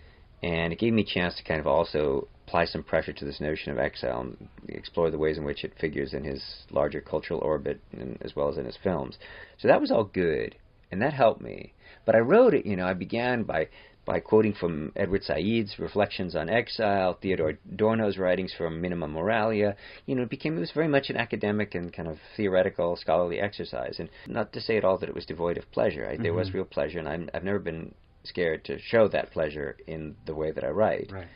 and 0.42 0.72
it 0.72 0.78
gave 0.78 0.92
me 0.92 1.02
a 1.02 1.06
chance 1.06 1.34
to 1.36 1.42
kind 1.42 1.58
of 1.60 1.66
also 1.66 2.28
apply 2.46 2.66
some 2.66 2.82
pressure 2.82 3.12
to 3.14 3.24
this 3.24 3.40
notion 3.40 3.72
of 3.72 3.78
exile 3.78 4.20
and 4.20 4.48
explore 4.68 5.10
the 5.10 5.16
ways 5.18 5.38
in 5.38 5.44
which 5.44 5.64
it 5.64 5.72
figures 5.78 6.12
in 6.12 6.22
his 6.22 6.66
larger 6.70 7.00
cultural 7.00 7.40
orbit 7.40 7.80
and 7.92 8.18
as 8.20 8.36
well 8.36 8.48
as 8.48 8.58
in 8.58 8.66
his 8.66 8.76
films. 8.76 9.18
So 9.58 9.68
that 9.68 9.80
was 9.80 9.90
all 9.90 10.04
good, 10.04 10.54
and 10.94 11.02
that 11.02 11.12
helped 11.12 11.40
me. 11.42 11.72
But 12.06 12.14
I 12.14 12.20
wrote 12.20 12.54
it, 12.54 12.64
you 12.64 12.76
know, 12.76 12.86
I 12.86 12.94
began 12.94 13.42
by 13.42 13.68
by 14.06 14.20
quoting 14.20 14.52
from 14.52 14.92
Edward 14.96 15.22
Said's 15.24 15.78
Reflections 15.78 16.36
on 16.36 16.50
Exile, 16.50 17.14
Theodor 17.14 17.58
Adorno's 17.72 18.18
writings 18.18 18.52
from 18.52 18.78
Minima 18.80 19.08
Moralia. 19.08 19.74
You 20.04 20.14
know, 20.14 20.22
it 20.24 20.28
became 20.28 20.56
it 20.56 20.60
was 20.60 20.72
very 20.72 20.88
much 20.88 21.08
an 21.08 21.16
academic 21.16 21.74
and 21.74 21.90
kind 21.90 22.06
of 22.08 22.18
theoretical, 22.36 22.96
scholarly 22.96 23.40
exercise. 23.40 23.96
And 23.98 24.10
not 24.26 24.52
to 24.52 24.60
say 24.60 24.76
at 24.76 24.84
all 24.84 24.98
that 24.98 25.08
it 25.08 25.14
was 25.14 25.24
devoid 25.24 25.56
of 25.56 25.70
pleasure. 25.72 26.06
I, 26.06 26.16
There 26.18 26.34
was 26.34 26.50
Mhm. 26.50 26.54
real 26.54 26.64
pleasure, 26.66 26.98
and 26.98 27.08
I'm, 27.08 27.30
I've 27.32 27.44
never 27.44 27.58
been 27.58 27.94
scared 28.24 28.62
to 28.66 28.78
show 28.78 29.08
that 29.08 29.30
pleasure 29.32 29.76
in 29.86 30.16
the 30.26 30.34
way 30.34 30.50
that 30.50 30.64
I 30.64 30.68
write. 30.68 31.10
Right. 31.10 31.26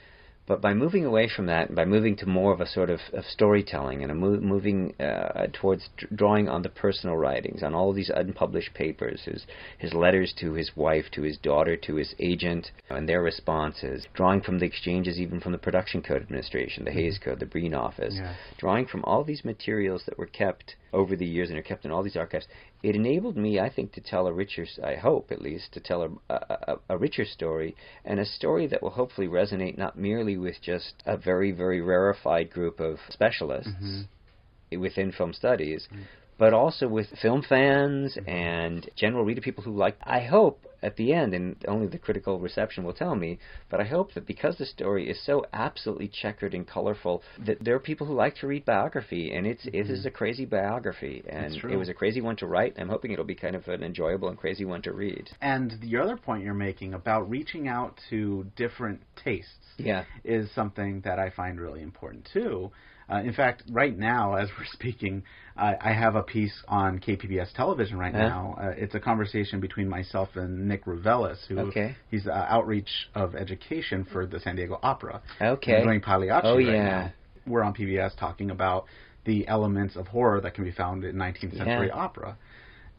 But 0.49 0.63
by 0.63 0.73
moving 0.73 1.05
away 1.05 1.29
from 1.29 1.45
that, 1.47 1.67
and 1.69 1.77
by 1.77 1.85
moving 1.85 2.17
to 2.17 2.27
more 2.27 2.55
of 2.55 2.61
a 2.63 2.67
sort 2.67 2.89
of, 2.89 3.01
of 3.13 3.25
storytelling 3.27 4.03
and 4.03 4.11
a 4.11 4.15
mo- 4.15 4.41
moving 4.41 4.95
uh, 4.99 5.49
towards 5.53 5.91
d- 5.99 6.07
drawing 6.15 6.49
on 6.49 6.63
the 6.63 6.71
personal 6.71 7.17
writings, 7.19 7.63
on 7.63 7.75
all 7.75 7.93
these 7.93 8.11
unpublished 8.15 8.73
papers, 8.73 9.21
his 9.27 9.47
his 9.77 9.93
letters 9.93 10.33
to 10.41 10.55
his 10.55 10.71
wife, 10.75 11.05
to 11.13 11.23
his 11.23 11.37
daughter, 11.37 11.77
to 11.77 11.97
his 11.97 12.15
agent, 12.19 12.71
and 12.89 13.07
their 13.07 13.23
responses, 13.23 14.07
drawing 14.15 14.41
from 14.41 14.59
the 14.59 14.65
exchanges, 14.65 15.21
even 15.21 15.39
from 15.39 15.53
the 15.53 15.59
Production 15.59 16.01
Code 16.01 16.23
Administration, 16.23 16.85
the 16.87 16.93
Hays 16.93 17.19
Code, 17.23 17.41
the 17.41 17.47
Breen 17.47 17.75
Office, 17.75 18.15
Yeah. 18.17 18.35
drawing 18.57 18.87
from 18.87 19.05
all 19.05 19.25
these 19.25 19.45
materials 19.45 20.05
that 20.07 20.19
were 20.19 20.27
kept 20.27 20.77
over 20.93 21.17
the 21.17 21.27
years 21.27 21.51
and 21.51 21.59
are 21.59 21.63
kept 21.63 21.85
in 21.85 21.91
all 21.91 22.03
these 22.03 22.17
archives, 22.17 22.47
it 22.83 22.95
enabled 22.95 23.37
me, 23.37 23.59
I 23.61 23.69
think, 23.69 23.93
to 23.93 24.01
tell 24.01 24.27
a 24.27 24.33
richer, 24.33 24.67
I 24.83 24.95
hope 24.97 25.31
at 25.31 25.43
least, 25.43 25.73
to 25.73 25.81
tell 25.81 26.03
a, 26.03 26.35
a, 26.35 26.77
a, 26.91 26.99
richer 26.99 27.25
story, 27.25 27.77
and 28.05 28.21
a 28.21 28.25
story 28.25 28.67
that 28.69 28.83
will 28.83 28.91
hopefully 28.91 29.29
resonate 29.29 29.77
not 29.79 29.99
merely 29.99 30.37
with 30.37 30.61
just 30.63 30.95
a 31.07 31.17
very, 31.17 31.53
very 31.53 31.81
rarefied 31.81 32.51
group 32.51 32.81
of 32.81 32.99
specialists 33.11 33.73
Mhm. 33.83 34.81
within 34.81 35.13
film 35.13 35.33
studies, 35.33 35.89
Mm. 35.93 36.03
but 36.39 36.53
also 36.53 36.87
with 36.89 37.09
film 37.19 37.43
fans 37.43 38.19
and 38.27 38.89
general 38.97 39.25
reader 39.25 39.41
people 39.41 39.65
who 39.65 39.73
like. 39.73 39.97
I 40.03 40.21
hope 40.21 40.65
at 40.83 40.97
the 40.97 41.13
end, 41.13 41.35
and 41.35 41.57
only 41.67 41.87
the 41.87 41.99
critical 41.99 42.39
reception 42.39 42.85
will 42.85 42.93
tell 42.93 43.15
me, 43.15 43.39
but 43.69 43.81
I 43.81 43.85
hope 43.85 44.15
that 44.15 44.27
because 44.27 44.57
the 44.59 44.67
story 44.67 45.09
is 45.09 45.21
so 45.25 45.45
absolutely 45.53 46.09
checkered 46.09 46.55
and 46.55 46.67
colorful, 46.67 47.23
that 47.45 47.63
there 47.63 47.75
are 47.75 47.81
people 47.81 48.07
who 48.07 48.15
like 48.15 48.37
to 48.37 48.47
read 48.47 48.65
biography, 48.65 49.33
and 49.33 49.47
it's 49.47 49.67
it 49.67 49.91
is 49.91 50.01
mm-hmm. 50.01 50.09
a 50.09 50.11
crazy 50.11 50.45
biography, 50.45 51.23
and 51.29 51.55
it 51.57 51.77
was 51.77 51.89
a 51.89 51.95
crazy 51.95 52.21
one 52.21 52.37
to 52.37 52.47
write. 52.47 52.77
I'm 52.79 52.89
hoping 52.89 53.13
it'll 53.13 53.25
be 53.25 53.35
kind 53.35 53.57
of 53.57 53.67
an 53.69 53.83
enjoyable 53.83 54.29
and 54.29 54.39
crazy 54.39 54.65
one 54.65 54.83
to 54.83 54.93
read. 54.93 55.31
And 55.41 55.75
the 55.81 55.97
other 55.97 56.17
point 56.17 56.45
you're 56.45 56.55
making 56.55 56.95
about 56.95 57.29
reaching 57.29 57.69
out 57.69 57.99
to 58.11 58.47
different 58.57 59.01
tastes 59.17 59.75
Yeah. 59.79 60.05
is 60.25 60.51
something 60.53 61.01
that 61.03 61.19
I 61.19 61.31
find 61.31 61.61
really 61.61 61.83
important 61.83 62.29
too. 62.33 62.71
Uh, 63.11 63.17
in 63.21 63.33
fact, 63.33 63.63
right 63.71 63.97
now, 63.97 64.35
as 64.43 64.49
we're 64.59 64.67
speaking, 64.73 65.23
I 65.57 65.77
I 65.81 65.93
have 65.93 66.15
a 66.15 66.23
piece 66.23 66.55
on 66.69 66.99
KPBS 66.99 67.53
television 67.55 67.99
right 67.99 68.13
Yeah. 68.13 68.29
now. 68.29 68.57
Uh, 68.61 68.75
it's 68.77 68.95
a 68.95 69.01
conversation 69.01 69.61
between 69.61 69.89
myself 69.89 70.29
and 70.37 70.69
Nick 70.69 70.85
Ruvelis, 70.85 71.39
who 71.49 71.59
Okay. 71.59 71.95
he's 72.11 72.27
uh, 72.27 72.47
outreach 72.49 73.09
of 73.15 73.35
education 73.35 74.05
for 74.13 74.27
the 74.27 74.39
San 74.41 74.57
Diego 74.57 74.79
Opera. 74.83 75.21
Okay. 75.41 75.83
Doing 75.83 76.01
Pagliacci 76.01 76.47
Oh, 76.47 76.57
right 76.57 76.67
yeah. 76.67 76.83
now. 76.85 77.13
We're 77.47 77.63
on 77.63 77.73
PBS 77.75 78.17
talking 78.19 78.51
about 78.51 78.85
the 79.25 79.47
elements 79.49 79.97
of 79.97 80.07
horror 80.09 80.41
that 80.41 80.55
can 80.55 80.65
be 80.65 80.71
found 80.71 81.05
in 81.05 81.17
19th 81.17 81.57
century 81.57 81.89
Yeah. 81.89 81.95
opera. 82.05 82.37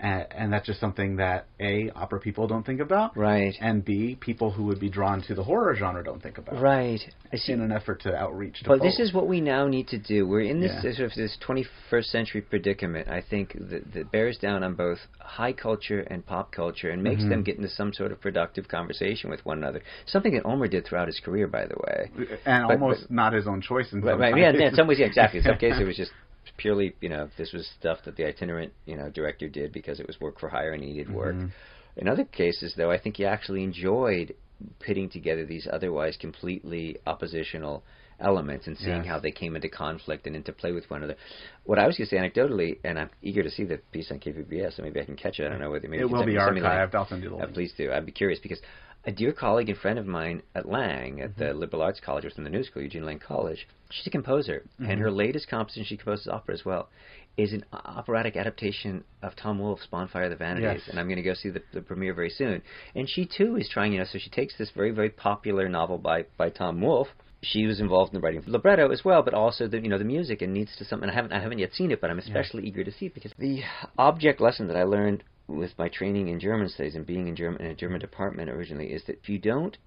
And, 0.01 0.25
and 0.31 0.53
that's 0.53 0.65
just 0.65 0.79
something 0.79 1.17
that 1.17 1.47
A, 1.59 1.89
opera 1.93 2.21
people 2.21 2.47
don't 2.47 2.65
think 2.65 2.79
about, 2.79 3.17
Right. 3.17 3.53
and 3.59 3.83
B, 3.83 4.15
people 4.19 4.49
who 4.49 4.63
would 4.65 4.79
be 4.79 4.89
drawn 4.89 5.21
to 5.23 5.35
the 5.35 5.43
horror 5.43 5.75
genre 5.75 6.01
don't 6.01 6.23
think 6.23 6.37
about. 6.37 6.61
Right. 6.61 7.01
I 7.33 7.35
see. 7.35 7.51
In 7.51 7.59
an 7.59 7.73
effort 7.73 8.01
to 8.03 8.15
outreach 8.15 8.61
to 8.63 8.69
But 8.69 8.81
this 8.81 8.97
is 8.97 9.13
what 9.13 9.27
we 9.27 9.41
now 9.41 9.67
need 9.67 9.89
to 9.89 9.97
do. 9.97 10.25
We're 10.25 10.39
in 10.41 10.61
this 10.61 10.71
Yeah. 10.83 10.93
sort 10.93 11.11
of 11.11 11.15
this 11.15 11.35
21st 11.45 12.09
century 12.11 12.39
predicament. 12.41 13.09
I 13.09 13.19
think 13.21 13.53
that, 13.69 13.91
that 13.93 14.09
bears 14.11 14.37
down 14.37 14.63
on 14.63 14.75
both 14.75 14.99
high 15.19 15.51
culture 15.51 15.99
and 16.09 16.25
pop 16.25 16.53
culture 16.53 16.89
and 16.91 17.03
makes 17.03 17.23
Mhm. 17.23 17.29
them 17.29 17.43
get 17.43 17.57
into 17.57 17.69
some 17.69 17.91
sort 17.91 18.13
of 18.13 18.21
productive 18.21 18.69
conversation 18.69 19.29
with 19.29 19.45
one 19.45 19.57
another. 19.57 19.81
Something 20.05 20.33
that 20.35 20.45
Ulmer 20.45 20.67
did 20.69 20.85
throughout 20.85 21.07
his 21.07 21.19
career, 21.19 21.47
by 21.47 21.65
the 21.65 21.75
way. 21.75 22.09
and 22.45 22.67
but- 22.67 22.73
almost 22.81 23.01
but- 23.01 23.11
not 23.11 23.33
his 23.33 23.47
own 23.47 23.59
choice 23.59 23.91
in 23.91 23.99
Right, 24.01 24.13
some 24.13 24.19
right. 24.21 24.37
Yeah, 24.37 24.51
in 24.67 24.75
some 24.75 24.87
ways, 24.87 24.99
yeah, 24.99 25.07
exactly. 25.07 25.39
In 25.39 25.43
some 25.45 25.57
cases, 25.65 25.79
it 25.81 25.85
was 25.87 25.97
just 25.97 26.11
purely, 26.59 26.93
you 27.01 27.09
know, 27.09 27.29
this 27.37 27.51
was 27.53 27.67
stuff 27.79 27.99
that 28.05 28.15
the 28.15 28.25
itinerant, 28.25 28.71
you 28.85 28.95
know, 28.95 29.09
director 29.09 29.47
did 29.49 29.71
because 29.71 29.99
it 29.99 30.05
was 30.07 30.19
work 30.21 30.39
for 30.39 30.49
hire 30.49 30.73
and 30.73 30.83
he 30.83 30.91
needed 30.91 31.11
work. 31.13 31.35
Mhm. 31.35 31.51
In 31.97 32.07
other 32.07 32.23
cases, 32.25 32.73
though, 32.75 32.91
I 32.91 32.97
think 32.99 33.17
he 33.17 33.25
actually 33.25 33.63
enjoyed 33.63 34.35
pitting 34.79 35.09
together 35.09 35.45
these 35.45 35.67
otherwise 35.71 36.17
completely 36.17 36.97
oppositional 37.07 37.83
elements 38.19 38.67
and 38.67 38.77
seeing 38.77 38.97
Yes. 38.97 39.07
how 39.07 39.19
they 39.19 39.31
came 39.31 39.55
into 39.55 39.69
conflict 39.69 40.27
and 40.27 40.35
into 40.35 40.51
play 40.51 40.73
with 40.73 40.89
one 40.89 41.01
another. 41.01 41.17
What 41.63 41.79
I 41.79 41.87
was 41.87 41.97
going 41.97 42.09
to 42.09 42.13
say 42.15 42.19
anecdotally, 42.21 42.77
and 42.83 42.99
I'm 42.99 43.09
eager 43.21 43.41
to 43.41 43.49
see 43.49 43.63
the 43.63 43.77
piece 43.93 44.11
on 44.11 44.19
KPBS, 44.19 44.73
so 44.75 44.83
maybe 44.83 44.99
I 44.99 45.05
can 45.05 45.15
catch 45.15 45.39
it. 45.39 45.45
I 45.45 45.49
don't 45.49 45.59
know 45.61 45.71
whether 45.71 45.87
maybe 45.87 46.01
It 46.03 46.09
will 46.09 46.25
be 46.25 46.33
me- 46.33 46.39
send 46.39 46.55
me 46.55 46.59
the 46.61 46.67
link. 46.67 46.77
archived. 46.91 46.95
I'll 46.95 47.07
send 47.07 47.23
you 47.23 47.29
the 47.29 47.35
Uh, 47.35 47.39
link. 47.39 47.53
please 47.53 47.71
do. 47.77 47.93
I'd 47.93 48.05
be 48.05 48.11
curious 48.11 48.39
because 48.39 48.61
a 49.05 49.11
dear 49.11 49.31
colleague 49.31 49.69
and 49.69 49.77
friend 49.77 49.97
of 49.97 50.05
mine 50.05 50.41
at 50.55 50.67
Lang, 50.67 51.21
at 51.21 51.31
Mm-hmm. 51.31 51.43
the 51.43 51.53
Liberal 51.53 51.81
Arts 51.81 51.99
College 52.03 52.25
within 52.25 52.43
the 52.43 52.49
New 52.49 52.63
School, 52.63 52.81
Eugene 52.83 53.05
Lang 53.05 53.19
College, 53.19 53.67
she's 53.89 54.07
a 54.07 54.09
composer, 54.09 54.63
Mm-hmm. 54.79 54.91
and 54.91 55.01
her 55.01 55.11
latest 55.11 55.47
composition, 55.49 55.85
she 55.85 55.97
composes 55.97 56.27
opera 56.27 56.53
as 56.53 56.65
well, 56.65 56.89
is 57.37 57.53
an 57.53 57.63
operatic 57.71 58.35
adaptation 58.35 59.03
of 59.21 59.33
Tom 59.35 59.59
Wolfe's 59.59 59.87
Bonfire 59.87 60.23
of 60.25 60.31
the 60.31 60.35
Vanities, 60.35 60.81
Yes. 60.81 60.89
and 60.89 60.99
I'm 60.99 61.07
going 61.07 61.15
to 61.17 61.23
go 61.23 61.33
see 61.33 61.49
the, 61.49 61.61
the 61.73 61.81
premiere 61.81 62.13
very 62.13 62.29
soon. 62.29 62.61
And 62.95 63.07
she 63.09 63.25
too 63.25 63.55
is 63.55 63.69
trying, 63.69 63.93
you 63.93 63.99
know, 63.99 64.05
so 64.11 64.19
she 64.19 64.29
takes 64.29 64.57
this 64.57 64.71
very 64.75 64.91
very 64.91 65.09
popular 65.09 65.69
novel 65.69 65.97
by 65.97 66.25
by 66.37 66.49
Tom 66.49 66.81
Wolfe. 66.81 67.07
She 67.41 67.65
was 67.65 67.79
involved 67.79 68.13
in 68.13 68.19
the 68.19 68.21
writing 68.25 68.39
of 68.39 68.49
libretto 68.49 68.91
as 68.91 69.05
well, 69.05 69.23
but 69.23 69.33
also 69.33 69.65
the 69.69 69.79
you 69.79 69.87
know 69.87 69.97
the 69.97 70.03
music 70.03 70.41
and 70.41 70.53
needs 70.53 70.75
to 70.77 70.83
something. 70.83 71.09
I 71.09 71.13
haven't 71.13 71.31
I 71.31 71.39
haven't 71.39 71.59
yet 71.59 71.71
seen 71.73 71.91
it, 71.91 72.01
but 72.01 72.09
I'm 72.09 72.19
especially 72.19 72.63
eager 72.67 72.83
to 72.83 72.91
see 72.91 73.05
it 73.05 73.13
because 73.13 73.31
the 73.39 73.61
object 73.97 74.41
lesson 74.41 74.67
that 74.67 74.75
I 74.75 74.83
learned 74.83 75.23
with 75.49 75.77
my 75.77 75.89
training 75.89 76.27
in 76.29 76.39
German 76.39 76.69
studies 76.69 76.95
and 76.95 77.05
being 77.05 77.27
in 77.27 77.35
German 77.35 77.61
in 77.61 77.71
a 77.71 77.75
German 77.75 77.99
department 77.99 78.49
originally 78.49 78.87
is 78.93 79.03
that 79.05 79.17
if 79.17 79.29
you 79.29 79.39
don't 79.39 79.77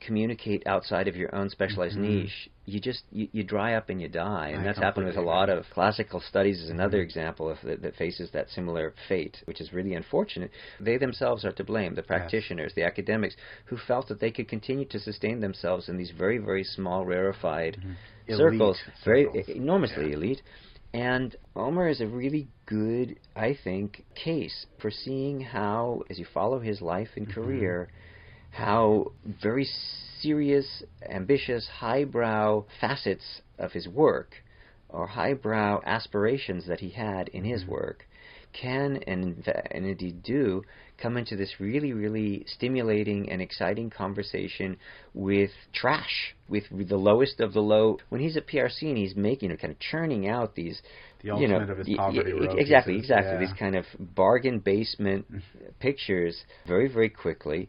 communicate 0.00 0.66
outside 0.66 1.06
of 1.06 1.14
your 1.14 1.32
own 1.32 1.48
specialized 1.48 1.96
Mhm. 1.96 2.02
niche, 2.02 2.48
you 2.66 2.80
just 2.80 3.04
you, 3.12 3.28
you 3.32 3.44
dry 3.44 3.74
up 3.74 3.88
and 3.88 4.00
you 4.02 4.08
die, 4.08 4.48
and 4.48 4.62
I 4.62 4.64
that's 4.64 4.78
happened 4.78 5.06
with 5.06 5.16
a 5.16 5.20
lot 5.22 5.48
of 5.48 5.64
classical 5.70 6.20
studies. 6.20 6.60
Is 6.60 6.70
another 6.70 6.98
Mhm. 6.98 7.04
example 7.04 7.48
of 7.48 7.60
that, 7.62 7.82
that 7.82 7.94
faces 7.94 8.30
that 8.32 8.50
similar 8.50 8.94
fate, 9.08 9.40
which 9.44 9.60
is 9.60 9.72
really 9.72 9.94
unfortunate. 9.94 10.50
They 10.80 10.96
themselves 10.96 11.44
are 11.44 11.52
to 11.52 11.64
blame, 11.64 11.94
the 11.94 12.02
practitioners, 12.02 12.74
the 12.74 12.82
academics, 12.84 13.36
who 13.66 13.76
felt 13.76 14.08
that 14.08 14.18
they 14.18 14.32
could 14.32 14.48
continue 14.48 14.86
to 14.86 14.98
sustain 14.98 15.38
themselves 15.40 15.88
in 15.88 15.96
these 15.96 16.10
very 16.10 16.38
very 16.38 16.64
small 16.64 17.04
rarefied 17.06 17.76
Mm-hmm. 17.78 17.92
circles, 18.36 18.78
Elite 18.82 19.04
very 19.04 19.44
enormously 19.56 20.08
Yeah. 20.08 20.16
elite. 20.16 20.42
And 20.94 21.36
Ulmer 21.56 21.88
is 21.88 22.00
a 22.00 22.06
really 22.06 22.48
good, 22.66 23.18
I 23.34 23.54
think, 23.64 24.04
case 24.14 24.66
for 24.78 24.90
seeing 24.90 25.40
how, 25.40 26.02
as 26.10 26.18
you 26.18 26.24
follow 26.24 26.58
his 26.60 26.82
life 26.82 27.10
and 27.16 27.28
Mm-hmm. 27.28 27.34
career, 27.34 27.88
how 28.50 29.12
very 29.24 29.66
serious, 30.20 30.82
ambitious, 31.08 31.66
highbrow 31.66 32.66
facets 32.80 33.40
of 33.58 33.72
his 33.72 33.88
work 33.88 34.34
or 34.88 35.06
highbrow 35.06 35.80
aspirations 35.84 36.66
that 36.66 36.80
he 36.80 36.90
had 36.90 37.28
in 37.28 37.44
his 37.44 37.64
Mm-hmm. 37.64 37.70
work 37.70 38.06
can 38.52 38.98
and, 39.06 39.46
and 39.70 39.86
indeed 39.86 40.22
do 40.22 40.62
come 41.02 41.16
into 41.16 41.36
this 41.36 41.54
really, 41.58 41.92
really 41.92 42.44
stimulating 42.46 43.30
and 43.30 43.42
exciting 43.42 43.90
conversation 43.90 44.76
with 45.14 45.50
trash, 45.74 46.34
with 46.48 46.64
the 46.88 46.96
lowest 46.96 47.40
of 47.40 47.52
the 47.52 47.60
low. 47.60 47.98
When 48.08 48.20
he's 48.20 48.36
at 48.36 48.46
PRC 48.46 48.82
and 48.82 48.96
he's 48.96 49.16
making, 49.16 49.50
you 49.50 49.56
know, 49.56 49.60
kind 49.60 49.72
of 49.72 49.80
churning 49.80 50.28
out 50.28 50.54
these, 50.54 50.80
The 51.22 51.28
you 51.28 51.48
know, 51.48 51.54
ultimate 51.56 51.70
of 51.70 51.78
his 51.78 51.88
y- 51.88 51.96
poverty 51.96 52.32
y- 52.32 52.46
row 52.46 52.56
exactly, 52.56 52.96
exactly, 52.96 53.32
yeah. 53.32 53.38
these 53.40 53.58
kind 53.58 53.74
of 53.74 53.84
bargain 53.98 54.60
basement 54.60 55.26
mm-hmm. 55.30 55.64
pictures 55.80 56.44
very, 56.66 56.88
very 56.88 57.08
quickly. 57.10 57.68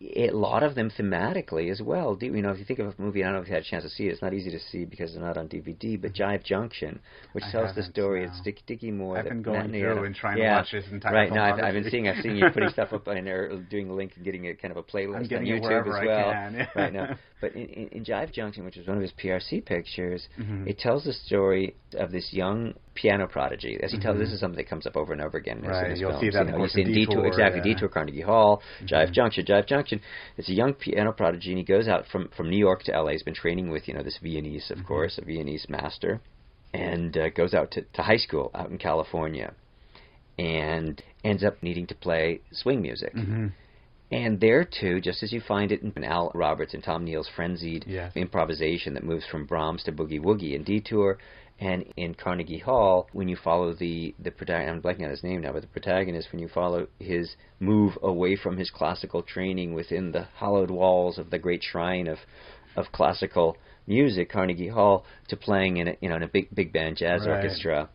A 0.00 0.30
lot 0.30 0.62
of 0.62 0.74
them 0.74 0.90
thematically 0.90 1.70
as 1.70 1.80
well. 1.80 2.14
Do 2.16 2.26
you 2.26 2.42
know 2.42 2.50
if 2.50 2.58
you 2.58 2.64
think 2.64 2.78
of 2.80 2.88
a 2.98 3.02
movie? 3.02 3.22
I 3.22 3.26
don't 3.26 3.34
know 3.36 3.40
if 3.42 3.48
you 3.48 3.54
had 3.54 3.62
a 3.62 3.66
chance 3.66 3.84
to 3.84 3.90
see 3.90 4.06
it. 4.06 4.12
It's 4.12 4.22
not 4.22 4.34
easy 4.34 4.50
to 4.50 4.58
see 4.58 4.84
because 4.84 5.12
they're 5.12 5.22
not 5.22 5.36
on 5.38 5.48
DVD. 5.48 6.00
But 6.00 6.12
Jive 6.14 6.44
Junction, 6.44 6.98
which 7.32 7.44
I 7.44 7.50
tells 7.52 7.74
the 7.74 7.82
story, 7.84 8.22
no. 8.26 8.28
it's 8.32 8.40
Dick, 8.42 8.58
Dickie 8.66 8.90
Moore. 8.90 9.18
I've 9.18 9.24
been 9.24 9.42
going 9.42 9.70
through 9.70 10.04
and 10.04 10.14
trying 10.14 10.36
to 10.36 10.42
yeah, 10.42 10.56
watch 10.56 10.70
his 10.72 10.84
entire 10.90 11.12
Right, 11.14 11.32
now, 11.32 11.44
I've, 11.54 11.62
I've 11.64 11.74
been 11.74 11.88
seeing, 11.90 12.08
I've 12.08 12.22
seen 12.22 12.36
you 12.36 12.50
putting 12.52 12.68
stuff 12.72 12.92
up 12.92 13.06
on 13.08 13.24
there, 13.24 13.56
doing 13.70 13.88
a 13.88 13.94
link 13.94 14.12
and 14.16 14.24
getting 14.24 14.48
a 14.48 14.54
kind 14.54 14.72
of 14.72 14.76
a 14.78 14.82
playlist 14.82 15.32
on 15.32 15.44
YouTube 15.44 15.86
as 15.86 16.06
well. 16.06 16.32
can. 16.32 16.68
right 16.74 16.92
now, 16.92 17.16
but 17.40 17.54
in, 17.54 17.66
in, 17.68 17.88
in 17.88 18.04
Jive 18.04 18.32
Junction, 18.32 18.64
which 18.64 18.76
is 18.76 18.86
one 18.86 18.96
of 18.96 19.02
his 19.02 19.12
PRC 19.12 19.64
pictures, 19.64 20.28
Mhm. 20.38 20.66
it 20.66 20.78
tells 20.78 21.04
the 21.04 21.12
story 21.12 21.74
of 21.96 22.10
this 22.10 22.32
young 22.32 22.74
piano 22.94 23.26
prodigy. 23.26 23.78
As 23.82 23.90
he 23.92 23.98
tells, 23.98 24.16
Mhm. 24.16 24.20
this 24.20 24.32
is 24.32 24.40
something 24.40 24.56
that 24.56 24.68
comes 24.68 24.86
up 24.86 24.96
over 24.96 25.12
and 25.12 25.20
over 25.20 25.36
again. 25.36 25.58
in 25.58 25.64
his- 25.64 25.76
in 25.76 25.82
Right, 25.82 25.90
his 25.90 26.00
you'll 26.00 26.10
films. 26.10 26.20
see 26.20 26.30
that, 26.30 26.46
You 26.46 26.52
know, 26.52 26.58
you 26.58 26.68
see 26.68 26.80
in 26.82 26.86
Detour, 26.92 27.14
Detour, 27.16 27.26
exactly, 27.26 27.58
yeah. 27.58 27.74
Detour, 27.74 27.88
Carnegie 27.88 28.20
Hall, 28.20 28.62
Jive 28.84 29.08
Mhm. 29.08 29.12
Junction, 29.12 29.44
Jive 29.44 29.66
Junction. 29.66 30.00
It's 30.36 30.48
a 30.48 30.54
young 30.54 30.74
piano 30.74 31.12
prodigy, 31.12 31.50
and 31.50 31.58
he 31.58 31.64
goes 31.64 31.88
out 31.88 32.06
from 32.06 32.28
from 32.28 32.48
New 32.50 32.56
York 32.58 32.82
to 32.84 32.92
LA. 32.94 33.12
He's 33.12 33.22
been 33.22 33.34
training 33.34 33.70
with 33.70 33.88
you 33.88 33.94
know 33.94 34.02
this 34.02 34.18
Viennese, 34.18 34.70
of 34.70 34.78
Mhm. 34.78 34.86
course, 34.86 35.18
a 35.18 35.24
Viennese 35.24 35.68
master, 35.68 36.20
and 36.72 37.16
uh, 37.18 37.28
goes 37.30 37.52
out 37.54 37.70
to, 37.72 37.82
to 37.82 38.02
high 38.02 38.16
school 38.16 38.50
out 38.54 38.70
in 38.70 38.78
California, 38.78 39.52
and 40.38 41.02
ends 41.22 41.44
up 41.44 41.62
needing 41.62 41.86
to 41.86 41.94
play 41.94 42.40
swing 42.52 42.82
music. 42.82 43.14
Mhm. 43.14 43.52
And 44.12 44.38
there 44.40 44.64
too, 44.64 45.00
just 45.00 45.22
as 45.22 45.32
you 45.32 45.40
find 45.40 45.72
it 45.72 45.82
in 45.82 46.04
Al 46.04 46.30
Roberts 46.34 46.74
and 46.74 46.82
Tom 46.84 47.04
Neal's 47.04 47.28
frenzied 47.28 47.84
Yes. 47.86 48.12
improvisation 48.16 48.94
that 48.94 49.02
moves 49.02 49.26
from 49.26 49.46
Brahms 49.46 49.82
to 49.84 49.92
Boogie 49.92 50.20
Woogie 50.20 50.54
in 50.54 50.62
Detour, 50.62 51.18
and 51.60 51.84
in 51.96 52.14
Carnegie 52.14 52.58
Hall, 52.58 53.08
when 53.12 53.28
you 53.28 53.36
follow 53.36 53.72
the 53.72 54.14
the 54.18 54.30
protagonist, 54.30 54.72
I'm 54.74 54.82
blanking 54.82 55.04
on 55.04 55.10
his 55.10 55.22
name 55.22 55.40
now, 55.42 55.52
but 55.52 55.62
the 55.62 55.68
protagonist, 55.68 56.28
when 56.32 56.40
you 56.40 56.48
follow 56.48 56.88
his 56.98 57.36
move 57.60 57.96
away 58.02 58.36
from 58.36 58.56
his 58.56 58.70
classical 58.70 59.22
training 59.22 59.72
within 59.74 60.12
the 60.12 60.24
hollowed 60.36 60.70
walls 60.70 61.18
of 61.18 61.30
the 61.30 61.38
great 61.38 61.62
shrine 61.62 62.06
of 62.08 62.18
of 62.76 62.90
classical 62.92 63.56
music, 63.86 64.30
Carnegie 64.30 64.68
Hall, 64.68 65.04
to 65.28 65.36
playing 65.36 65.76
in 65.76 65.88
a 65.88 65.96
you 66.00 66.08
know 66.08 66.16
in 66.16 66.22
a 66.24 66.28
big 66.28 66.52
big 66.54 66.72
band 66.72 66.96
jazz 66.96 67.26
Right. 67.26 67.36
orchestra 67.36 67.88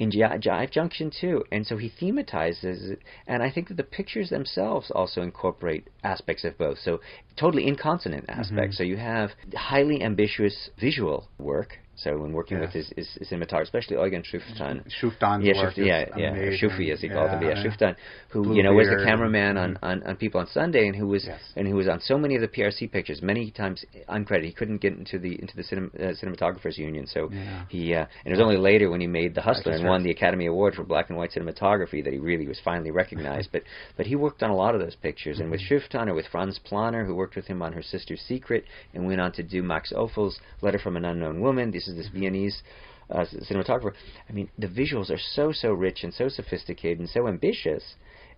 in 0.00 0.10
Ji- 0.10 0.20
Jive 0.20 0.70
Junction 0.70 1.10
too. 1.10 1.44
And 1.52 1.66
so 1.66 1.76
he 1.76 1.88
thematizes 1.90 2.90
it, 2.92 3.00
and 3.26 3.42
I 3.42 3.50
think 3.50 3.68
that 3.68 3.76
the 3.76 3.82
pictures 3.84 4.30
themselves 4.30 4.90
also 4.90 5.22
incorporate 5.22 5.88
aspects 6.04 6.44
of 6.44 6.56
both. 6.58 6.78
So 6.78 7.00
totally 7.36 7.64
inconsonant 7.70 8.24
aspects. 8.28 8.74
Mhm. 8.76 8.78
So 8.78 8.82
you 8.84 8.96
have 8.96 9.30
highly 9.54 10.02
ambitious 10.02 10.70
visual 10.78 11.28
work. 11.38 11.78
So 11.98 12.16
when 12.18 12.32
working 12.32 12.60
with 12.60 12.70
his, 12.70 12.92
his, 12.96 13.08
his 13.18 13.28
cinematographer, 13.30 13.62
especially 13.62 13.96
Eugen 13.96 14.22
Schuftan, 14.22 14.84
Schuftan's 15.02 15.44
yeah, 15.44 15.62
work 15.62 15.76
yeah, 15.76 16.04
yeah. 16.16 16.32
Shufi 16.60 16.92
as 16.92 17.00
he 17.00 17.08
called 17.08 17.30
him, 17.30 17.42
yeah, 17.42 17.48
Yeah. 17.56 17.64
Schuftan, 17.64 17.96
who 18.28 18.54
you 18.54 18.62
know 18.62 18.72
was 18.72 18.88
the 18.88 19.02
cameraman 19.04 19.56
on, 19.56 19.74
Mhm. 19.74 19.78
on, 19.82 20.02
on 20.04 20.16
People 20.16 20.40
on 20.40 20.46
Sunday, 20.46 20.86
and 20.86 20.94
who 20.94 21.06
was 21.08 21.24
Yes. 21.26 21.40
and 21.56 21.66
who 21.66 21.74
was 21.74 21.88
on 21.88 22.00
so 22.00 22.16
many 22.16 22.34
of 22.36 22.40
the 22.40 22.48
PRC 22.48 22.86
pictures, 22.90 23.20
many 23.22 23.50
times 23.50 23.84
uncredited. 24.08 24.44
He 24.44 24.52
couldn't 24.52 24.78
get 24.78 24.92
into 24.92 25.18
the 25.18 25.40
into 25.40 25.56
the 25.56 25.62
cinem- 25.62 25.94
uh, 25.94 26.12
cinematographers 26.20 26.78
union, 26.78 27.06
so 27.06 27.30
Yeah. 27.32 27.64
he 27.68 27.94
uh, 27.94 28.06
and 28.24 28.26
it 28.26 28.30
was 28.30 28.40
only 28.40 28.56
later 28.58 28.90
when 28.90 29.00
he 29.00 29.06
made 29.06 29.34
The 29.34 29.42
Hustler 29.42 29.72
and 29.72 29.84
won 29.86 30.02
the 30.04 30.10
Academy 30.10 30.46
Award 30.46 30.74
for 30.76 30.84
black 30.84 31.08
and 31.08 31.18
white 31.18 31.32
cinematography 31.32 32.04
that 32.04 32.12
he 32.12 32.18
really 32.18 32.46
was 32.46 32.60
finally 32.60 32.90
recognized. 32.92 33.50
but 33.52 33.62
but 33.96 34.06
he 34.06 34.14
worked 34.14 34.42
on 34.44 34.50
a 34.50 34.56
lot 34.56 34.74
of 34.74 34.80
those 34.80 34.94
pictures, 34.94 35.40
and 35.40 35.50
with 35.50 35.60
Mm-hmm. 35.60 35.74
Schuftan 35.96 36.08
or 36.08 36.14
with 36.14 36.26
Franz 36.28 36.58
Planer, 36.60 37.04
who 37.04 37.14
worked 37.16 37.34
with 37.34 37.46
him 37.46 37.62
on 37.62 37.72
Her 37.72 37.82
Sister's 37.82 38.20
Secret, 38.22 38.64
and 38.94 39.06
went 39.06 39.20
on 39.20 39.32
to 39.32 39.42
do 39.42 39.62
Max 39.62 39.92
Ophuls' 39.92 40.38
Letter 40.62 40.78
from 40.78 40.96
an 40.96 41.04
Unknown 41.04 41.40
Woman. 41.40 41.70
This 41.72 41.87
is 41.88 41.96
this 41.96 42.08
Viennese 42.08 42.62
uh, 43.10 43.24
cinematographer. 43.50 43.92
I 44.28 44.32
mean, 44.32 44.50
the 44.58 44.68
visuals 44.68 45.10
are 45.10 45.18
so 45.18 45.52
so 45.52 45.72
rich 45.72 46.04
and 46.04 46.12
so 46.12 46.28
sophisticated 46.28 46.98
and 46.98 47.08
so 47.08 47.26
ambitious. 47.26 47.94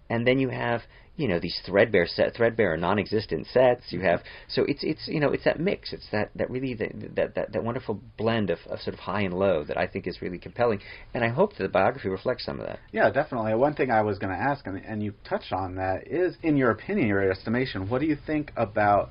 and 0.08 0.26
then 0.26 0.38
you 0.38 0.48
have 0.48 0.82
you 1.16 1.28
know 1.28 1.38
these 1.38 1.60
threadbare 1.66 2.06
set 2.06 2.34
threadbare 2.34 2.72
or 2.74 2.76
non-existent 2.76 3.46
sets 3.46 3.84
you 3.90 4.00
have 4.00 4.20
so 4.48 4.64
it's 4.64 4.82
it's 4.82 5.06
you 5.06 5.20
know 5.20 5.30
it's 5.30 5.44
that 5.44 5.60
mix 5.60 5.92
it's 5.92 6.08
that 6.10 6.30
that 6.34 6.50
really 6.50 6.74
that 6.74 6.92
that 7.14 7.34
that, 7.34 7.52
that 7.52 7.64
wonderful 7.64 8.00
blend 8.16 8.50
of, 8.50 8.58
of 8.68 8.80
sort 8.80 8.94
of 8.94 9.00
high 9.00 9.20
and 9.20 9.34
low 9.34 9.62
that 9.64 9.76
I 9.76 9.86
think 9.86 10.06
is 10.06 10.22
really 10.22 10.38
compelling 10.38 10.80
and 11.14 11.22
I 11.22 11.28
hope 11.28 11.56
that 11.56 11.62
the 11.62 11.68
biography 11.68 12.08
reflects 12.08 12.44
some 12.44 12.58
of 12.60 12.66
that 12.66 12.78
Yeah, 12.92 13.10
definitely. 13.10 13.54
One 13.54 13.74
thing 13.74 13.90
I 13.90 14.02
was 14.02 14.18
going 14.18 14.34
to 14.34 14.42
ask, 14.42 14.66
and, 14.66 14.78
and 14.84 15.02
you 15.02 15.12
touched 15.28 15.52
on 15.52 15.76
that, 15.76 16.06
is 16.06 16.36
in 16.42 16.56
your 16.56 16.70
opinion, 16.70 17.08
your 17.08 17.30
estimation, 17.30 17.88
what 17.88 18.00
do 18.00 18.06
you 18.06 18.16
think 18.26 18.52
about 18.56 19.10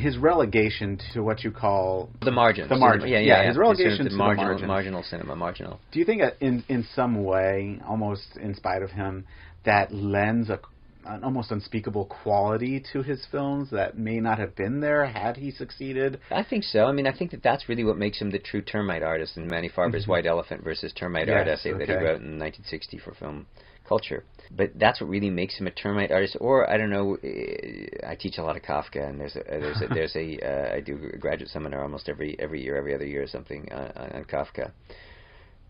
his 0.00 0.16
relegation 0.18 0.98
to 1.14 1.22
what 1.22 1.42
you 1.44 1.50
call 1.50 2.10
the 2.22 2.30
margins 2.30 2.68
The 2.68 2.76
margins. 2.76 3.10
yeah 3.10 3.18
Yeah, 3.18 3.26
yeah, 3.26 3.42
yeah. 3.42 3.48
his 3.48 3.56
relegation 3.56 3.96
Sort 3.96 4.00
of 4.00 4.06
to 4.06 4.10
the 4.12 4.16
marginal 4.16 4.58
marginal 4.66 5.02
cinema 5.02 5.36
marginal 5.36 5.80
Do 5.92 5.98
you 5.98 6.04
think 6.04 6.20
that 6.22 6.36
in 6.40 6.64
in 6.68 6.86
some 6.94 7.24
way, 7.24 7.80
almost 7.86 8.36
in 8.36 8.54
spite 8.54 8.82
of 8.82 8.90
him, 8.90 9.26
that 9.64 9.92
lends 9.92 10.50
a 10.50 10.60
an 11.08 11.22
almost 11.22 11.52
unspeakable 11.52 12.04
quality 12.06 12.82
to 12.92 13.00
his 13.00 13.24
films 13.30 13.70
that 13.70 13.96
may 13.96 14.18
not 14.18 14.40
have 14.40 14.56
been 14.56 14.80
there 14.80 15.06
had 15.06 15.36
he 15.36 15.52
succeeded? 15.52 16.18
I 16.32 16.42
think 16.42 16.64
so. 16.64 16.86
I 16.86 16.90
mean, 16.90 17.06
I 17.06 17.12
think 17.16 17.30
that 17.30 17.44
that's 17.44 17.68
really 17.68 17.84
what 17.84 17.96
makes 17.96 18.20
him 18.20 18.32
the 18.32 18.40
true 18.40 18.60
termite 18.60 19.04
artist 19.04 19.36
in 19.36 19.46
Manny 19.46 19.68
Farber's 19.68 20.06
Mhm. 20.06 20.08
White 20.08 20.26
Elephant 20.26 20.64
versus 20.64 20.92
Termite 20.92 21.28
Yes, 21.28 21.36
Art 21.36 21.46
essay 21.48 21.72
that 21.74 21.88
he 21.88 21.94
wrote 21.94 22.20
in 22.22 22.38
1960 22.40 22.98
for 22.98 23.12
Film 23.14 23.46
Culture. 23.86 24.24
But 24.50 24.78
that's 24.78 25.00
what 25.00 25.10
really 25.10 25.30
makes 25.30 25.58
him 25.58 25.66
a 25.66 25.70
termite 25.70 26.12
artist. 26.12 26.36
Or 26.40 26.68
I 26.70 26.76
don't 26.76 26.90
know. 26.90 27.16
eh, 27.22 27.86
I 28.06 28.14
teach 28.14 28.38
a 28.38 28.42
lot 28.42 28.56
of 28.56 28.62
Kafka, 28.62 29.08
and 29.08 29.20
there's 29.20 29.36
a 29.36 29.42
there's 29.48 29.82
a, 29.82 29.94
there's 29.94 30.16
a 30.16 30.38
uh, 30.72 30.76
I 30.76 30.80
do 30.80 31.10
a 31.14 31.18
graduate 31.18 31.50
seminar 31.50 31.82
almost 31.82 32.08
every 32.08 32.36
every 32.38 32.62
year, 32.62 32.76
every 32.76 32.94
other 32.94 33.06
year 33.06 33.22
or 33.22 33.26
something 33.26 33.68
uh, 33.72 33.92
on, 33.96 34.10
on 34.12 34.24
Kafka. 34.24 34.70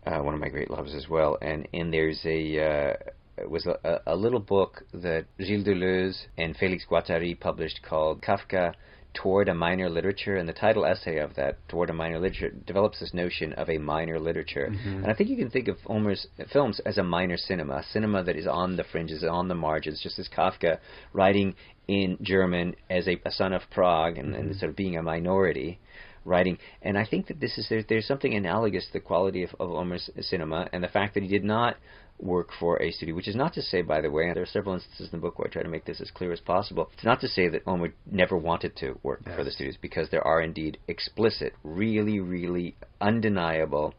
Uh, 0.05 0.19
one 0.23 0.33
of 0.33 0.39
my 0.39 0.49
great 0.49 0.69
loves 0.69 0.93
as 0.93 1.07
well. 1.09 1.37
And 1.41 1.67
and 1.73 1.91
there's 1.91 2.21
a 2.25 2.93
uh, 3.39 3.47
was 3.47 3.65
a, 3.65 3.77
a, 3.83 4.13
a 4.13 4.15
little 4.15 4.39
book 4.39 4.83
that 4.93 5.25
Gilles 5.39 5.63
Deleuze 5.63 6.25
and 6.37 6.55
Felix 6.55 6.85
Guattari 6.89 7.39
published 7.39 7.81
called 7.87 8.21
Kafka 8.21 8.73
Toward 9.17 9.49
a 9.49 9.53
Minor 9.55 9.89
Literature, 9.89 10.37
and 10.37 10.47
the 10.47 10.53
title 10.53 10.85
essay 10.85 11.17
of 11.17 11.33
that, 11.35 11.57
Toward 11.67 11.89
a 11.89 11.93
Minor 11.93 12.19
Literature, 12.19 12.51
develops 12.67 12.99
this 12.99 13.15
notion 13.15 13.51
of 13.53 13.67
a 13.67 13.79
minor 13.79 14.19
literature. 14.19 14.69
Mhm. 14.71 15.03
And 15.03 15.07
I 15.07 15.13
think 15.15 15.31
you 15.31 15.37
can 15.37 15.49
think 15.49 15.67
of 15.67 15.77
Ulmer's 15.89 16.27
films 16.53 16.79
as 16.81 16.99
a 16.99 17.03
minor 17.03 17.35
cinema, 17.35 17.77
a 17.77 17.83
cinema 17.83 18.21
that 18.23 18.35
is 18.35 18.45
on 18.45 18.75
the 18.75 18.83
fringes, 18.83 19.23
on 19.23 19.47
the 19.47 19.55
margins, 19.55 20.01
just 20.03 20.19
as 20.19 20.29
Kafka 20.29 20.77
writing 21.13 21.55
in 21.87 22.17
German 22.21 22.75
as 22.91 23.07
a, 23.07 23.19
a 23.25 23.31
son 23.31 23.53
of 23.53 23.63
Prague 23.71 24.19
and, 24.19 24.35
and 24.35 24.51
Mhm. 24.51 24.59
sort 24.59 24.69
of 24.69 24.75
being 24.75 24.97
a 24.97 25.01
minority 25.01 25.79
writing. 26.23 26.59
And 26.83 26.97
I 26.97 27.05
think 27.05 27.27
that 27.27 27.39
this 27.39 27.57
is 27.57 27.67
there, 27.69 27.83
there's 27.83 28.05
something 28.05 28.35
analogous 28.35 28.85
to 28.87 28.93
the 28.93 28.99
quality 28.99 29.43
of, 29.43 29.55
of 29.59 29.71
Ulmer's 29.71 30.09
cinema 30.19 30.69
and 30.71 30.83
the 30.83 30.89
fact 30.89 31.15
that 31.15 31.23
he 31.23 31.29
did 31.29 31.43
not 31.43 31.77
work 32.19 32.49
for 32.59 32.81
a 32.81 32.91
studio, 32.91 33.15
which 33.15 33.27
is 33.27 33.35
not 33.35 33.53
to 33.53 33.61
say, 33.61 33.81
by 33.81 34.01
the 34.01 34.09
way, 34.09 34.27
and 34.27 34.35
there 34.35 34.43
are 34.43 34.47
several 34.47 34.75
instances 34.75 35.07
in 35.13 35.19
the 35.19 35.21
book 35.21 35.37
where 35.37 35.47
I 35.47 35.51
try 35.51 35.63
to 35.63 35.69
make 35.69 35.85
this 35.85 36.01
as 36.01 36.11
clear 36.11 36.31
as 36.31 36.39
possible. 36.39 36.89
It's 36.93 37.03
not 37.03 37.21
to 37.21 37.27
say 37.27 37.47
that 37.49 37.67
Ulmer 37.67 37.93
never 38.09 38.35
wanted 38.35 38.75
to 38.77 38.99
work 39.03 39.23
for 39.23 39.43
the 39.43 39.45
Yes. 39.45 39.53
studios, 39.53 39.77
because 39.81 40.09
there 40.09 40.25
are 40.25 40.41
indeed 40.41 40.79
explicit, 40.87 41.53
really, 41.63 42.19
really 42.19 42.75
undeniable, 42.99 43.93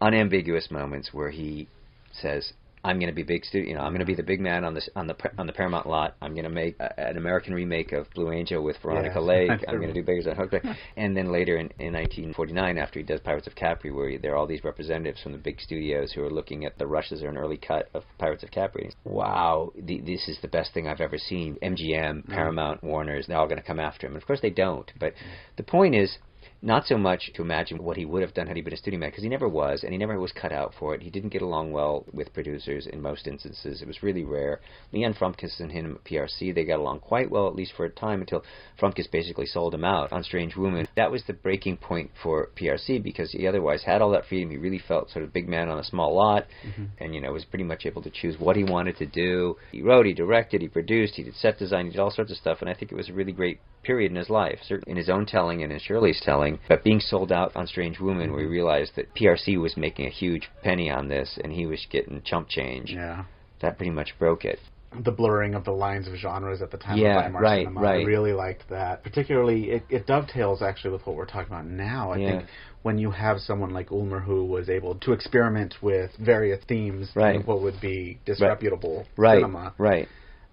unambiguous 0.00 0.70
moments 0.70 1.12
where 1.12 1.30
he 1.30 1.68
says, 2.12 2.52
"I'm 2.88 2.98
going 2.98 3.10
to 3.10 3.14
be 3.14 3.22
big 3.22 3.44
studio. 3.44 3.68
You 3.68 3.74
know, 3.74 3.82
I'm 3.82 3.90
going 3.90 4.00
to 4.00 4.06
be 4.06 4.14
the 4.14 4.22
big 4.22 4.40
man 4.40 4.64
on 4.64 4.74
this 4.74 4.88
on 4.96 5.06
the 5.06 5.16
on 5.36 5.46
the 5.46 5.52
Paramount 5.52 5.86
lot. 5.86 6.16
I'm 6.22 6.32
going 6.32 6.44
to 6.44 6.50
make 6.50 6.76
a, 6.80 7.08
an 7.08 7.16
American 7.16 7.54
remake 7.54 7.92
of 7.92 8.08
Blue 8.14 8.32
Angel 8.32 8.62
with 8.62 8.76
Veronica 8.82 9.18
Yes. 9.18 9.24
Lake. 9.24 9.64
I'm 9.68 9.76
going 9.76 9.92
to 9.92 9.94
do 9.94 10.02
Beggars 10.02 10.26
on 10.26 10.36
Hook." 10.36 10.52
and 10.96 11.16
then 11.16 11.30
later 11.30 11.56
in, 11.56 11.66
in 11.78 11.92
1949, 11.92 12.78
after 12.78 12.98
he 12.98 13.04
does 13.04 13.20
Pirates 13.20 13.46
of 13.46 13.54
Capri, 13.54 13.90
where 13.90 14.18
there 14.18 14.32
are 14.32 14.36
all 14.36 14.46
these 14.46 14.64
representatives 14.64 15.20
from 15.22 15.32
the 15.32 15.38
big 15.38 15.60
studios 15.60 16.12
who 16.12 16.24
are 16.24 16.30
looking 16.30 16.64
at 16.64 16.78
the 16.78 16.86
rushes 16.86 17.22
or 17.22 17.28
an 17.28 17.36
early 17.36 17.58
cut 17.58 17.88
of 17.94 18.04
Pirates 18.18 18.42
of 18.42 18.50
Capri. 18.50 18.90
Wow, 19.04 19.72
the, 19.76 20.00
this 20.00 20.28
is 20.28 20.38
the 20.40 20.48
best 20.48 20.72
thing 20.72 20.88
I've 20.88 21.00
ever 21.00 21.18
seen. 21.18 21.58
MGM, 21.62 21.78
mm-hmm. 21.78 22.32
Paramount, 22.32 22.82
Warner's, 22.82 23.26
they're 23.26 23.36
all 23.36 23.46
going 23.46 23.60
to 23.60 23.66
come 23.66 23.80
after 23.80 24.06
him. 24.06 24.14
And 24.14 24.22
of 24.22 24.26
course 24.26 24.40
they 24.40 24.50
don't. 24.50 24.90
But 24.98 25.12
the 25.56 25.62
point 25.62 25.94
is, 25.94 26.18
not 26.60 26.86
so 26.86 26.98
much 26.98 27.30
to 27.34 27.42
imagine 27.42 27.82
what 27.82 27.96
he 27.96 28.04
would 28.04 28.22
have 28.22 28.34
done 28.34 28.46
had 28.46 28.56
he 28.56 28.62
been 28.62 28.72
a 28.72 28.76
studio 28.76 28.98
man, 28.98 29.10
because 29.10 29.22
he 29.22 29.28
never 29.28 29.48
was, 29.48 29.84
and 29.84 29.92
he 29.92 29.98
never 29.98 30.18
was 30.18 30.32
cut 30.32 30.52
out 30.52 30.74
for 30.78 30.94
it. 30.94 31.02
He 31.02 31.10
didn't 31.10 31.28
get 31.28 31.42
along 31.42 31.70
well 31.70 32.04
with 32.12 32.34
producers 32.34 32.86
in 32.86 33.00
most 33.00 33.26
instances. 33.28 33.80
It 33.80 33.86
was 33.86 34.02
really 34.02 34.24
rare. 34.24 34.60
Leon 34.92 35.14
Fromkess 35.14 35.60
and 35.60 35.70
him 35.70 35.96
at 35.96 36.04
PRC, 36.04 36.54
they 36.54 36.64
got 36.64 36.80
along 36.80 37.00
quite 37.00 37.30
well, 37.30 37.46
at 37.46 37.54
least 37.54 37.74
for 37.76 37.84
a 37.84 37.90
time, 37.90 38.20
until 38.20 38.42
Frumkes 38.80 39.10
basically 39.10 39.46
sold 39.46 39.72
him 39.72 39.84
out 39.84 40.12
on 40.12 40.24
Strange 40.24 40.56
Woman. 40.56 40.88
That 40.96 41.12
was 41.12 41.22
the 41.26 41.32
breaking 41.32 41.76
point 41.76 42.10
for 42.22 42.50
PRC, 42.60 43.02
because 43.02 43.30
he 43.30 43.46
otherwise 43.46 43.84
had 43.84 44.02
all 44.02 44.10
that 44.10 44.26
freedom. 44.26 44.50
He 44.50 44.56
really 44.56 44.80
felt 44.80 45.10
sort 45.10 45.24
of 45.24 45.32
big 45.32 45.48
man 45.48 45.68
on 45.68 45.78
a 45.78 45.84
small 45.84 46.14
lot, 46.14 46.46
mm-hmm. 46.66 46.86
and, 46.98 47.14
you 47.14 47.20
know, 47.20 47.32
was 47.32 47.44
pretty 47.44 47.64
much 47.64 47.86
able 47.86 48.02
to 48.02 48.10
choose 48.10 48.36
what 48.38 48.56
he 48.56 48.64
wanted 48.64 48.96
to 48.98 49.06
do. 49.06 49.56
He 49.70 49.82
wrote, 49.82 50.06
he 50.06 50.12
directed, 50.14 50.60
he 50.60 50.68
produced, 50.68 51.14
he 51.14 51.22
did 51.22 51.36
set 51.36 51.58
design, 51.58 51.86
he 51.86 51.92
did 51.92 52.00
all 52.00 52.10
sorts 52.10 52.32
of 52.32 52.36
stuff, 52.36 52.58
and 52.60 52.68
I 52.68 52.74
think 52.74 52.90
it 52.90 52.96
was 52.96 53.08
a 53.08 53.12
really 53.12 53.32
great 53.32 53.60
period 53.82 54.10
in 54.10 54.16
his 54.16 54.30
life, 54.30 54.58
in 54.86 54.96
his 54.96 55.08
own 55.08 55.26
telling 55.26 55.62
and 55.62 55.72
in 55.72 55.78
Shirley's 55.78 56.20
telling. 56.22 56.58
But 56.68 56.84
being 56.84 57.00
sold 57.00 57.32
out 57.32 57.54
on 57.56 57.66
Strange 57.66 58.00
Woman, 58.00 58.32
we 58.34 58.42
mm-hmm. 58.42 58.50
realized 58.52 58.92
that 58.96 59.14
PRC 59.14 59.60
was 59.60 59.76
making 59.76 60.06
a 60.06 60.10
huge 60.10 60.48
penny 60.62 60.90
on 60.90 61.08
this, 61.08 61.38
and 61.42 61.52
he 61.52 61.66
was 61.66 61.86
getting 61.90 62.22
chump 62.22 62.48
change. 62.48 62.90
Yeah. 62.90 63.24
That 63.60 63.76
pretty 63.76 63.90
much 63.90 64.14
broke 64.18 64.44
it. 64.44 64.60
the 65.04 65.10
blurring 65.10 65.54
of 65.54 65.64
the 65.64 65.70
lines 65.72 66.08
of 66.08 66.14
genres 66.14 66.62
at 66.62 66.70
the 66.70 66.78
time 66.78 66.96
Yeah, 66.96 67.18
of 67.18 67.24
Weimar 67.32 67.42
right, 67.42 67.66
cinema. 67.66 67.80
right. 67.80 68.00
I 68.00 68.08
really 68.08 68.32
liked 68.32 68.68
that. 68.70 69.02
Particularly, 69.02 69.70
it, 69.70 69.82
it 69.90 70.06
dovetails 70.06 70.62
actually 70.62 70.92
with 70.92 71.06
what 71.06 71.14
we're 71.16 71.26
talking 71.26 71.52
about 71.52 71.66
now. 71.66 72.12
I 72.12 72.16
Yeah. 72.16 72.30
think 72.30 72.44
when 72.82 72.96
you 72.96 73.10
have 73.10 73.40
someone 73.40 73.70
like 73.70 73.90
Ulmer 73.92 74.20
who 74.20 74.46
was 74.46 74.70
able 74.70 74.94
to 74.94 75.12
experiment 75.12 75.74
with 75.82 76.12
various 76.16 76.64
themes 76.68 77.10
Right. 77.14 77.36
of 77.36 77.46
what 77.46 77.60
would 77.60 77.78
be 77.82 78.18
disreputable 78.24 79.04
Right, 79.16 79.42
cinema, 79.42 79.74
right. 79.76 80.08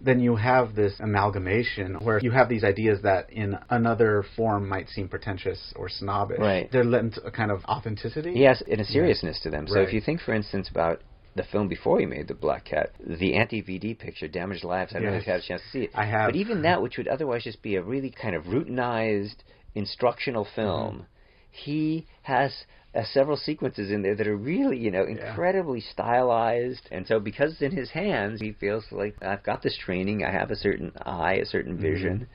Then 0.06 0.20
you 0.20 0.36
have 0.36 0.76
this 0.76 0.94
amalgamation 1.00 1.96
where 1.96 2.20
you 2.20 2.32
have 2.32 2.48
these 2.48 2.63
ideas 2.63 3.02
that 3.02 3.30
in 3.32 3.58
another 3.70 4.24
form 4.36 4.70
might 4.70 4.88
seem 4.89 5.08
pretentious 5.10 5.74
or 5.76 5.89
snobbish. 5.89 6.39
Right. 6.39 6.72
They're 6.72 6.84
lent 6.84 7.18
a 7.26 7.32
kind 7.32 7.52
of 7.52 7.65
authenticity. 7.65 8.34
Yes, 8.36 8.62
and 8.72 8.80
a 8.80 8.86
seriousness 8.86 9.39
to 9.41 9.50
them. 9.50 9.68
So 9.68 9.76
Right. 9.76 9.88
if 9.88 9.94
you 9.94 10.02
think, 10.02 10.22
for 10.22 10.34
instance, 10.34 10.70
about 10.70 11.02
the 11.36 11.44
film 11.44 11.68
before 11.68 12.00
he 12.00 12.06
made 12.06 12.28
the 12.30 12.34
Black 12.34 12.63
Cat, 12.65 12.91
the 13.06 13.34
anti-VD 13.36 13.98
picture, 14.00 14.28
Damaged 14.28 14.63
Lives. 14.63 14.94
I 14.96 15.00
don't 15.00 15.12
know 15.12 15.18
if 15.18 15.26
you 15.28 15.34
had 15.34 15.41
a 15.41 15.46
chance 15.46 15.62
to 15.63 15.70
see 15.70 15.82
it. 15.86 15.89
I 15.94 16.06
have. 16.06 16.30
But 16.30 16.36
even 16.38 16.62
that, 16.62 16.82
which 16.82 16.98
would 16.98 17.10
otherwise 17.10 17.44
just 17.44 17.62
be 17.62 17.76
a 17.76 17.82
really 17.84 18.10
kind 18.12 18.36
of 18.36 18.44
routinized 18.46 19.38
instructional 19.74 20.46
film, 20.56 20.94
Mm-hmm. 20.96 21.04
he 21.52 22.08
has 22.22 22.52
uh, 22.96 23.04
several 23.12 23.38
sequences 23.38 23.92
in 23.92 24.02
there 24.02 24.16
that 24.16 24.28
are 24.28 24.38
really, 24.38 24.78
you 24.78 24.92
know, 24.92 25.04
incredibly 25.06 25.82
stylized. 25.82 26.88
And 26.92 27.06
so 27.08 27.20
because 27.20 27.54
it's 27.54 27.62
in 27.62 27.76
his 27.76 27.92
hands, 27.92 28.40
he 28.42 28.54
feels 28.54 28.86
like 28.92 29.16
I've 29.22 29.44
got 29.44 29.62
this 29.62 29.78
training, 29.78 30.24
I 30.24 30.32
have 30.32 30.52
a 30.52 30.56
certain 30.56 30.92
eye, 31.06 31.36
a 31.36 31.46
certain 31.46 31.78
Mm-hmm. 31.80 31.80
vision. 31.80 32.28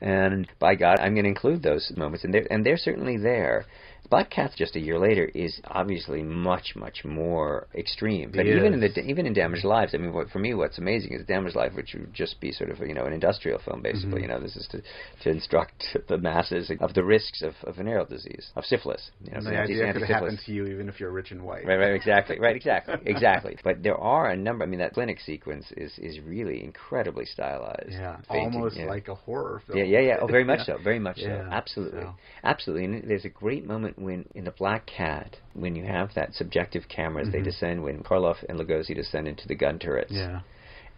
And 0.00 0.46
by 0.58 0.74
God, 0.74 0.98
I'm 1.00 1.14
going 1.14 1.24
to 1.24 1.30
include 1.30 1.62
those 1.62 1.90
moments, 1.96 2.24
and 2.24 2.34
they're 2.34 2.46
and 2.52 2.66
they're 2.66 2.76
certainly 2.76 3.16
there. 3.16 3.66
Black 4.10 4.30
Cat's 4.30 4.54
just 4.54 4.76
a 4.76 4.80
year 4.80 4.98
later 4.98 5.24
is 5.34 5.60
obviously 5.66 6.22
much 6.22 6.74
much 6.76 7.04
more 7.04 7.66
extreme. 7.74 8.30
But 8.34 8.46
even 8.46 8.74
in 8.74 8.80
the 8.80 9.00
even 9.00 9.26
in 9.26 9.32
Damaged 9.32 9.64
Lives, 9.64 9.94
I 9.94 9.98
mean, 9.98 10.12
what, 10.12 10.30
for 10.30 10.38
me, 10.38 10.54
what's 10.54 10.78
amazing 10.78 11.12
is 11.12 11.24
Damaged 11.26 11.56
Life, 11.56 11.74
which 11.74 11.94
would 11.94 12.12
just 12.14 12.40
be 12.40 12.52
sort 12.52 12.70
of 12.70 12.78
you 12.80 12.94
know 12.94 13.04
an 13.04 13.12
industrial 13.12 13.58
film 13.58 13.82
basically. 13.82 14.20
Mhm. 14.20 14.22
You 14.22 14.28
know, 14.28 14.40
this 14.40 14.56
is 14.56 14.66
to 14.68 14.82
to 15.22 15.30
instruct 15.30 15.96
the 16.08 16.18
masses 16.18 16.70
of 16.80 16.94
the 16.94 17.04
risks 17.04 17.42
of, 17.42 17.54
of 17.64 17.76
venereal 17.76 18.04
disease, 18.04 18.50
of 18.56 18.64
syphilis. 18.64 19.10
You 19.24 19.30
know, 19.32 19.36
And 19.38 19.44
so 19.44 19.50
the 19.50 19.58
idea 19.58 19.92
could 19.92 20.02
happen 20.02 20.38
to 20.46 20.52
you 20.52 20.66
even 20.66 20.88
if 20.88 21.00
you're 21.00 21.10
rich 21.12 21.30
and 21.32 21.42
white. 21.42 21.66
Right, 21.66 21.76
right, 21.76 21.94
exactly, 21.94 22.38
right, 22.40 22.56
exactly, 22.56 22.96
exactly. 23.04 23.56
But 23.64 23.82
there 23.82 23.96
are 23.98 24.30
a 24.30 24.36
number. 24.36 24.64
I 24.64 24.68
mean, 24.68 24.80
that 24.80 24.94
clinic 24.94 25.20
sequence 25.20 25.66
is 25.76 25.98
is 25.98 26.20
really 26.20 26.62
incredibly 26.62 27.24
stylized. 27.24 27.90
Yeah, 27.90 28.16
painting, 28.30 28.54
almost 28.54 28.76
yeah. 28.76 28.86
like 28.86 29.08
a 29.08 29.14
horror 29.14 29.62
film. 29.66 29.78
Yeah, 29.78 29.84
yeah, 29.84 30.00
yeah. 30.00 30.16
Oh, 30.20 30.26
very 30.26 30.44
much 30.52 30.60
Yeah. 30.60 30.76
so. 30.76 30.78
Very 30.82 30.98
much 30.98 31.18
Yeah, 31.18 31.42
so. 31.42 31.48
Absolutely, 31.50 32.02
so. 32.02 32.14
absolutely. 32.44 32.84
And 32.84 33.10
there's 33.10 33.24
a 33.24 33.30
great 33.30 33.66
moment 33.66 33.95
when 33.96 34.26
in 34.34 34.44
the 34.44 34.50
Black 34.50 34.86
Cat, 34.86 35.36
when 35.54 35.74
you 35.76 35.84
have 35.84 36.14
that 36.14 36.34
subjective 36.34 36.88
cameras, 36.88 37.30
they 37.30 37.40
Mhm. 37.40 37.44
descend 37.44 37.82
when 37.82 38.02
Karloff 38.02 38.42
and 38.48 38.58
Lugosi 38.58 38.94
descend 38.94 39.26
into 39.28 39.48
the 39.48 39.54
gun 39.54 39.78
turrets, 39.78 40.12
Yeah. 40.12 40.40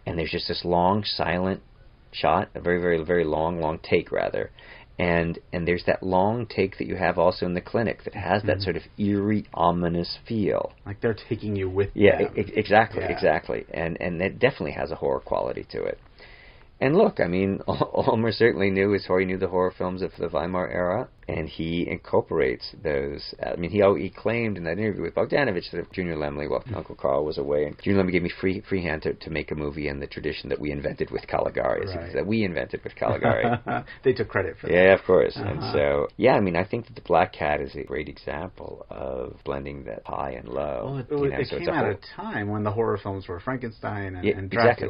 and 0.05 0.17
there's 0.17 0.31
just 0.31 0.47
this 0.47 0.65
long 0.65 1.03
silent 1.03 1.61
shot, 2.11 2.49
a 2.55 2.59
very, 2.59 2.81
very, 2.81 3.03
very 3.03 3.23
long, 3.23 3.61
long 3.61 3.79
take 3.79 4.11
rather. 4.11 4.51
And 4.97 5.39
and 5.53 5.65
there's 5.65 5.85
that 5.85 6.03
long 6.03 6.45
take 6.45 6.77
that 6.77 6.87
you 6.87 6.97
have 6.97 7.17
also 7.17 7.45
in 7.45 7.53
the 7.53 7.61
clinic 7.61 8.03
that 8.03 8.15
has 8.15 8.43
that 8.43 8.57
Mhm. 8.57 8.63
sort 8.63 8.75
of 8.75 8.83
eerie, 8.97 9.45
ominous 9.53 10.17
feel. 10.25 10.73
Like 10.85 10.99
they're 10.99 11.13
taking 11.13 11.55
you 11.55 11.69
with 11.69 11.91
Yeah, 11.95 12.17
them. 12.17 12.33
e- 12.35 12.51
exactly, 12.55 13.03
Yeah. 13.03 13.11
exactly, 13.11 13.65
and 13.71 13.95
and 14.01 14.21
it 14.21 14.39
definitely 14.39 14.71
has 14.73 14.91
a 14.91 14.95
horror 14.95 15.21
quality 15.21 15.63
to 15.69 15.83
it. 15.85 15.99
And 16.81 16.95
look, 16.95 17.19
I 17.19 17.27
mean, 17.27 17.59
Ulmer 17.67 18.31
certainly 18.31 18.69
knew 18.69 18.91
his 18.91 19.05
horror. 19.05 19.19
He 19.21 19.25
knew 19.25 19.37
the 19.37 19.49
horror 19.49 19.73
films 19.77 20.01
of 20.01 20.11
the 20.17 20.29
Weimar 20.29 20.69
era, 20.69 21.09
and 21.27 21.49
he 21.49 21.85
incorporates 21.89 22.73
those. 22.81 23.35
I 23.45 23.57
mean, 23.57 23.69
he 23.69 23.83
he 24.01 24.09
claimed 24.09 24.57
in 24.57 24.63
that 24.63 24.79
interview 24.79 25.01
with 25.01 25.13
Bogdanovich 25.15 25.69
that 25.71 25.79
if 25.79 25.91
Junior 25.91 26.15
Laemmle, 26.15 26.49
well, 26.49 26.63
Uncle 26.73 26.95
Carl 26.95 27.25
was 27.25 27.37
away, 27.37 27.65
and 27.65 27.77
Junior 27.81 28.01
Laemmle 28.01 28.11
gave 28.13 28.23
me 28.23 28.29
free 28.39 28.61
free 28.61 28.81
hand 28.81 29.01
to, 29.01 29.13
to 29.13 29.29
make 29.29 29.51
a 29.51 29.55
movie 29.55 29.89
in 29.89 29.99
the 29.99 30.07
tradition 30.07 30.47
that 30.49 30.59
we 30.59 30.71
invented 30.71 31.11
with 31.11 31.27
Caligari, 31.27 31.85
Right. 31.85 32.13
that 32.13 32.25
we 32.25 32.45
invented 32.45 32.81
with 32.85 32.95
Caligari. 32.95 33.59
they 34.03 34.13
took 34.13 34.29
credit 34.29 34.55
for 34.59 34.67
that. 34.67 34.73
Yeah, 34.73 34.93
of 34.93 35.03
course. 35.03 35.35
And 35.35 35.59
Uh-huh. 35.59 35.73
so, 35.73 36.07
yeah, 36.15 36.33
I 36.35 36.39
mean, 36.39 36.55
I 36.55 36.63
think 36.63 36.85
that 36.87 36.95
the 36.95 37.01
Black 37.01 37.33
Cat 37.33 37.59
is 37.59 37.75
a 37.75 37.83
great 37.83 38.07
example 38.07 38.85
of 38.89 39.35
blending 39.43 39.83
that 39.83 40.03
high 40.05 40.31
and 40.31 40.47
low. 40.47 40.81
Well, 40.85 40.97
it, 40.99 41.07
you 41.11 41.29
know, 41.29 41.39
it 41.39 41.47
so 41.47 41.59
came 41.59 41.67
a 41.69 41.73
at 41.73 41.85
a 41.85 41.97
time 42.15 42.49
when 42.49 42.63
the 42.63 42.71
horror 42.71 42.97
films 42.97 43.27
were 43.27 43.39
Frankenstein 43.41 44.15
and, 44.15 44.23
Yeah, 44.23 44.37
and 44.37 44.53
exactly. 44.53 44.87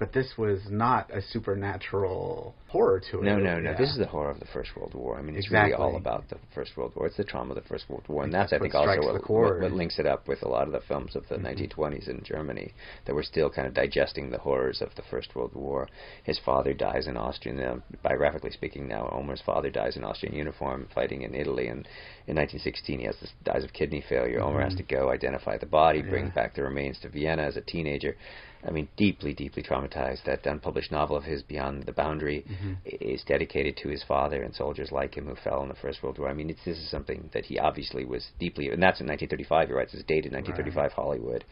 But 0.00 0.14
this 0.14 0.32
was 0.38 0.60
not 0.70 1.10
a 1.14 1.20
supernatural 1.20 2.54
horror 2.68 3.00
to 3.10 3.18
it. 3.18 3.24
No, 3.24 3.36
no, 3.38 3.60
no. 3.60 3.70
Yeah. 3.72 3.76
This 3.76 3.90
is 3.90 3.98
the 3.98 4.06
horror 4.06 4.30
of 4.30 4.40
the 4.40 4.46
First 4.46 4.74
World 4.74 4.94
War. 4.94 5.18
I 5.18 5.22
mean, 5.22 5.36
it's 5.36 5.44
Exactly. 5.46 5.72
really 5.72 5.82
all 5.92 5.96
about 5.96 6.26
the 6.30 6.38
First 6.54 6.74
World 6.74 6.92
War. 6.96 7.06
It's 7.06 7.18
the 7.18 7.24
trauma 7.24 7.50
of 7.50 7.56
the 7.62 7.68
First 7.68 7.84
World 7.90 8.04
War, 8.08 8.22
and 8.24 8.32
think 8.32 8.40
that's, 8.42 8.52
I 8.54 8.58
think, 8.58 8.74
also 8.74 8.96
what, 9.12 9.28
what, 9.28 9.60
what 9.60 9.72
links 9.72 9.98
it 9.98 10.06
up 10.06 10.26
with 10.26 10.42
a 10.42 10.48
lot 10.48 10.66
of 10.66 10.72
the 10.72 10.80
films 10.80 11.14
of 11.16 11.28
the 11.28 11.34
Mhm. 11.36 11.42
1920s 11.70 12.08
in 12.08 12.22
Germany 12.24 12.72
that 13.04 13.14
were 13.14 13.22
still 13.22 13.50
kind 13.50 13.68
of 13.68 13.74
digesting 13.74 14.30
the 14.30 14.38
horrors 14.38 14.80
of 14.80 14.94
the 14.94 15.02
First 15.02 15.34
World 15.36 15.52
War. 15.54 15.86
His 16.24 16.38
father 16.38 16.72
dies 16.72 17.06
in 17.06 17.18
Austrian, 17.18 17.58
now, 17.58 17.82
biographically 18.02 18.52
speaking. 18.52 18.88
Now, 18.88 19.06
Ulmer's 19.12 19.42
father 19.42 19.68
dies 19.68 19.98
in 19.98 20.04
Austrian 20.04 20.34
uniform, 20.34 20.88
fighting 20.94 21.22
in 21.22 21.34
Italy, 21.34 21.68
and 21.68 21.86
in 22.26 22.36
1916 22.36 23.00
he 23.00 23.04
has 23.04 23.18
this, 23.20 23.34
dies 23.44 23.64
of 23.64 23.74
kidney 23.74 24.00
failure. 24.00 24.40
Ulmer 24.40 24.62
has 24.62 24.74
to 24.76 24.82
go 24.82 25.10
identify 25.10 25.58
the 25.58 25.66
body, 25.66 26.00
bring 26.00 26.26
Yeah. 26.28 26.30
back 26.32 26.54
the 26.54 26.62
remains 26.62 26.98
to 27.00 27.10
Vienna 27.10 27.42
as 27.42 27.58
a 27.58 27.60
teenager. 27.60 28.16
I 28.66 28.70
mean, 28.70 28.88
deeply, 28.96 29.32
deeply 29.32 29.62
traumatized. 29.62 30.24
That 30.24 30.46
unpublished 30.46 30.92
novel 30.92 31.16
of 31.16 31.24
his, 31.24 31.42
Beyond 31.42 31.84
the 31.84 31.92
Boundary, 31.92 32.44
Mhm. 32.48 32.76
is 32.84 33.24
dedicated 33.24 33.76
to 33.78 33.88
his 33.88 34.02
father 34.02 34.42
and 34.42 34.54
soldiers 34.54 34.92
like 34.92 35.16
him 35.16 35.26
who 35.26 35.34
fell 35.36 35.62
in 35.62 35.68
the 35.68 35.74
First 35.74 36.02
World 36.02 36.18
War. 36.18 36.28
I 36.28 36.34
mean, 36.34 36.50
it's, 36.50 36.64
this 36.64 36.78
is 36.78 36.88
something 36.90 37.30
that 37.32 37.44
he 37.46 37.58
obviously 37.58 38.04
was 38.04 38.30
deeply, 38.38 38.68
and 38.70 38.82
that's 38.82 39.00
in 39.00 39.06
1935. 39.06 39.68
He 39.68 39.74
writes, 39.74 39.92
right; 39.94 40.00
it's 40.00 40.06
dated 40.06 40.32
1935 40.32 40.92
Hollywood, 40.92 41.44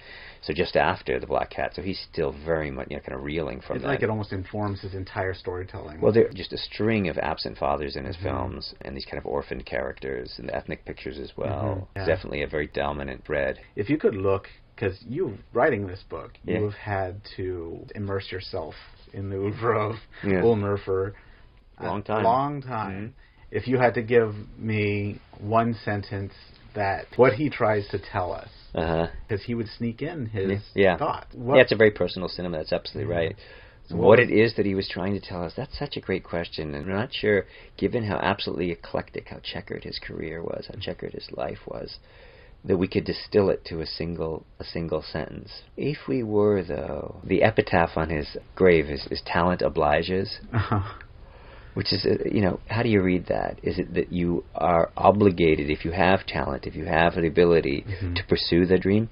so 0.42 0.52
just 0.52 0.76
after 0.76 1.18
the 1.18 1.26
Black 1.26 1.50
Cat. 1.50 1.74
So 1.74 1.82
he's 1.82 2.00
still 2.00 2.32
very 2.44 2.70
much, 2.70 2.88
you 2.90 2.96
know, 2.96 3.02
kind 3.02 3.16
of 3.16 3.24
reeling 3.24 3.60
from 3.60 3.76
It's 3.76 3.84
that. 3.84 3.88
like 3.88 4.02
it 4.02 4.10
almost 4.10 4.32
informs 4.32 4.80
his 4.82 4.94
entire 4.94 5.34
storytelling. 5.34 6.00
Well, 6.00 6.12
there 6.12 6.26
are 6.26 6.32
just 6.32 6.52
a 6.52 6.58
string 6.58 7.08
of 7.08 7.16
absent 7.18 7.56
fathers 7.58 7.96
in 7.96 8.04
his 8.04 8.16
Mhm. 8.16 8.22
films, 8.22 8.74
and 8.82 8.96
these 8.96 9.04
kind 9.06 9.18
of 9.18 9.26
orphaned 9.26 9.64
characters, 9.66 10.38
and 10.38 10.48
the 10.48 10.54
ethnic 10.54 10.84
pictures 10.84 11.18
as 11.18 11.36
well. 11.36 11.88
Mhm, 11.94 11.96
yeah. 11.96 12.06
Definitely 12.06 12.42
a 12.42 12.46
very 12.46 12.66
dominant 12.68 13.24
thread. 13.24 13.60
if 13.76 13.88
you 13.88 13.96
could 13.96 14.14
look, 14.14 14.48
because 14.78 14.98
you 15.08 15.36
writing 15.52 15.86
this 15.86 16.02
book, 16.08 16.32
Yeah. 16.44 16.58
you 16.58 16.64
have 16.64 16.74
had 16.74 17.20
to 17.36 17.84
immerse 17.94 18.30
yourself 18.30 18.74
in 19.12 19.30
the 19.30 19.36
oeuvre 19.36 19.78
of 19.78 19.96
Yeah. 20.24 20.42
Ulmer 20.42 20.76
for 20.78 21.14
a 21.78 21.86
Long 21.86 22.02
time. 22.02 22.24
Long 22.24 22.62
time. 22.62 23.08
Mhm. 23.08 23.12
If 23.50 23.66
you 23.66 23.78
had 23.78 23.94
to 23.94 24.02
give 24.02 24.34
me 24.58 25.18
one 25.38 25.74
sentence 25.74 26.34
that 26.74 27.06
what 27.16 27.32
he 27.34 27.48
tries 27.48 27.88
to 27.88 27.98
tell 27.98 28.32
us, 28.32 28.50
because 28.72 29.42
he 29.44 29.54
would 29.54 29.68
sneak 29.68 30.02
in 30.02 30.26
his 30.26 30.62
Yeah. 30.74 30.96
thought. 30.96 31.26
Yeah, 31.32 31.56
it's 31.56 31.72
a 31.72 31.76
very 31.76 31.90
personal 31.90 32.28
cinema. 32.28 32.58
That's 32.58 32.72
absolutely 32.72 33.12
Mhm. 33.12 33.16
right. 33.16 33.36
So 33.88 33.96
what 33.96 34.06
what- 34.06 34.20
it 34.20 34.30
is 34.30 34.54
that 34.54 34.66
he 34.66 34.74
was 34.74 34.86
trying 34.86 35.14
to 35.14 35.20
tell 35.20 35.42
us, 35.42 35.54
that's 35.54 35.76
such 35.78 35.96
a 35.96 36.00
great 36.00 36.22
question. 36.22 36.74
And 36.74 36.84
I'm 36.84 36.94
not 36.94 37.12
sure, 37.14 37.46
given 37.78 38.04
how 38.04 38.16
absolutely 38.18 38.70
eclectic, 38.70 39.28
how 39.28 39.38
checkered 39.38 39.84
his 39.84 39.98
career 39.98 40.42
was, 40.42 40.66
how 40.66 40.78
checkered 40.78 41.14
his 41.14 41.32
life 41.32 41.66
was, 41.66 41.98
that 42.64 42.76
we 42.76 42.88
could 42.88 43.04
distill 43.04 43.50
it 43.50 43.64
to 43.66 43.80
a 43.80 43.86
single 43.86 44.44
a 44.58 44.64
single 44.64 45.02
sentence. 45.02 45.62
If 45.76 46.08
we 46.08 46.22
were, 46.22 46.62
though, 46.62 47.20
the 47.24 47.42
epitaph 47.42 47.96
on 47.96 48.10
his 48.10 48.36
grave 48.54 48.86
is, 48.90 49.06
is 49.10 49.22
talent 49.24 49.62
obliges, 49.62 50.38
which 51.74 51.92
is, 51.92 52.04
uh, 52.04 52.28
you 52.30 52.40
know, 52.40 52.58
how 52.68 52.82
do 52.82 52.88
you 52.88 53.00
read 53.02 53.26
that? 53.26 53.60
Is 53.62 53.78
it 53.78 53.94
that 53.94 54.12
you 54.12 54.44
are 54.54 54.90
obligated, 54.96 55.70
if 55.70 55.84
you 55.84 55.92
have 55.92 56.26
talent, 56.26 56.66
if 56.66 56.74
you 56.74 56.86
have 56.86 57.14
the 57.14 57.26
ability 57.26 57.84
Mhm. 57.86 58.16
to 58.16 58.24
pursue 58.24 58.66
the 58.66 58.78
dream? 58.78 59.08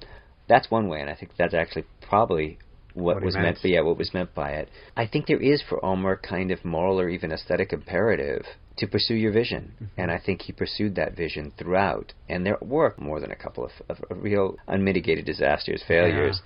That's 0.47 0.69
one 0.69 0.87
way, 0.89 0.99
and 1.01 1.09
I 1.09 1.15
think 1.15 1.31
that's 1.37 1.53
actually 1.53 1.85
probably 2.01 2.57
what, 2.93 3.15
What 3.15 3.23
was 3.23 3.35
meant. 3.35 3.45
meant. 3.45 3.59
Yeah, 3.63 3.81
what 3.81 3.97
was 3.97 4.13
meant 4.13 4.33
by 4.33 4.51
it. 4.51 4.69
I 4.95 5.05
think 5.05 5.27
there 5.27 5.41
is 5.41 5.61
for 5.61 5.83
Ulmer 5.85 6.17
kind 6.17 6.51
of 6.51 6.65
moral 6.65 6.99
or 6.99 7.09
even 7.09 7.31
aesthetic 7.31 7.71
imperative 7.71 8.45
to 8.77 8.87
pursue 8.87 9.15
your 9.15 9.31
vision, 9.31 9.73
Mhm. 9.81 9.87
and 9.97 10.11
I 10.11 10.17
think 10.17 10.43
he 10.43 10.53
pursued 10.53 10.95
that 10.95 11.15
vision 11.15 11.51
throughout. 11.57 12.13
And 12.29 12.45
there 12.45 12.57
were 12.61 12.93
more 12.97 13.19
than 13.19 13.31
a 13.31 13.35
couple 13.35 13.65
of, 13.65 13.71
of, 13.89 14.03
of 14.09 14.23
real 14.23 14.57
unmitigated 14.67 15.25
disasters, 15.25 15.83
failures. 15.83 16.41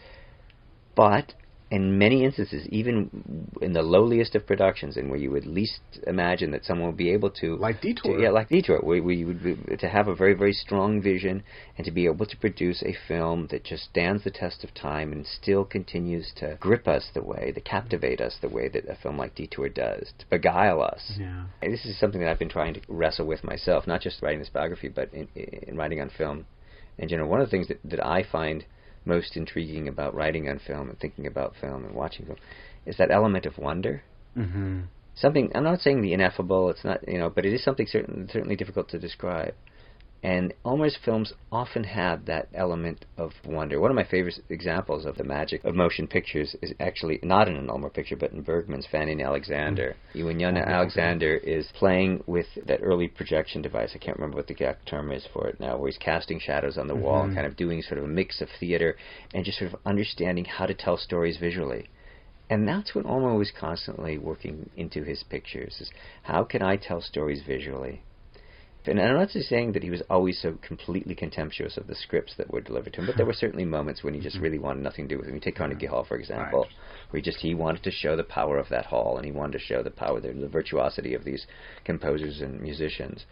But 0.95 1.33
in 1.71 1.97
many 1.97 2.25
instances, 2.25 2.67
even 2.67 3.09
in 3.61 3.71
the 3.71 3.81
lowliest 3.81 4.35
of 4.35 4.45
productions, 4.45 4.97
and 4.97 5.09
where 5.09 5.17
you 5.17 5.31
would 5.31 5.45
least 5.45 5.79
imagine 6.05 6.51
that 6.51 6.65
someone 6.65 6.87
would 6.87 6.97
be 6.97 7.09
able 7.11 7.29
to, 7.29 7.55
Like 7.55 7.79
Detour. 7.81 8.17
to- 8.17 8.21
yeah, 8.23 8.29
like 8.29 8.49
Detour, 8.49 8.79
where, 8.81 9.01
where 9.01 9.15
you 9.15 9.25
would 9.27 9.41
be, 9.41 9.55
to 9.77 9.87
have 9.87 10.09
a 10.09 10.13
very, 10.13 10.33
very 10.33 10.51
strong 10.51 11.01
vision 11.01 11.43
and 11.77 11.85
to 11.85 11.91
be 11.91 12.05
able 12.07 12.25
to 12.25 12.35
produce 12.37 12.83
a 12.83 12.93
film 13.07 13.47
that 13.51 13.63
just 13.63 13.85
stands 13.85 14.25
the 14.25 14.31
test 14.31 14.65
of 14.65 14.73
time 14.73 15.13
and 15.13 15.25
still 15.25 15.63
continues 15.63 16.33
to 16.35 16.57
grip 16.59 16.89
us 16.89 17.09
the 17.13 17.23
way, 17.23 17.53
to 17.53 17.61
captivate 17.61 18.19
us 18.19 18.35
the 18.41 18.49
way 18.49 18.67
that 18.67 18.83
a 18.89 18.95
film 18.95 19.17
like 19.17 19.33
Detour 19.33 19.69
does, 19.69 20.11
to 20.19 20.25
beguile 20.29 20.81
us. 20.81 21.13
Yeah. 21.17 21.45
And 21.61 21.73
this 21.73 21.85
is 21.85 21.97
something 21.97 22.19
that 22.19 22.29
I've 22.29 22.37
been 22.39 22.49
trying 22.49 22.73
to 22.73 22.81
wrestle 22.89 23.25
with 23.25 23.45
myself, 23.45 23.87
not 23.87 24.01
just 24.01 24.21
writing 24.21 24.39
this 24.39 24.49
biography, 24.49 24.89
but 24.89 25.13
in, 25.13 25.29
in 25.35 25.77
writing 25.77 26.01
on 26.01 26.09
film 26.09 26.47
in 26.97 27.07
general. 27.07 27.29
One 27.29 27.39
of 27.39 27.47
the 27.47 27.51
things 27.51 27.69
that, 27.69 27.79
that 27.85 28.05
I 28.05 28.23
find 28.29 28.65
most 29.05 29.35
intriguing 29.35 29.87
about 29.87 30.13
writing 30.13 30.47
on 30.49 30.59
film 30.59 30.89
and 30.89 30.99
thinking 30.99 31.25
about 31.27 31.55
film 31.59 31.85
and 31.85 31.95
watching 31.95 32.25
film 32.25 32.37
is 32.85 32.97
that 32.97 33.11
element 33.11 33.45
of 33.45 33.57
wonder. 33.57 34.03
Mm-hmm. 34.37 34.81
Something 35.15 35.51
I'm 35.53 35.63
not 35.63 35.81
saying 35.81 36.01
the 36.01 36.13
ineffable. 36.13 36.69
It's 36.69 36.83
not 36.83 37.07
you 37.07 37.17
know, 37.17 37.29
but 37.29 37.45
it 37.45 37.53
is 37.53 37.63
something 37.63 37.87
certain, 37.87 38.29
certainly 38.31 38.55
difficult 38.55 38.89
to 38.89 38.99
describe. 38.99 39.53
And 40.23 40.53
Ulmer's 40.63 40.95
films 41.03 41.33
often 41.51 41.83
have 41.83 42.25
that 42.25 42.47
element 42.53 43.05
of 43.17 43.31
wonder. 43.43 43.79
One 43.79 43.89
of 43.89 43.95
my 43.95 44.03
favorite 44.03 44.39
examples 44.49 45.03
of 45.03 45.17
the 45.17 45.23
magic 45.23 45.63
of 45.63 45.73
motion 45.73 46.05
pictures 46.05 46.55
is 46.61 46.75
actually 46.79 47.19
not 47.23 47.47
in 47.47 47.55
an 47.55 47.71
Ulmer 47.71 47.89
picture, 47.89 48.15
but 48.15 48.31
in 48.31 48.41
Bergman's 48.43 48.85
Fanny 48.85 49.13
and 49.13 49.21
Alexander. 49.21 49.95
Yana 50.13 50.63
Alexander 50.63 51.37
is 51.37 51.67
playing 51.73 52.23
with 52.27 52.45
that 52.67 52.81
early 52.83 53.07
projection 53.07 53.63
device, 53.63 53.93
I 53.95 53.97
can't 53.97 54.17
remember 54.17 54.37
what 54.37 54.45
the 54.45 54.53
exact 54.53 54.85
term 54.87 55.11
is 55.11 55.25
for 55.33 55.47
it 55.47 55.59
now, 55.59 55.77
where 55.77 55.87
he's 55.89 55.97
casting 55.97 56.39
shadows 56.39 56.77
on 56.77 56.87
the 56.87 56.95
wall 56.95 57.23
and 57.23 57.31
Mhm. 57.31 57.35
kind 57.35 57.47
of 57.47 57.55
doing 57.55 57.81
sort 57.81 57.97
of 57.97 58.03
a 58.03 58.07
mix 58.07 58.41
of 58.41 58.49
theater 58.59 58.95
and 59.33 59.43
just 59.43 59.57
sort 59.57 59.73
of 59.73 59.79
understanding 59.87 60.45
how 60.45 60.67
to 60.67 60.75
tell 60.75 60.97
stories 60.97 61.37
visually. 61.37 61.89
And 62.47 62.67
that's 62.67 62.93
what 62.93 63.07
Ulmer 63.07 63.33
was 63.33 63.49
constantly 63.49 64.19
working 64.19 64.69
into 64.75 65.03
his 65.03 65.23
pictures: 65.23 65.81
is 65.81 65.89
how 66.23 66.43
can 66.43 66.61
I 66.61 66.75
tell 66.75 67.01
stories 67.01 67.41
visually? 67.41 68.03
And 68.85 68.99
I'm 68.99 69.15
not 69.15 69.29
just 69.29 69.47
saying 69.47 69.73
that 69.73 69.83
he 69.83 69.91
was 69.91 70.01
always 70.09 70.41
so 70.41 70.57
completely 70.61 71.13
contemptuous 71.13 71.77
of 71.77 71.85
the 71.85 71.93
scripts 71.93 72.33
that 72.37 72.51
were 72.51 72.61
delivered 72.61 72.93
to 72.93 73.01
him, 73.01 73.05
but 73.05 73.15
there 73.15 73.27
were 73.27 73.33
certainly 73.33 73.65
moments 73.65 74.03
when 74.03 74.15
he 74.15 74.19
just 74.19 74.37
mm-hmm. 74.37 74.43
really 74.43 74.59
wanted 74.59 74.81
nothing 74.81 75.07
to 75.07 75.15
do 75.15 75.17
with 75.17 75.27
them. 75.27 75.35
You 75.35 75.41
take 75.41 75.55
Carnegie 75.55 75.85
Hall, 75.85 76.03
for 76.03 76.17
example, 76.17 76.61
Right. 76.61 76.71
where 77.11 77.19
he 77.19 77.21
just 77.21 77.39
he 77.41 77.53
wanted 77.53 77.83
to 77.83 77.91
show 77.91 78.15
the 78.15 78.23
power 78.23 78.57
of 78.57 78.69
that 78.69 78.87
hall, 78.87 79.17
and 79.17 79.25
he 79.25 79.31
wanted 79.31 79.53
to 79.53 79.59
show 79.59 79.83
the 79.83 79.91
power, 79.91 80.19
the, 80.19 80.33
the 80.33 80.47
virtuosity 80.47 81.13
of 81.13 81.23
these 81.23 81.45
composers 81.83 82.41
and 82.41 82.59
musicians, 82.59 83.25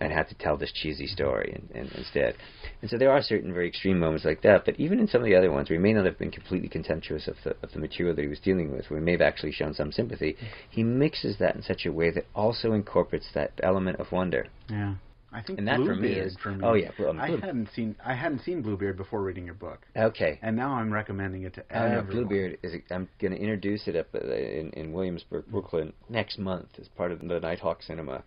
and 0.00 0.12
have 0.12 0.28
to 0.28 0.34
tell 0.34 0.56
this 0.56 0.72
cheesy 0.72 1.06
story 1.06 1.52
and, 1.54 1.70
and 1.82 1.92
instead. 1.92 2.34
And 2.80 2.90
so 2.90 2.98
there 2.98 3.12
are 3.12 3.22
certain 3.22 3.52
very 3.52 3.68
extreme 3.68 3.98
moments 4.00 4.24
like 4.24 4.42
that. 4.42 4.64
But 4.64 4.78
even 4.80 4.98
in 4.98 5.06
some 5.06 5.20
of 5.20 5.26
the 5.26 5.36
other 5.36 5.52
ones, 5.52 5.70
we 5.70 5.78
may 5.78 5.92
not 5.92 6.04
have 6.06 6.18
been 6.18 6.30
completely 6.32 6.68
contemptuous 6.68 7.28
of 7.28 7.36
the 7.44 7.50
of 7.62 7.72
the 7.72 7.78
material 7.78 8.14
that 8.16 8.22
he 8.22 8.28
was 8.28 8.40
dealing 8.40 8.72
with, 8.72 8.90
We 8.90 9.00
may 9.00 9.12
have 9.12 9.20
actually 9.20 9.52
shown 9.52 9.74
some 9.74 9.92
sympathy, 9.92 10.36
he 10.70 10.82
mixes 10.82 11.36
that 11.38 11.54
in 11.54 11.62
such 11.62 11.86
a 11.86 11.92
way 11.92 12.10
that 12.10 12.26
also 12.34 12.72
incorporates 12.72 13.28
that 13.34 13.52
element 13.62 14.00
of 14.00 14.10
wonder. 14.10 14.46
Yeah. 14.68 14.94
I 15.34 15.40
think 15.40 15.58
And 15.60 15.68
that 15.68 15.76
for 15.78 15.94
me 15.96 16.10
is- 16.12 16.36
for 16.42 16.50
me. 16.50 16.62
oh, 16.62 16.74
yeah, 16.74 16.90
Blue- 16.94 17.08
um, 17.08 17.18
I 17.18 17.28
hadn't 17.30 17.70
seen 17.74 17.96
I 18.04 18.12
hadn't 18.14 18.40
seen 18.40 18.60
Bluebeard 18.60 18.98
before 18.98 19.22
reading 19.22 19.46
your 19.46 19.54
book, 19.54 19.80
Okay. 19.96 20.38
and 20.42 20.54
now 20.56 20.72
I'm 20.74 20.92
recommending 20.92 21.44
it 21.44 21.54
to 21.54 21.64
Oh, 21.70 21.78
no, 21.78 21.84
everyone. 21.86 22.06
Bluebeard 22.28 22.58
is. 22.62 22.74
I'm 22.90 23.08
going 23.18 23.32
to 23.32 23.38
introduce 23.38 23.88
it 23.88 23.96
up 23.96 24.08
uh, 24.14 24.18
in, 24.18 24.70
in 24.72 24.92
Williamsburg, 24.92 25.46
Brooklyn 25.46 25.94
next 26.10 26.38
month 26.38 26.68
as 26.78 26.88
part 26.88 27.12
of 27.12 27.20
the 27.20 27.40
Nighthawk 27.40 27.82
Cinema. 27.82 28.24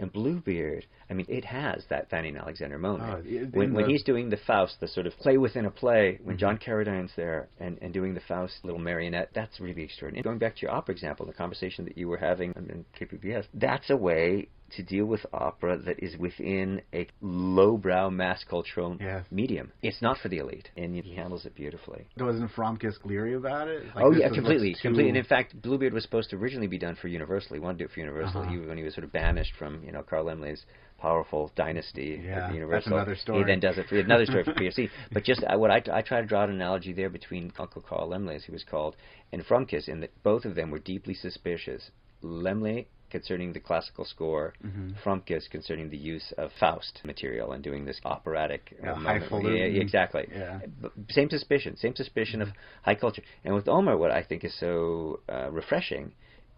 And 0.00 0.12
Bluebeard, 0.12 0.84
I 1.10 1.14
mean, 1.14 1.26
it 1.28 1.44
has 1.46 1.84
that 1.88 2.10
Fanny 2.10 2.28
and 2.28 2.38
Alexander 2.38 2.78
moment. 2.78 3.26
It- 3.26 3.52
when 3.54 3.68
in 3.68 3.74
when 3.74 3.88
he's 3.88 4.02
doing 4.02 4.28
the 4.30 4.36
Faust, 4.36 4.80
the 4.80 4.88
sort 4.88 5.06
of 5.06 5.16
play 5.18 5.38
within 5.38 5.64
a 5.66 5.70
play, 5.70 6.18
when 6.22 6.36
Mhm. 6.36 6.40
John 6.40 6.58
Carradine's 6.58 7.14
there 7.16 7.48
and, 7.58 7.78
and 7.80 7.92
doing 7.94 8.14
the 8.14 8.20
Faust 8.20 8.64
little 8.64 8.80
marionette, 8.80 9.30
that's 9.32 9.58
really 9.60 9.82
extraordinary. 9.82 10.22
Going 10.22 10.38
back 10.38 10.56
to 10.56 10.62
your 10.62 10.70
opera 10.72 10.94
example, 10.94 11.24
the 11.26 11.32
conversation 11.32 11.84
that 11.86 11.96
you 11.96 12.08
were 12.08 12.18
having 12.18 12.52
in 12.56 12.84
KPBS, 12.98 13.46
that's 13.54 13.88
a 13.90 13.96
way 13.96 14.48
to 14.72 14.82
deal 14.82 15.06
with 15.06 15.24
opera 15.32 15.78
that 15.78 15.98
is 16.02 16.18
within 16.18 16.82
a 16.92 17.06
lowbrow 17.22 18.10
mass 18.10 18.44
cultural 18.44 18.98
Yes. 19.00 19.24
medium. 19.30 19.72
It's 19.82 20.02
not 20.02 20.18
for 20.18 20.28
the 20.28 20.36
elite, 20.38 20.70
and 20.76 20.94
he 20.94 21.14
handles 21.14 21.46
it 21.46 21.54
beautifully. 21.54 22.06
Wasn't 22.18 22.50
Fromkess 22.52 23.02
leery 23.04 23.32
about 23.32 23.68
it? 23.68 23.86
Like, 23.94 24.04
oh 24.04 24.10
yeah, 24.12 24.28
completely, 24.28 24.74
completely. 24.74 25.08
And 25.08 25.16
in 25.16 25.24
fact, 25.24 25.60
Bluebeard 25.62 25.94
was 25.94 26.02
supposed 26.02 26.28
to 26.30 26.36
originally 26.36 26.66
be 26.66 26.76
done 26.76 26.96
for 26.96 27.08
Universal. 27.08 27.54
He 27.54 27.60
wanted 27.60 27.78
to 27.78 27.84
do 27.84 27.88
it 27.88 27.92
for 27.94 28.00
Universal. 28.00 28.42
Uh-huh. 28.42 28.50
He, 28.50 28.58
when 28.58 28.76
he 28.76 28.84
was 28.84 28.92
sort 28.94 29.04
of 29.04 29.12
banished 29.12 29.54
from 29.56 29.82
you 29.84 29.92
know 29.92 30.02
Carl 30.02 30.26
Laemmle's 30.26 30.66
powerful 30.98 31.50
dynasty 31.54 32.20
Yeah, 32.24 32.30
at 32.30 32.40
that's 32.42 32.54
Universal. 32.54 32.92
another 32.94 33.16
story. 33.16 33.38
He 33.38 33.44
then 33.44 33.60
does 33.60 33.78
it 33.78 33.86
for 33.88 33.96
another 33.98 34.26
story 34.26 34.44
for 34.44 34.52
PSC. 34.60 34.90
But 35.12 35.24
just 35.24 35.42
I, 35.44 35.56
what 35.56 35.70
I, 35.70 35.82
I 35.92 36.02
try 36.02 36.20
to 36.20 36.26
draw 36.26 36.44
an 36.44 36.50
analogy 36.50 36.92
there 36.92 37.08
between 37.10 37.52
Uncle 37.58 37.82
Carl 37.82 38.08
Laemmle, 38.10 38.34
as 38.34 38.44
he 38.44 38.52
was 38.52 38.64
called, 38.64 38.96
and 39.32 39.44
Fromkess, 39.46 39.88
in 39.88 40.00
that 40.00 40.10
both 40.22 40.44
of 40.44 40.54
them 40.54 40.70
were 40.70 40.78
deeply 40.80 41.14
suspicious. 41.14 41.90
Laemmle 42.22 42.86
concerning 43.10 43.52
the 43.54 43.60
classical 43.60 44.04
score, 44.04 44.52
Mhm. 44.62 44.94
Fromkess 45.02 45.48
concerning 45.48 45.88
the 45.88 45.96
use 45.96 46.30
of 46.32 46.52
Faust 46.60 47.00
material 47.04 47.52
and 47.52 47.64
doing 47.64 47.84
this 47.86 48.00
operatic. 48.04 48.74
uh, 48.82 48.86
Yeah, 48.88 48.94
highfalutin. 48.96 49.56
Yeah, 49.74 49.80
exactly. 49.80 50.28
Yeah. 50.30 50.60
Same 51.08 51.30
suspicion, 51.30 51.76
same 51.76 51.94
suspicion 51.94 52.42
of 52.42 52.48
high 52.82 52.96
culture. 52.96 53.22
And 53.44 53.54
with 53.54 53.66
Ulmer, 53.68 53.96
what 53.96 54.10
I 54.10 54.22
think 54.22 54.44
is 54.44 54.52
so 54.58 55.20
uh, 55.28 55.48
refreshing 55.50 56.12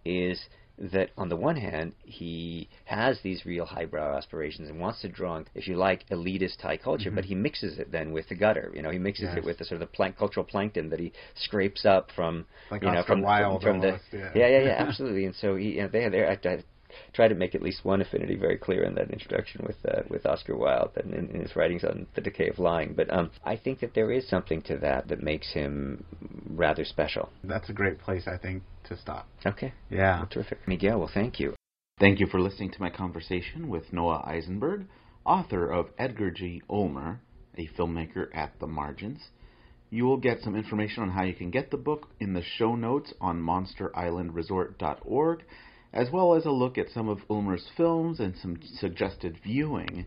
is 0.04 0.48
that 0.80 1.10
on 1.16 1.28
the 1.28 1.36
one 1.36 1.56
hand 1.56 1.92
he 2.02 2.68
has 2.86 3.20
these 3.22 3.44
real 3.44 3.66
highbrow 3.66 4.16
aspirations 4.16 4.68
and 4.68 4.80
wants 4.80 5.00
to 5.02 5.08
draw 5.08 5.32
on, 5.34 5.46
if 5.54 5.68
you 5.68 5.76
like, 5.76 6.06
elitist 6.08 6.60
high 6.62 6.76
culture, 6.76 7.10
Mm-hmm. 7.10 7.16
but 7.16 7.24
he 7.26 7.34
mixes 7.34 7.78
it 7.78 7.92
then 7.92 8.12
with 8.12 8.28
the 8.28 8.34
gutter. 8.34 8.70
You 8.74 8.82
know, 8.82 8.90
he 8.90 8.98
mixes 8.98 9.24
Yes. 9.24 9.38
it 9.38 9.44
with 9.44 9.58
the 9.58 9.64
sort 9.64 9.80
of 9.82 9.88
the 9.88 9.94
plank, 9.94 10.16
cultural 10.16 10.44
plankton 10.44 10.88
that 10.90 10.98
he 11.00 11.12
scrapes 11.34 11.84
up 11.84 12.10
from 12.16 12.46
Like 12.70 12.82
you 12.82 12.90
know 12.90 13.02
from 13.02 13.22
Wilde 13.22 13.62
from, 13.62 13.72
from 13.74 13.80
the 13.80 13.86
almost, 13.88 14.04
yeah. 14.12 14.30
yeah 14.34 14.48
yeah 14.48 14.62
yeah 14.64 14.76
absolutely. 14.88 15.24
And 15.26 15.34
so 15.34 15.56
he 15.56 15.72
you 15.76 15.82
know, 15.82 15.88
they 15.88 16.08
they 16.08 16.24
I, 16.24 16.32
I 16.32 16.64
try 17.12 17.28
to 17.28 17.34
make 17.34 17.54
at 17.54 17.62
least 17.62 17.84
one 17.84 18.00
affinity 18.00 18.36
very 18.36 18.58
clear 18.58 18.82
in 18.84 18.94
that 18.94 19.10
introduction 19.10 19.64
with 19.66 19.76
uh, 19.86 20.02
with 20.08 20.26
Oscar 20.26 20.56
Wilde 20.56 20.92
and 20.96 21.14
in, 21.14 21.30
in 21.30 21.40
his 21.42 21.56
writings 21.56 21.84
on 21.84 22.06
the 22.14 22.20
decay 22.20 22.48
of 22.48 22.58
lying. 22.58 22.94
But 22.94 23.12
um, 23.12 23.30
I 23.44 23.56
think 23.56 23.80
that 23.80 23.94
there 23.94 24.10
is 24.10 24.28
something 24.28 24.62
to 24.62 24.76
that 24.78 25.08
that 25.08 25.22
makes 25.22 25.52
him 25.52 26.04
rather 26.48 26.84
special. 26.84 27.30
That's 27.44 27.68
a 27.70 27.72
great 27.72 27.98
place, 27.98 28.26
I 28.26 28.36
think, 28.36 28.62
to 28.88 28.96
stop. 28.96 29.28
Okay, 29.46 29.72
Yeah. 29.90 30.18
well, 30.18 30.28
terrific, 30.30 30.58
Miguel. 30.66 30.98
Well, 30.98 31.10
thank 31.12 31.40
you. 31.40 31.54
Thank 31.98 32.20
you 32.20 32.26
for 32.26 32.40
listening 32.40 32.70
to 32.72 32.80
my 32.80 32.90
conversation 32.90 33.68
with 33.68 33.92
Noah 33.92 34.24
Isenberg, 34.26 34.86
author 35.26 35.70
of 35.70 35.88
Edgar 35.98 36.30
G. 36.30 36.62
Ulmer, 36.70 37.20
a 37.58 37.68
filmmaker 37.78 38.34
at 38.34 38.58
the 38.58 38.66
margins. 38.66 39.20
You 39.90 40.04
will 40.04 40.16
get 40.16 40.40
some 40.40 40.56
information 40.56 41.02
on 41.02 41.10
how 41.10 41.24
you 41.24 41.34
can 41.34 41.50
get 41.50 41.70
the 41.70 41.76
book 41.76 42.08
in 42.20 42.32
the 42.32 42.42
show 42.42 42.74
notes 42.76 43.12
on 43.20 43.42
monsterislandresort.org, 43.42 45.42
as 45.92 46.10
well 46.10 46.34
as 46.34 46.44
a 46.46 46.50
look 46.50 46.78
at 46.78 46.90
some 46.90 47.08
of 47.08 47.18
Ulmer's 47.28 47.68
films 47.76 48.20
and 48.20 48.34
some 48.36 48.58
suggested 48.78 49.38
viewing 49.42 50.06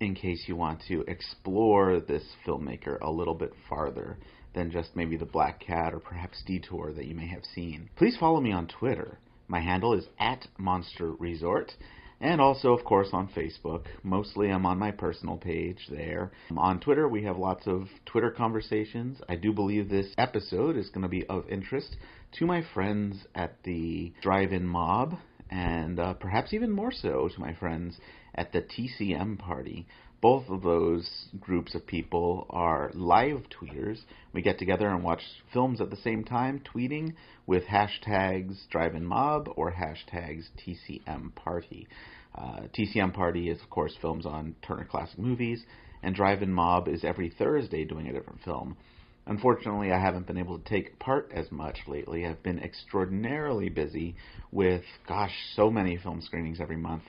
in 0.00 0.14
case 0.14 0.44
you 0.46 0.56
want 0.56 0.82
to 0.88 1.02
explore 1.08 2.00
this 2.00 2.24
filmmaker 2.46 3.00
a 3.00 3.10
little 3.10 3.34
bit 3.34 3.52
farther 3.68 4.18
than 4.54 4.70
just 4.70 4.94
maybe 4.94 5.16
the 5.16 5.24
Black 5.24 5.60
Cat 5.60 5.94
or 5.94 5.98
perhaps 5.98 6.42
Detour 6.46 6.92
that 6.92 7.06
you 7.06 7.14
may 7.14 7.26
have 7.26 7.44
seen. 7.54 7.88
Please 7.96 8.16
follow 8.18 8.40
me 8.40 8.52
on 8.52 8.66
Twitter. 8.66 9.18
My 9.48 9.60
handle 9.60 9.94
is 9.94 10.06
at 10.18 10.46
Monster 10.58 11.12
Resort. 11.12 11.72
And 12.20 12.40
also, 12.40 12.72
of 12.72 12.84
course, 12.84 13.08
on 13.12 13.28
Facebook. 13.28 13.84
Mostly 14.02 14.50
I'm 14.50 14.66
on 14.66 14.78
my 14.78 14.90
personal 14.90 15.36
page 15.36 15.88
there. 15.90 16.32
On 16.56 16.80
Twitter, 16.80 17.08
we 17.08 17.24
have 17.24 17.36
lots 17.36 17.66
of 17.66 17.88
Twitter 18.06 18.30
conversations. 18.30 19.20
I 19.28 19.36
do 19.36 19.52
believe 19.52 19.88
this 19.88 20.14
episode 20.16 20.76
is 20.76 20.88
going 20.90 21.02
to 21.02 21.08
be 21.08 21.26
of 21.26 21.48
interest 21.48 21.96
to 22.38 22.46
my 22.46 22.62
friends 22.72 23.26
at 23.34 23.62
the 23.64 24.12
Drive 24.22 24.52
In 24.52 24.66
Mob, 24.66 25.14
and 25.50 26.00
uh, 26.00 26.14
perhaps 26.14 26.52
even 26.52 26.70
more 26.70 26.92
so 26.92 27.28
to 27.28 27.40
my 27.40 27.54
friends 27.54 27.98
at 28.34 28.52
the 28.52 28.62
TCM 28.62 29.38
Party. 29.38 29.86
Both 30.24 30.48
of 30.48 30.62
those 30.62 31.26
groups 31.38 31.74
of 31.74 31.86
people 31.86 32.46
are 32.48 32.90
live 32.94 33.42
tweeters. 33.50 33.98
We 34.32 34.40
get 34.40 34.58
together 34.58 34.88
and 34.88 35.04
watch 35.04 35.20
films 35.52 35.82
at 35.82 35.90
the 35.90 35.98
same 35.98 36.24
time, 36.24 36.62
tweeting 36.74 37.12
with 37.46 37.64
hashtags 37.64 38.66
Drive 38.70 38.94
In 38.94 39.04
Mob 39.04 39.50
or 39.54 39.70
hashtags 39.70 40.44
TCM 40.56 41.34
Party. 41.34 41.86
Uh, 42.34 42.60
TCM 42.72 43.12
Party 43.12 43.50
is, 43.50 43.60
of 43.60 43.68
course, 43.68 43.94
films 44.00 44.24
on 44.24 44.54
Turner 44.66 44.86
Classic 44.90 45.18
Movies, 45.18 45.62
and 46.02 46.14
Drive 46.14 46.42
In 46.42 46.54
Mob 46.54 46.88
is 46.88 47.04
every 47.04 47.28
Thursday 47.28 47.84
doing 47.84 48.08
a 48.08 48.12
different 48.14 48.40
film. 48.46 48.78
Unfortunately, 49.26 49.92
I 49.92 50.00
haven't 50.00 50.26
been 50.26 50.38
able 50.38 50.58
to 50.58 50.64
take 50.64 50.98
part 50.98 51.32
as 51.34 51.52
much 51.52 51.80
lately. 51.86 52.24
I've 52.24 52.42
been 52.42 52.60
extraordinarily 52.60 53.68
busy 53.68 54.16
with, 54.50 54.84
gosh, 55.06 55.34
so 55.54 55.70
many 55.70 55.98
film 55.98 56.22
screenings 56.22 56.62
every 56.62 56.78
month. 56.78 57.02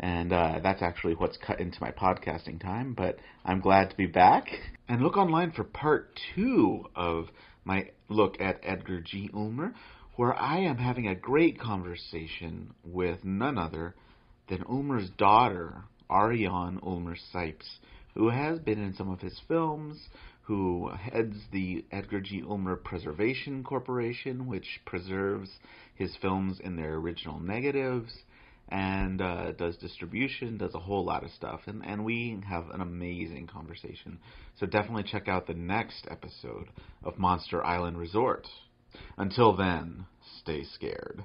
And 0.00 0.32
uh, 0.32 0.60
that's 0.62 0.82
actually 0.82 1.14
what's 1.14 1.36
cut 1.36 1.60
into 1.60 1.78
my 1.80 1.92
podcasting 1.92 2.60
time, 2.60 2.94
but 2.94 3.18
I'm 3.44 3.60
glad 3.60 3.90
to 3.90 3.96
be 3.96 4.06
back. 4.06 4.48
And 4.88 5.02
look 5.02 5.16
online 5.16 5.52
for 5.52 5.64
part 5.64 6.18
two 6.34 6.86
of 6.94 7.26
my 7.64 7.90
look 8.08 8.40
at 8.40 8.60
Edgar 8.62 9.00
G. 9.00 9.30
Ulmer, 9.32 9.74
where 10.16 10.34
I 10.34 10.58
am 10.58 10.76
having 10.76 11.08
a 11.08 11.14
great 11.14 11.58
conversation 11.58 12.74
with 12.84 13.24
none 13.24 13.56
other 13.56 13.94
than 14.48 14.64
Ulmer's 14.68 15.10
daughter, 15.10 15.84
Ariane 16.10 16.80
Ulmer 16.82 17.16
Cipes, 17.32 17.78
who 18.14 18.30
has 18.30 18.58
been 18.58 18.82
in 18.82 18.94
some 18.94 19.10
of 19.10 19.20
his 19.20 19.40
films, 19.48 19.98
who 20.42 20.90
heads 20.90 21.36
the 21.52 21.84
Edgar 21.90 22.20
G. 22.20 22.42
Ulmer 22.46 22.76
Preservation 22.76 23.64
Corporation, 23.64 24.46
which 24.46 24.80
preserves 24.84 25.50
his 25.94 26.14
films 26.20 26.60
in 26.60 26.76
their 26.76 26.94
original 26.96 27.40
negatives, 27.40 28.12
and 28.68 29.20
uh, 29.20 29.52
does 29.52 29.76
distribution, 29.76 30.58
does 30.58 30.74
a 30.74 30.78
whole 30.78 31.04
lot 31.04 31.24
of 31.24 31.30
stuff. 31.30 31.60
And, 31.66 31.84
and 31.84 32.04
we 32.04 32.40
have 32.48 32.70
an 32.70 32.80
amazing 32.80 33.46
conversation. 33.46 34.18
So 34.58 34.66
definitely 34.66 35.04
check 35.04 35.28
out 35.28 35.46
the 35.46 35.54
next 35.54 36.06
episode 36.10 36.68
of 37.02 37.18
Monster 37.18 37.64
Island 37.64 37.98
Resort. 37.98 38.46
Until 39.16 39.56
then, 39.56 40.06
stay 40.40 40.64
scared. 40.64 41.24